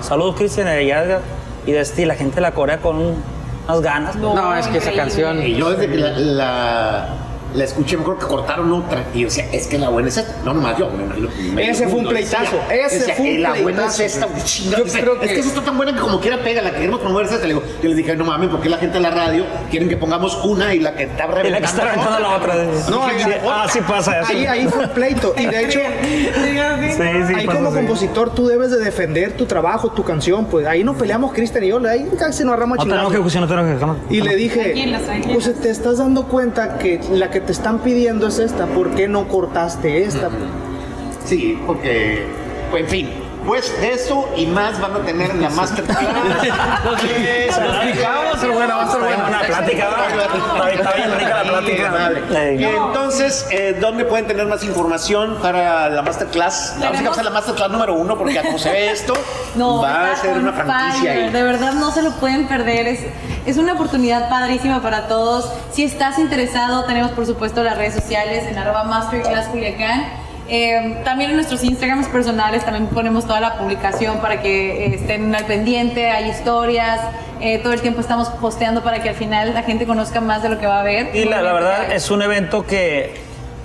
Saludos, 0.00 0.36
Cristian, 0.36 0.68
allá. 0.68 1.20
Y 1.66 1.72
de 1.72 1.80
este, 1.80 2.06
la 2.06 2.14
gente 2.14 2.40
la 2.40 2.52
corea 2.52 2.78
con 2.78 3.14
unas 3.66 3.80
ganas. 3.82 4.16
No, 4.16 4.54
es 4.54 4.66
que 4.68 4.78
esa 4.78 4.92
canción. 4.92 5.42
Y 5.42 5.54
yo 5.54 5.70
desde 5.70 5.88
que 5.88 5.98
la, 5.98 6.18
la, 6.18 7.08
la 7.56 7.64
escuché, 7.64 7.96
me 7.96 8.02
acuerdo 8.02 8.20
que 8.20 8.26
cortaron 8.26 8.72
otra. 8.72 9.04
Y 9.14 9.20
yo 9.20 9.24
decía, 9.26 9.46
es 9.52 9.66
que 9.66 9.78
la 9.78 9.88
buena 9.88 10.08
es 10.08 10.16
esta. 10.18 10.36
No, 10.44 10.52
nomás 10.54 10.78
yo. 10.78 10.88
me 10.90 11.04
imagino 11.04 11.28
que 11.56 11.70
Ese 11.70 11.84
fue 11.84 11.98
un 11.98 12.04
mundo 12.04 12.10
decía, 12.12 12.38
pleitazo, 12.40 12.56
ese 12.70 12.98
decía, 12.98 13.14
fue 13.14 13.24
un 13.26 13.30
"Eh, 13.36 13.38
La 13.38 13.54
buena 13.54 13.86
es 13.86 13.96
pleitazo". 13.96 14.02
esta. 14.26 14.44
chingada". 14.44 14.78
Yo 14.78 14.84
Dice, 14.84 15.00
creo 15.00 15.14
Es 15.14 15.20
que- 15.20 15.26
que 15.34 15.40
esa 15.40 15.48
está 15.48 15.62
tan 15.62 15.76
buena 15.76 15.92
que 15.94 15.98
como 16.00 16.20
quiera 16.20 16.38
pega. 16.42 16.62
La 16.62 16.70
que 16.70 16.76
queremos 16.76 17.00
promover 17.00 17.26
es 17.26 17.32
esta. 17.32 17.46
Le 17.46 17.54
digo, 17.54 17.66
yo 17.82 17.88
les 17.88 17.96
dije, 17.96 18.14
no 18.16 18.24
mames, 18.24 18.48
porque 18.50 18.68
la 18.68 18.78
gente 18.78 18.94
de 18.98 19.02
la 19.02 19.10
radio 19.10 19.44
quieren 19.70 19.88
que 19.88 19.96
pongamos 19.96 20.38
una 20.44 20.74
y 20.74 20.80
la 20.80 20.94
que 20.94 21.04
está 21.04 21.24
Y 21.24 21.28
la 21.28 21.34
que 21.34 21.42
reventando. 21.42 21.66
está 21.68 21.84
reventando 21.84 22.18
la 22.20 22.36
otra. 22.36 22.54
No, 22.90 23.08
Sí, 23.08 23.22
ahí- 23.22 23.40
ah, 23.48 23.66
sí 23.72 23.78
pasa 23.86 24.20
eso. 24.20 24.32
Ahí, 24.32 24.46
ahí 24.46 24.66
fue 24.68 24.84
el 24.84 24.90
pleito. 24.90 25.34
Y 25.38 25.46
de 25.46 25.64
hecho, 25.64 25.80
Sí, 25.80 26.28
sí, 26.96 27.34
ahí 27.34 27.46
pasa 27.46 27.58
como 27.58 27.68
así. 27.70 27.76
compositor 27.78 28.34
tú 28.34 28.46
debes 28.46 28.70
de 28.70 28.78
defender 28.78 29.32
tu 29.36 29.46
trabajo, 29.46 29.90
tu 29.90 30.04
canción. 30.04 30.46
Pues 30.46 30.66
ahí 30.66 30.84
nos 30.84 30.96
peleamos 30.96 31.32
Cristian 31.32 31.64
y 31.64 31.68
yo. 31.68 31.80
Ahí 31.86 32.08
casi 32.18 32.42
nos 32.44 32.52
agarramos 32.52 32.78
a 32.78 32.84
No 32.84 32.84
que 32.84 32.90
no 32.90 33.46
tenemos 33.48 33.98
que. 34.08 34.14
Y 34.14 34.20
le 34.20 34.36
dije, 34.36 34.74
pues 35.32 35.52
te 35.60 35.70
estás 35.70 35.98
dando 35.98 36.24
cuenta 36.24 36.78
que 36.78 37.00
la 37.12 37.30
que 37.30 37.40
te 37.46 37.52
están 37.52 37.78
pidiendo 37.78 38.26
es 38.26 38.38
esta, 38.38 38.66
¿por 38.66 38.90
qué 38.90 39.08
no 39.08 39.28
cortaste 39.28 40.02
esta? 40.04 40.28
Sí, 41.24 41.58
porque, 41.66 42.24
pues, 42.70 42.82
en 42.82 42.88
fin. 42.88 43.10
Pues 43.46 43.80
de 43.80 43.92
eso 43.92 44.28
y 44.36 44.44
más 44.46 44.80
van 44.80 44.92
a 44.94 44.98
tener 45.04 45.30
en 45.30 45.40
la 45.40 45.50
masterclass. 45.50 46.02
Nos 46.84 47.00
fijamos, 47.00 48.38
pero 48.40 48.54
bueno, 48.54 48.76
va 48.76 48.82
a 48.82 48.90
ser 48.90 49.00
Está 49.00 49.06
bien 49.06 49.20
bueno. 49.20 49.65
Buena 49.84 50.06
plática, 50.06 50.52
¿verdad? 50.52 50.70
Está, 50.70 50.70
está 50.90 50.92
bien 50.96 51.18
rica 51.18 51.28
la 51.44 51.60
Bien, 51.60 51.92
madre. 51.92 52.20
plática. 52.22 52.42
Ey. 52.42 52.64
Entonces, 52.64 53.46
eh, 53.50 53.76
¿dónde 53.80 54.04
pueden 54.04 54.26
tener 54.26 54.46
más 54.46 54.62
información 54.64 55.38
para 55.42 55.88
la 55.90 56.02
masterclass? 56.02 56.76
Vamos 56.80 57.00
a 57.00 57.10
hacer 57.10 57.24
la 57.24 57.30
masterclass 57.30 57.70
número 57.70 57.94
uno 57.94 58.16
porque 58.16 58.40
como 58.42 58.58
se 58.58 58.70
ve 58.70 58.90
esto, 58.90 59.14
No, 59.54 59.80
va 59.82 60.12
a 60.12 60.16
ser 60.16 60.36
una 60.38 60.52
franquicia 60.52 61.12
fire. 61.12 61.24
ahí. 61.26 61.30
De 61.30 61.42
verdad 61.42 61.72
no 61.74 61.90
se 61.90 62.02
lo 62.02 62.12
pueden 62.12 62.46
perder. 62.48 62.86
Es, 62.86 63.00
es 63.46 63.56
una 63.58 63.74
oportunidad 63.74 64.28
padrísima 64.28 64.82
para 64.82 65.08
todos. 65.08 65.50
Si 65.72 65.84
estás 65.84 66.18
interesado, 66.18 66.84
tenemos 66.84 67.10
por 67.12 67.26
supuesto 67.26 67.62
las 67.62 67.76
redes 67.76 67.94
sociales 67.94 68.44
en 68.46 68.58
arroba 68.58 68.84
masterclass 68.84 69.46
Culiacán. 69.48 70.04
Eh, 70.48 71.00
también 71.04 71.30
en 71.30 71.36
nuestros 71.36 71.64
Instagrams 71.64 72.06
personales 72.08 72.64
también 72.64 72.86
ponemos 72.86 73.26
toda 73.26 73.40
la 73.40 73.58
publicación 73.58 74.18
para 74.20 74.40
que 74.40 74.86
eh, 74.86 74.94
estén 74.94 75.34
al 75.34 75.44
pendiente, 75.44 76.08
hay 76.10 76.30
historias, 76.30 77.00
eh, 77.40 77.58
todo 77.58 77.72
el 77.72 77.80
tiempo 77.80 78.00
estamos 78.00 78.28
posteando 78.28 78.82
para 78.82 79.02
que 79.02 79.08
al 79.08 79.16
final 79.16 79.54
la 79.54 79.62
gente 79.64 79.86
conozca 79.86 80.20
más 80.20 80.42
de 80.42 80.48
lo 80.48 80.58
que 80.58 80.66
va 80.66 80.80
a 80.80 80.84
ver. 80.84 81.14
Y 81.16 81.24
la, 81.24 81.42
la 81.42 81.52
verdad 81.52 81.92
es 81.92 82.10
un 82.10 82.22
evento 82.22 82.64
que, 82.64 83.14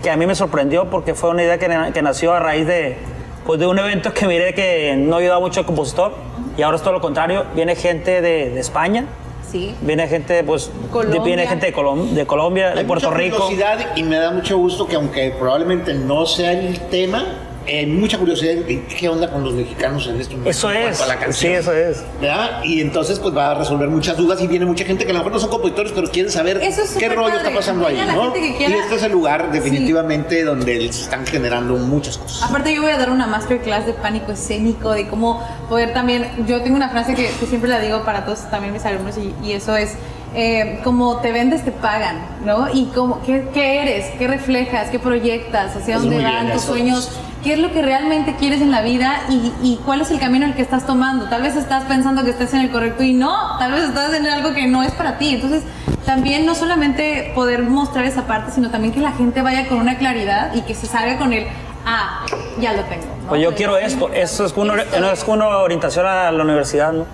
que 0.01 0.09
a 0.09 0.17
mí 0.17 0.25
me 0.25 0.33
sorprendió 0.33 0.89
porque 0.89 1.13
fue 1.13 1.29
una 1.29 1.43
idea 1.43 1.59
que, 1.59 1.69
que 1.93 2.01
nació 2.01 2.33
a 2.33 2.39
raíz 2.39 2.65
de, 2.65 2.97
pues 3.45 3.59
de 3.59 3.67
un 3.67 3.77
evento 3.77 4.13
que 4.13 4.25
miré 4.25 4.53
que 4.55 4.95
no 4.97 5.17
ayudaba 5.17 5.39
mucho 5.39 5.59
al 5.59 5.65
compositor 5.67 6.15
y 6.57 6.63
ahora 6.63 6.77
es 6.77 6.83
todo 6.83 6.93
lo 6.93 7.01
contrario. 7.01 7.45
Viene 7.53 7.75
gente 7.75 8.21
de, 8.21 8.49
de 8.49 8.59
España, 8.59 9.05
Sí. 9.51 9.75
viene 9.81 10.07
gente, 10.07 10.43
pues, 10.43 10.71
de- 10.73 10.89
Colombia. 10.89 11.21
viene 11.23 11.45
gente 11.47 11.65
de, 11.67 11.73
Colom- 11.75 12.09
de 12.11 12.25
Colombia, 12.25 12.71
de 12.73 12.85
Puerto 12.85 13.07
mucha 13.09 13.17
Rico. 13.19 13.37
curiosidad 13.37 13.95
y 13.97 14.03
me 14.03 14.17
da 14.17 14.31
mucho 14.31 14.57
gusto 14.57 14.87
que 14.87 14.95
aunque 14.95 15.31
probablemente 15.37 15.93
no 15.93 16.25
sea 16.25 16.53
el 16.53 16.79
tema, 16.89 17.25
eh, 17.67 17.85
mucha 17.87 18.17
curiosidad 18.17 18.53
en 18.67 18.85
qué 18.87 19.07
onda 19.09 19.29
con 19.31 19.43
los 19.43 19.53
mexicanos 19.53 20.07
en 20.07 20.19
esto. 20.19 20.35
Eso 20.45 20.71
en 20.71 20.77
es. 20.89 21.01
a 21.01 21.07
la 21.07 21.13
Sí, 21.15 21.19
canción. 21.19 21.53
eso 21.53 21.73
es. 21.73 22.03
¿verdad? 22.19 22.63
Y 22.63 22.81
entonces 22.81 23.19
pues 23.19 23.35
va 23.35 23.51
a 23.51 23.53
resolver 23.55 23.87
muchas 23.89 24.17
dudas 24.17 24.41
y 24.41 24.47
viene 24.47 24.65
mucha 24.65 24.83
gente 24.85 25.05
que 25.05 25.11
a 25.11 25.13
lo 25.13 25.19
mejor 25.19 25.31
no 25.33 25.39
son 25.39 25.49
compositores, 25.49 25.91
pero 25.93 26.09
quieren 26.09 26.31
saber 26.31 26.57
Eso 26.61 26.81
es 26.83 26.91
qué 26.97 27.09
rollo 27.09 27.29
padre. 27.29 27.37
está 27.37 27.53
pasando 27.53 27.87
ahí, 27.87 28.01
¿no? 28.13 28.33
Y 28.35 28.63
este 28.63 28.95
es 28.95 29.03
el 29.03 29.11
lugar 29.11 29.51
definitivamente 29.51 30.43
donde 30.43 30.91
se 30.93 31.03
están 31.03 31.25
generando 31.25 31.75
muchas 31.77 32.17
cosas. 32.17 32.49
Aparte 32.49 32.73
yo 32.73 32.81
voy 32.81 32.91
a 32.91 32.97
dar 32.97 33.09
una 33.09 33.27
masterclass 33.27 33.85
de 33.85 33.93
pánico 33.93 34.31
escénico, 34.31 34.91
de 34.91 35.07
cómo 35.07 35.41
poder 35.69 35.93
también, 35.93 36.27
yo 36.47 36.61
tengo 36.61 36.75
una 36.75 36.89
frase 36.89 37.13
que, 37.15 37.29
que 37.39 37.45
siempre 37.45 37.69
la 37.69 37.79
digo 37.79 38.03
para 38.03 38.25
todos 38.25 38.49
también 38.49 38.73
mis 38.73 38.85
alumnos 38.85 39.15
y, 39.17 39.33
y 39.45 39.53
eso 39.53 39.75
es, 39.75 39.93
eh, 40.33 40.79
como 40.83 41.17
te 41.17 41.31
vendes 41.31 41.63
te 41.65 41.71
pagan, 41.71 42.25
¿no? 42.45 42.67
Y 42.73 42.85
como, 42.87 43.21
¿qué, 43.23 43.47
qué 43.53 43.81
eres? 43.81 44.05
¿Qué 44.17 44.27
reflejas? 44.27 44.89
¿Qué 44.89 44.99
proyectas? 44.99 45.75
¿Hacia 45.75 45.95
Es 45.95 46.01
dónde 46.01 46.23
van 46.23 46.51
tus 46.51 46.63
eso. 46.63 46.71
sueños? 46.73 47.11
¿Qué 47.43 47.53
es 47.53 47.59
lo 47.59 47.71
que 47.73 47.81
realmente 47.81 48.35
quieres 48.35 48.61
en 48.61 48.69
la 48.69 48.81
vida 48.81 49.21
y, 49.29 49.51
y 49.63 49.79
cuál 49.83 50.01
es 50.01 50.11
el 50.11 50.19
camino 50.19 50.45
el 50.45 50.53
que 50.53 50.61
estás 50.61 50.85
tomando? 50.85 51.27
Tal 51.27 51.41
vez 51.41 51.55
estás 51.55 51.83
pensando 51.85 52.23
que 52.23 52.29
estás 52.29 52.53
en 52.53 52.61
el 52.61 52.69
correcto 52.71 53.01
y 53.03 53.13
no, 53.13 53.57
tal 53.57 53.71
vez 53.71 53.83
estás 53.85 54.13
en 54.13 54.27
algo 54.27 54.53
que 54.53 54.67
no 54.67 54.83
es 54.83 54.91
para 54.91 55.17
ti. 55.17 55.33
Entonces, 55.35 55.63
también 56.05 56.45
no 56.45 56.53
solamente 56.53 57.31
poder 57.33 57.63
mostrar 57.63 58.05
esa 58.05 58.27
parte, 58.27 58.51
sino 58.51 58.69
también 58.69 58.93
que 58.93 58.99
la 58.99 59.11
gente 59.13 59.41
vaya 59.41 59.67
con 59.67 59.79
una 59.79 59.97
claridad 59.97 60.53
y 60.53 60.61
que 60.61 60.75
se 60.75 60.85
salga 60.85 61.17
con 61.17 61.33
el, 61.33 61.47
ah, 61.85 62.25
ya 62.59 62.73
lo 62.73 62.83
tengo. 62.83 63.05
¿no? 63.23 63.29
Pues 63.29 63.41
yo 63.41 63.55
quiero 63.55 63.75
esto. 63.77 64.09
Eso 64.13 64.45
es 64.45 64.53
una, 64.55 64.75
no 64.99 65.09
es 65.11 65.23
una 65.27 65.47
orientación 65.57 66.05
a 66.05 66.31
la 66.31 66.43
universidad, 66.43 66.91
¿no? 66.93 67.05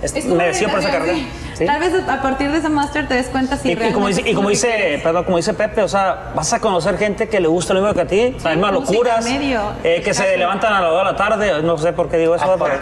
Es- 0.00 0.14
es 0.16 0.24
me 0.24 0.44
decido 0.46 0.70
por 0.70 0.78
esa 0.80 0.90
carrera. 0.90 1.12
orientación, 1.12 1.45
¿sí? 1.56 1.66
Tal 1.66 1.80
vez 1.80 1.92
a 2.08 2.22
partir 2.22 2.50
de 2.50 2.58
ese 2.58 2.68
máster 2.68 3.08
te 3.08 3.14
des 3.14 3.26
cuenta 3.28 3.56
si 3.56 3.68
Y, 3.68 3.72
y 3.72 3.74
como 3.76 3.86
realmente 4.06 4.16
dice, 4.22 4.30
y 4.30 4.34
como 4.34 4.48
dice, 4.50 5.00
perdón, 5.02 5.24
como 5.24 5.36
dice 5.38 5.54
Pepe, 5.54 5.82
o 5.82 5.88
sea, 5.88 6.32
vas 6.34 6.52
a 6.52 6.60
conocer 6.60 6.98
gente 6.98 7.28
que 7.28 7.40
le 7.40 7.48
gusta 7.48 7.74
lo 7.74 7.80
mismo 7.80 7.94
que 7.94 8.00
a 8.02 8.06
ti, 8.06 8.30
las 8.42 8.44
mismas 8.54 8.72
locuras, 8.72 9.24
medio. 9.24 9.60
eh, 9.84 10.02
que 10.04 10.14
se 10.14 10.36
levantan 10.36 10.72
a 10.72 10.80
las 10.80 10.90
2 10.90 10.98
de 10.98 11.04
la 11.04 11.16
tarde, 11.16 11.62
no 11.62 11.78
sé 11.78 11.92
por 11.92 12.08
qué 12.08 12.18
digo 12.18 12.34
eso, 12.34 12.44
pero, 12.58 12.74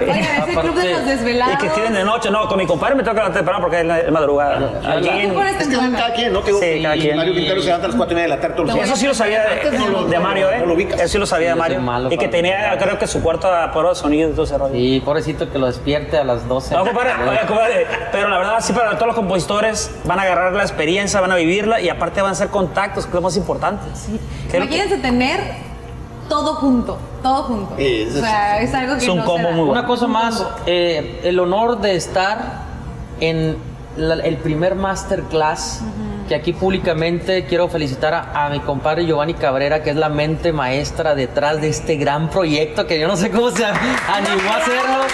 Oigan, 0.00 0.18
es 0.18 0.48
el 0.48 0.60
club 0.60 0.74
de 0.74 0.92
los 0.92 1.06
desvelados. 1.06 1.54
y 1.54 1.56
que 1.58 1.66
escriben 1.66 1.92
de 1.94 2.04
noche, 2.04 2.30
no, 2.30 2.46
con 2.48 2.58
mi 2.58 2.66
compadre 2.66 2.94
me 2.94 3.02
tengo 3.02 3.14
que 3.14 3.20
levantar 3.20 3.40
temprano 3.40 3.60
porque 3.60 3.80
es 3.80 3.86
la- 3.86 4.00
es 4.00 4.10
madrugada. 4.10 4.70
Allí 4.86 5.08
¿Tú 5.08 5.14
en- 5.16 5.34
pones 5.34 5.52
Es 5.52 5.58
que 5.58 5.64
temprano? 5.70 5.98
cada 5.98 6.14
quien, 6.14 6.32
¿no? 6.32 6.42
Que 6.44 6.52
Sí, 6.52 6.82
cada 6.82 6.94
quien. 6.96 7.16
Mario 7.16 7.34
Quintero 7.34 7.60
se 7.60 7.66
levanta 7.66 7.86
a 7.86 7.88
las 7.88 7.96
4 7.96 8.12
y 8.12 8.14
media 8.16 8.28
de 8.28 8.34
la 8.36 8.40
tarde 8.40 8.54
todos 8.56 8.66
los 8.66 8.74
Lo 8.76 8.82
días. 8.82 8.88
Eso 8.88 8.96
sí 9.00 9.06
lo 9.06 9.14
sabía 9.14 9.42
de, 9.42 10.18
Mario, 10.18 10.50
¿eh? 10.50 10.88
Eso 10.96 11.08
sí 11.08 11.18
lo 11.18 11.26
sabía 11.26 11.50
de 11.50 11.54
Mario. 11.54 11.80
Y 12.06 12.10
que 12.10 12.16
para- 12.16 12.30
tenía, 12.30 12.78
creo 12.78 12.98
que 12.98 13.06
su 13.06 13.22
cuarto 13.22 13.52
a 13.52 13.70
prueba 13.72 13.90
de 13.90 13.94
sonido 13.96 14.28
y 14.28 14.32
todo 14.32 14.44
ese 14.44 14.58
rollo. 14.58 14.74
Y 14.74 15.00
pobrecito 15.00 15.50
que 15.50 15.58
lo 15.58 15.66
despierte 15.66 16.18
a 16.18 16.24
las 16.24 16.46
12. 16.48 16.74
No, 16.74 16.84
compadre, 16.84 17.12
compadre, 17.46 17.86
pero 18.12 18.28
la 18.28 18.38
verdad, 18.38 18.56
sí, 18.60 18.72
para 18.72 18.94
todos 18.94 19.08
los 19.08 19.16
compositores 19.16 19.90
van 20.04 20.18
a 20.18 20.22
agarrar 20.22 20.52
la 20.52 20.62
experiencia, 20.62 21.20
van 21.20 21.32
a 21.32 21.36
vivirla 21.36 21.80
y 21.80 21.88
aparte 21.88 22.20
van 22.20 22.30
a 22.30 22.32
hacer 22.32 22.48
contactos, 22.48 23.04
que 23.04 23.10
es 23.10 23.14
lo 23.14 23.20
más 23.22 23.36
importante. 23.36 23.84
Sí. 23.94 24.18
¿Qué 24.50 24.56
es 24.58 24.62
lo 24.64 24.68
que- 24.68 24.76
Imagínense 24.76 24.96
tener 25.02 25.40
todo 26.28 26.54
junto, 26.54 26.98
todo 27.22 27.42
junto. 27.44 27.74
Sí, 27.76 28.06
o 28.08 28.20
sea, 28.20 28.60
es 28.62 28.72
algo 28.74 28.94
que 28.96 29.02
Es 29.04 29.08
un 29.08 29.18
no 29.18 29.24
combo 29.24 29.48
muy 29.50 29.58
bueno. 29.66 29.72
Una 29.72 29.86
cosa 29.86 30.06
más, 30.06 30.46
eh, 30.66 31.20
el 31.24 31.38
honor 31.40 31.80
de 31.80 31.96
estar 31.96 32.62
en 33.20 33.56
la- 33.96 34.14
el 34.14 34.36
primer 34.38 34.74
masterclass, 34.76 35.80
que 36.30 36.36
aquí 36.36 36.52
públicamente 36.52 37.44
quiero 37.46 37.68
felicitar 37.68 38.14
a, 38.14 38.46
a 38.46 38.50
mi 38.50 38.60
compadre 38.60 39.04
Giovanni 39.04 39.34
Cabrera, 39.34 39.82
que 39.82 39.90
es 39.90 39.96
la 39.96 40.08
mente 40.08 40.52
maestra 40.52 41.16
detrás 41.16 41.60
de 41.60 41.68
este 41.68 41.96
gran 41.96 42.30
proyecto, 42.30 42.86
que 42.86 43.00
yo 43.00 43.08
no 43.08 43.16
sé 43.16 43.32
cómo 43.32 43.50
se 43.50 43.64
animó 43.64 44.48
a 44.52 44.58
hacerlo, 44.58 45.06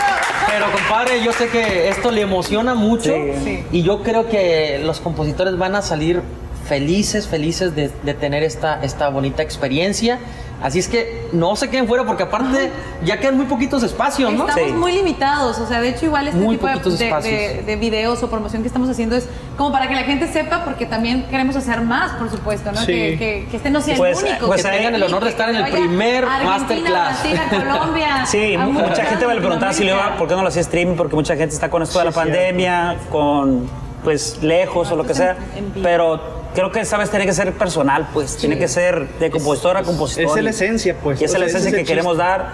pero 0.47 0.71
compadre, 0.71 1.25
yo 1.25 1.33
sé 1.33 1.49
que 1.49 1.89
esto 1.89 2.11
le 2.11 2.21
emociona 2.21 2.75
mucho 2.75 3.15
Sí. 3.43 3.65
Y 3.73 3.83
yo 3.83 4.03
creo 4.03 4.29
que 4.29 4.79
los 4.85 5.01
compositores 5.01 5.57
van 5.57 5.75
a 5.75 5.81
salir 5.81 6.21
felices, 6.69 7.27
felices 7.27 7.75
de, 7.75 7.91
de 8.03 8.13
tener 8.13 8.43
esta, 8.43 8.83
esta 8.83 9.09
bonita 9.09 9.43
experiencia. 9.43 10.19
Así 10.63 10.79
es 10.79 10.89
que 10.89 11.29
no 11.33 11.55
se 11.55 11.69
queden 11.69 11.87
fuera 11.87 12.05
porque 12.05 12.23
aparte 12.23 12.71
ya 13.05 13.19
quedan 13.21 13.37
muy 13.37 13.45
poquitos 13.45 13.83
espacios, 13.83 14.33
¿no? 14.33 14.49
Estamos 14.49 14.71
Sí. 14.71 14.75
muy 14.77 14.93
limitados, 14.93 15.59
o 15.59 15.67
sea, 15.67 15.83
de 15.83 15.91
hecho 15.91 16.07
igual 16.07 16.29
este 16.29 16.41
Muy 16.41 16.57
tipo 16.57 16.67
de, 16.67 16.75
de- 16.97 17.05
espacios. 17.07 17.23
de- 17.23 17.63
de 17.67 17.77
videos 17.77 18.23
o 18.23 18.31
promoción 18.31 18.63
que 18.63 18.69
estamos 18.69 18.89
haciendo 18.89 19.17
es 19.17 19.29
como 19.59 19.71
para 19.71 19.87
que 19.87 19.95
la 19.95 20.05
gente 20.05 20.27
sepa, 20.33 20.65
porque 20.65 20.87
también 20.87 21.27
queremos 21.29 21.57
hacer 21.57 21.83
más, 21.83 22.13
por 22.13 22.31
supuesto, 22.31 22.73
¿no? 22.73 22.79
Sí. 22.81 22.87
Que, 22.87 23.17
que- 23.19 23.47
que 23.51 23.57
este 23.59 23.69
no 23.71 23.83
sea 23.83 23.97
Pues, 23.97 24.19
el 24.23 24.31
único. 24.31 24.47
pues 24.47 24.65
que 24.65 24.71
tengan 24.71 24.95
el 24.95 25.03
honor 25.03 25.25
de 25.25 25.31
estar 25.31 25.51
en 25.51 25.57
el 25.57 25.71
primer 25.71 26.25
Argentina, 26.25 26.51
masterclass. 26.59 27.23
Brasil, 27.23 27.39
a 27.39 27.49
Colombia. 27.75 28.25
Sí, 28.27 28.57
mucha 28.57 29.05
gente 29.05 29.27
me 29.27 29.35
le 29.35 29.41
preguntaba 29.41 29.73
si 29.75 29.81
le 29.85 29.91
iba, 29.91 29.97
Latinoamérica. 29.97 30.19
por 30.19 30.29
qué 30.29 30.35
no 30.37 30.43
lo 30.43 30.49
hacía 30.49 30.63
streaming, 30.63 30.97
porque 30.97 31.15
mucha 31.17 31.37
gente 31.37 31.55
está 31.55 31.69
con 31.69 31.83
esto 31.83 31.99
de 31.99 32.07
la 32.07 32.13
cierto. 32.13 32.31
pandemia, 32.31 32.97
con 33.11 33.69
pues 34.03 34.43
lejos 34.43 34.91
o 34.93 34.97
lo 34.97 35.05
que 35.05 35.15
sea, 35.15 35.37
pero 35.83 36.36
creo 36.57 36.73
que 36.73 36.81
esta 36.81 36.97
vez 36.99 37.09
tiene 37.11 37.25
que 37.27 37.33
ser 37.33 37.53
personal, 37.53 38.09
pues 38.13 38.37
tiene 38.37 38.59
que 38.59 38.67
ser 38.67 39.07
de 39.21 39.31
compositor 39.31 39.77
a 39.77 39.83
compositor. 39.85 40.25
Esa 40.25 40.39
es 40.39 40.45
la 40.45 40.51
esencia, 40.51 40.97
pues. 41.01 41.21
Y 41.21 41.25
esa 41.25 41.35
es 41.37 41.37
O 41.37 41.39
la 41.45 41.47
esencia 41.47 41.69
ese 41.69 41.77
que 41.77 41.83
es 41.83 41.89
el 41.89 41.95
queremos 41.95 42.17
dar. 42.17 42.47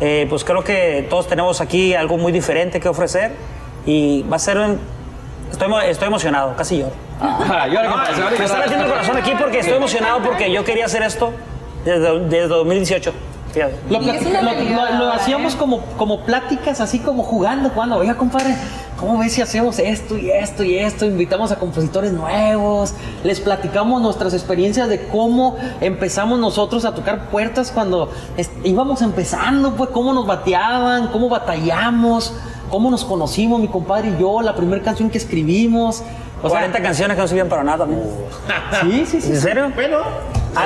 Eh, 0.00 0.26
pues 0.30 0.44
creo 0.44 0.62
que 0.64 1.06
todos 1.10 1.26
tenemos 1.26 1.60
aquí 1.60 1.92
algo 1.94 2.16
muy 2.16 2.30
diferente 2.32 2.80
que 2.80 2.88
ofrecer 2.88 3.32
y 3.84 4.22
va 4.22 4.36
a 4.36 4.38
ser 4.38 4.56
un... 4.58 4.78
Estoy, 5.50 5.70
estoy 5.86 6.06
emocionado, 6.08 6.54
casi 6.56 6.78
lloro. 6.78 6.92
Ah, 7.20 7.66
que 7.66 8.32
que 8.34 8.38
Me 8.38 8.44
está 8.44 8.58
metiendo 8.58 8.84
el 8.84 8.90
corazón 8.92 9.16
aquí 9.16 9.32
porque 9.38 9.58
estoy 9.58 9.74
emocionado 9.76 10.22
porque 10.22 10.52
yo 10.52 10.64
quería 10.64 10.84
hacer 10.86 11.02
esto 11.02 11.32
desde, 11.84 12.20
desde 12.28 12.46
2018. 12.48 13.12
Fíjate. 13.52 13.74
Lo, 13.90 13.98
lo- 14.00 14.12
lo- 14.12 14.98
lo 15.06 15.12
hacíamos 15.12 15.56
como, 15.56 15.80
como 15.96 16.20
pláticas, 16.24 16.80
así 16.80 16.98
como 17.00 17.22
jugando, 17.24 17.70
jugando. 17.70 17.96
Oiga, 17.96 18.14
compadre, 18.14 18.54
¿cómo 18.98 19.18
ves 19.18 19.32
si 19.32 19.42
hacemos 19.42 19.78
esto 19.78 20.18
y 20.18 20.30
esto 20.30 20.64
y 20.64 20.76
esto? 20.78 21.06
Invitamos 21.06 21.52
a 21.52 21.56
compositores 21.56 22.12
nuevos, 22.12 22.94
les 23.24 23.40
platicamos 23.40 24.02
nuestras 24.02 24.34
experiencias 24.34 24.88
de 24.88 25.06
cómo 25.08 25.56
empezamos 25.80 26.38
nosotros 26.38 26.84
a 26.84 26.94
tocar 26.94 27.30
puertas 27.30 27.70
cuando 27.70 28.10
íbamos 28.64 29.02
empezando, 29.02 29.74
pues 29.74 29.90
cómo 29.90 30.12
nos 30.12 30.26
bateaban, 30.26 31.08
cómo 31.08 31.28
batallamos, 31.28 32.34
cómo 32.70 32.90
nos 32.90 33.04
conocimos, 33.04 33.60
mi 33.60 33.68
compadre 33.68 34.10
y 34.16 34.20
yo, 34.20 34.42
la 34.42 34.54
primera 34.54 34.82
canción 34.82 35.10
que 35.10 35.18
escribimos. 35.18 36.02
O 36.40 36.48
sea, 36.48 36.60
40 36.60 36.82
canciones 36.82 37.16
que 37.16 37.20
no 37.20 37.28
sirvían 37.28 37.48
para 37.48 37.64
nada 37.64 37.78
también. 37.78 38.02
sí, 38.82 39.06
sí, 39.06 39.20
sí. 39.20 39.30
¿En 39.32 39.40
serio? 39.40 39.72
Bueno, 39.74 39.98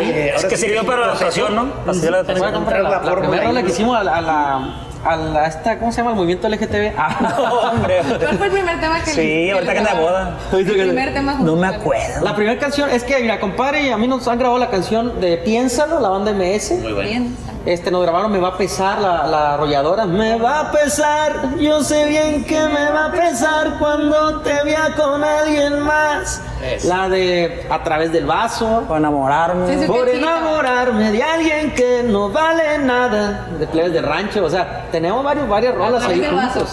eh, 0.03 0.33
es 0.37 0.45
que 0.45 0.57
sí 0.57 0.66
sirvió 0.66 0.85
para 0.85 1.07
la 1.07 1.12
actuación, 1.12 1.55
¿no? 1.55 1.66
La 1.87 1.95
sirvió 1.95 2.11
la 2.11 2.22
la 2.22 2.35
La, 2.83 3.01
fórmula 3.01 3.20
primera 3.20 3.45
rola 3.45 3.62
que 3.62 3.70
hicimos 3.70 3.97
a 3.97 4.05
la, 4.05 4.16
a 4.16 4.20
la, 4.20 4.76
a 5.05 5.16
la- 5.16 5.46
esta, 5.46 5.78
¿cómo 5.78 5.90
se 5.92 5.98
llama? 5.98 6.11
El 6.11 6.16
movimiento 6.16 6.48
LGTB. 6.48 6.92
Ah, 6.96 7.34
No, 7.38 7.53
hombre. 7.70 8.00
¿Cuál 8.18 8.38
fue 8.38 8.46
el 8.46 8.53
primer 8.53 8.80
tema 8.80 9.00
que 9.03 9.11
Sí, 9.11 9.50
ahorita 9.50 9.72
que 9.72 9.78
anda 9.78 9.94
de 9.94 10.00
boda. 10.00 10.38
El 10.53 10.64
primer 10.66 11.14
tema 11.14 11.34
No 11.40 11.57
me 11.57 11.66
acuerdo. 11.66 12.24
La 12.24 12.34
primera 12.36 12.59
canción 12.59 12.90
es 12.90 13.05
que, 13.05 13.18
mira, 13.20 13.40
compadre, 13.40 13.82
y 13.82 13.90
a 13.90 13.96
mí 13.96 14.07
nos 14.09 14.26
han 14.28 14.38
grabado 14.38 14.59
la 14.59 14.70
canción 14.70 15.20
de 15.20 15.36
Piénsalo, 15.38 16.00
la 16.00 16.09
banda 16.09 16.32
MS. 16.32 16.72
Muy 16.82 16.92
bueno. 16.92 17.09
Bien. 17.11 17.36
Este, 17.64 17.90
nos 17.92 18.02
grabaron 18.02 18.32
Me 18.32 18.38
va 18.38 18.48
a 18.48 18.58
pesar, 18.58 19.00
la, 19.00 19.26
la 19.26 19.54
arrolladora. 19.54 20.04
Me 20.04 20.38
va 20.38 20.60
a 20.60 20.72
pesar, 20.72 21.56
yo 21.58 21.82
sé 21.82 22.06
bien 22.06 22.44
que 22.44 22.60
me 22.60 22.90
va 22.90 23.06
a 23.06 23.12
pesar 23.12 23.78
cuando 23.78 24.40
te 24.40 24.64
vea 24.64 24.94
con 24.96 25.22
alguien 25.22 25.80
más. 25.80 26.42
Eso. 26.64 26.88
La 26.88 27.08
de 27.08 27.66
A 27.70 27.82
través 27.82 28.12
del 28.12 28.26
vaso. 28.26 28.84
Por 28.86 28.98
enamorarme. 28.98 29.74
Sí, 29.74 29.80
sí. 29.80 29.86
Por 29.86 30.08
enamorarme 30.08 31.12
de 31.12 31.22
alguien 31.22 31.74
que 31.74 32.02
no 32.04 32.30
vale 32.30 32.78
nada. 32.78 33.46
De 33.58 33.66
plebes 33.66 33.92
de 33.92 34.02
rancho, 34.02 34.44
o 34.44 34.50
sea, 34.50 34.88
tenemos 34.90 35.22
varios, 35.22 35.48
varias 35.48 35.74
rolas 35.74 36.04
ahí 36.04 36.20
vaso. 36.20 36.66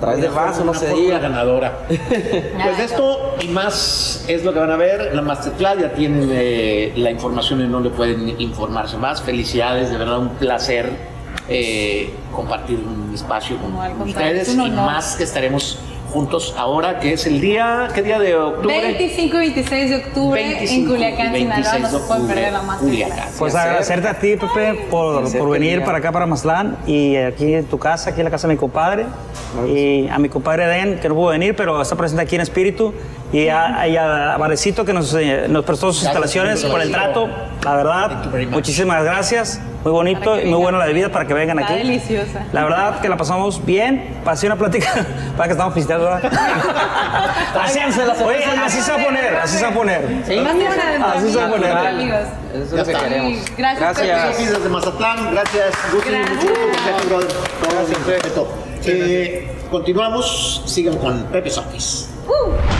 Través 0.00 0.20
del 0.20 0.30
vaso, 0.30 0.64
no 0.64 0.74
se 0.74 0.92
diga. 0.94 1.18
ganadora. 1.18 1.80
pues 1.88 2.78
de 2.78 2.84
esto 2.84 3.36
y 3.40 3.48
más 3.48 4.24
es 4.28 4.44
lo 4.44 4.52
que 4.52 4.58
van 4.60 4.70
a 4.70 4.76
ver. 4.76 5.14
La 5.14 5.22
Masterclass 5.22 5.78
ya 5.78 5.92
tienen 5.92 6.28
eh, 6.32 6.92
la 6.96 7.10
información 7.10 7.60
en 7.62 7.72
donde 7.72 7.90
pueden 7.90 8.40
informarse 8.40 8.96
más. 8.96 9.22
Felicidades, 9.22 9.90
de 9.90 9.96
verdad 9.96 10.18
un 10.18 10.30
placer 10.30 10.90
eh, 11.48 12.12
compartir 12.32 12.78
un 12.78 13.14
espacio 13.14 13.56
con 13.56 13.72
No, 13.72 14.04
ustedes 14.04 14.48
es 14.48 14.54
un 14.54 14.66
y 14.66 14.70
más 14.70 15.16
que 15.16 15.24
estaremos 15.24 15.78
juntos 16.12 16.54
ahora, 16.56 17.00
que 17.00 17.12
es 17.12 17.26
el 17.26 17.40
día, 17.40 17.88
¿qué 17.94 18.02
día 18.02 18.18
de 18.18 18.34
octubre? 18.34 18.80
25 18.80 19.36
y 19.36 19.38
26 19.38 19.90
de 19.90 19.96
octubre 19.96 20.42
25 20.42 20.74
en 20.74 20.86
Culiacán, 20.90 21.26
y 21.28 21.30
26 21.44 21.66
Sinaloa. 21.66 21.90
No 21.90 21.98
se 21.98 22.06
pueden 22.06 22.26
perder 22.26 22.52
la 22.52 22.62
masterclass. 22.62 23.36
Pues 23.38 23.54
agradecerte 23.54 24.08
a 24.08 24.14
ti, 24.18 24.36
Pepe, 24.36 24.86
por, 24.90 25.38
por 25.38 25.50
venir 25.50 25.84
para 25.84 25.98
acá, 25.98 26.12
para 26.12 26.26
Mazatlán, 26.26 26.78
y 26.86 27.16
aquí 27.16 27.54
en 27.54 27.66
tu 27.66 27.78
casa, 27.78 28.10
aquí 28.10 28.20
en 28.20 28.24
la 28.24 28.30
casa 28.30 28.48
de 28.48 28.54
mi 28.54 28.58
compadre, 28.58 29.06
y 29.66 30.08
a 30.08 30.18
mi 30.18 30.28
compadre 30.28 30.66
Den, 30.66 30.98
que 30.98 31.08
no 31.08 31.14
pudo 31.14 31.28
venir, 31.28 31.54
pero 31.54 31.80
está 31.80 31.96
presente 31.96 32.22
aquí 32.22 32.36
en 32.36 32.42
espíritu, 32.42 32.94
y 33.32 33.48
a, 33.48 33.86
y 33.88 33.96
a 33.96 34.36
Varecito, 34.38 34.84
que 34.84 34.92
nos, 34.92 35.12
eh, 35.14 35.46
nos 35.48 35.64
prestó 35.64 35.92
sus 35.92 36.02
Gracias, 36.04 36.34
instalaciones 36.34 36.64
por 36.64 36.80
el 36.80 36.90
trato, 36.90 37.28
la 37.62 37.74
verdad, 37.74 38.08
Thank 38.08 38.24
you 38.24 38.30
very 38.30 38.46
much. 38.46 38.54
muchísimas 38.54 39.04
gracias, 39.04 39.60
muy 39.84 39.92
bonito 39.92 40.40
y 40.40 40.46
muy 40.46 40.58
buena 40.58 40.78
la 40.78 40.86
bebida 40.86 41.10
para 41.10 41.26
que 41.26 41.34
vengan 41.34 41.58
Está 41.58 41.74
aquí. 41.74 41.82
deliciosa. 41.86 42.46
La 42.52 42.64
verdad 42.64 43.00
que 43.00 43.08
la 43.10 43.16
pasamos 43.18 43.64
bien, 43.66 44.16
pasé 44.24 44.46
una 44.46 44.56
plática, 44.56 44.88
para 45.36 45.46
que 45.46 45.52
estamos 45.52 45.74
pisteando, 45.74 46.06
¿verdad? 46.06 46.32
así, 47.62 47.78
oye, 47.80 47.92
se 47.92 48.06
va 48.06 48.12
a 48.12 48.14
poner, 48.16 48.58
así 48.64 48.80
se 49.58 49.62
va 49.64 49.68
a 49.68 49.74
poner. 49.74 50.22
Sí. 50.26 50.38
Así 50.38 51.30
se 51.30 51.36
va 51.36 51.42
a 51.42 51.46
amigos, 51.46 51.50
poner. 51.50 51.76
amigos. 51.76 52.18
Eso 52.54 52.62
es 52.64 52.70
Ya 52.70 52.76
lo 52.78 52.84
que 52.84 52.92
está. 52.92 53.04
queremos. 53.04 53.32
Sí, 53.44 53.52
gracias, 53.58 53.98
Gracias 53.98 54.52
desde 54.52 54.68
Mazatlán, 54.70 55.34
gracias 55.34 55.64
Gracias. 55.92 56.30
mucho 56.30 57.16
gusto. 57.16 58.48
Gracias. 58.80 58.86
Eh, 58.86 59.48
continuamos, 59.70 60.62
sigan 60.64 60.96
con 60.96 61.24
Pepe 61.24 61.50
Sofis. 61.50 62.08
Uh. 62.26 62.77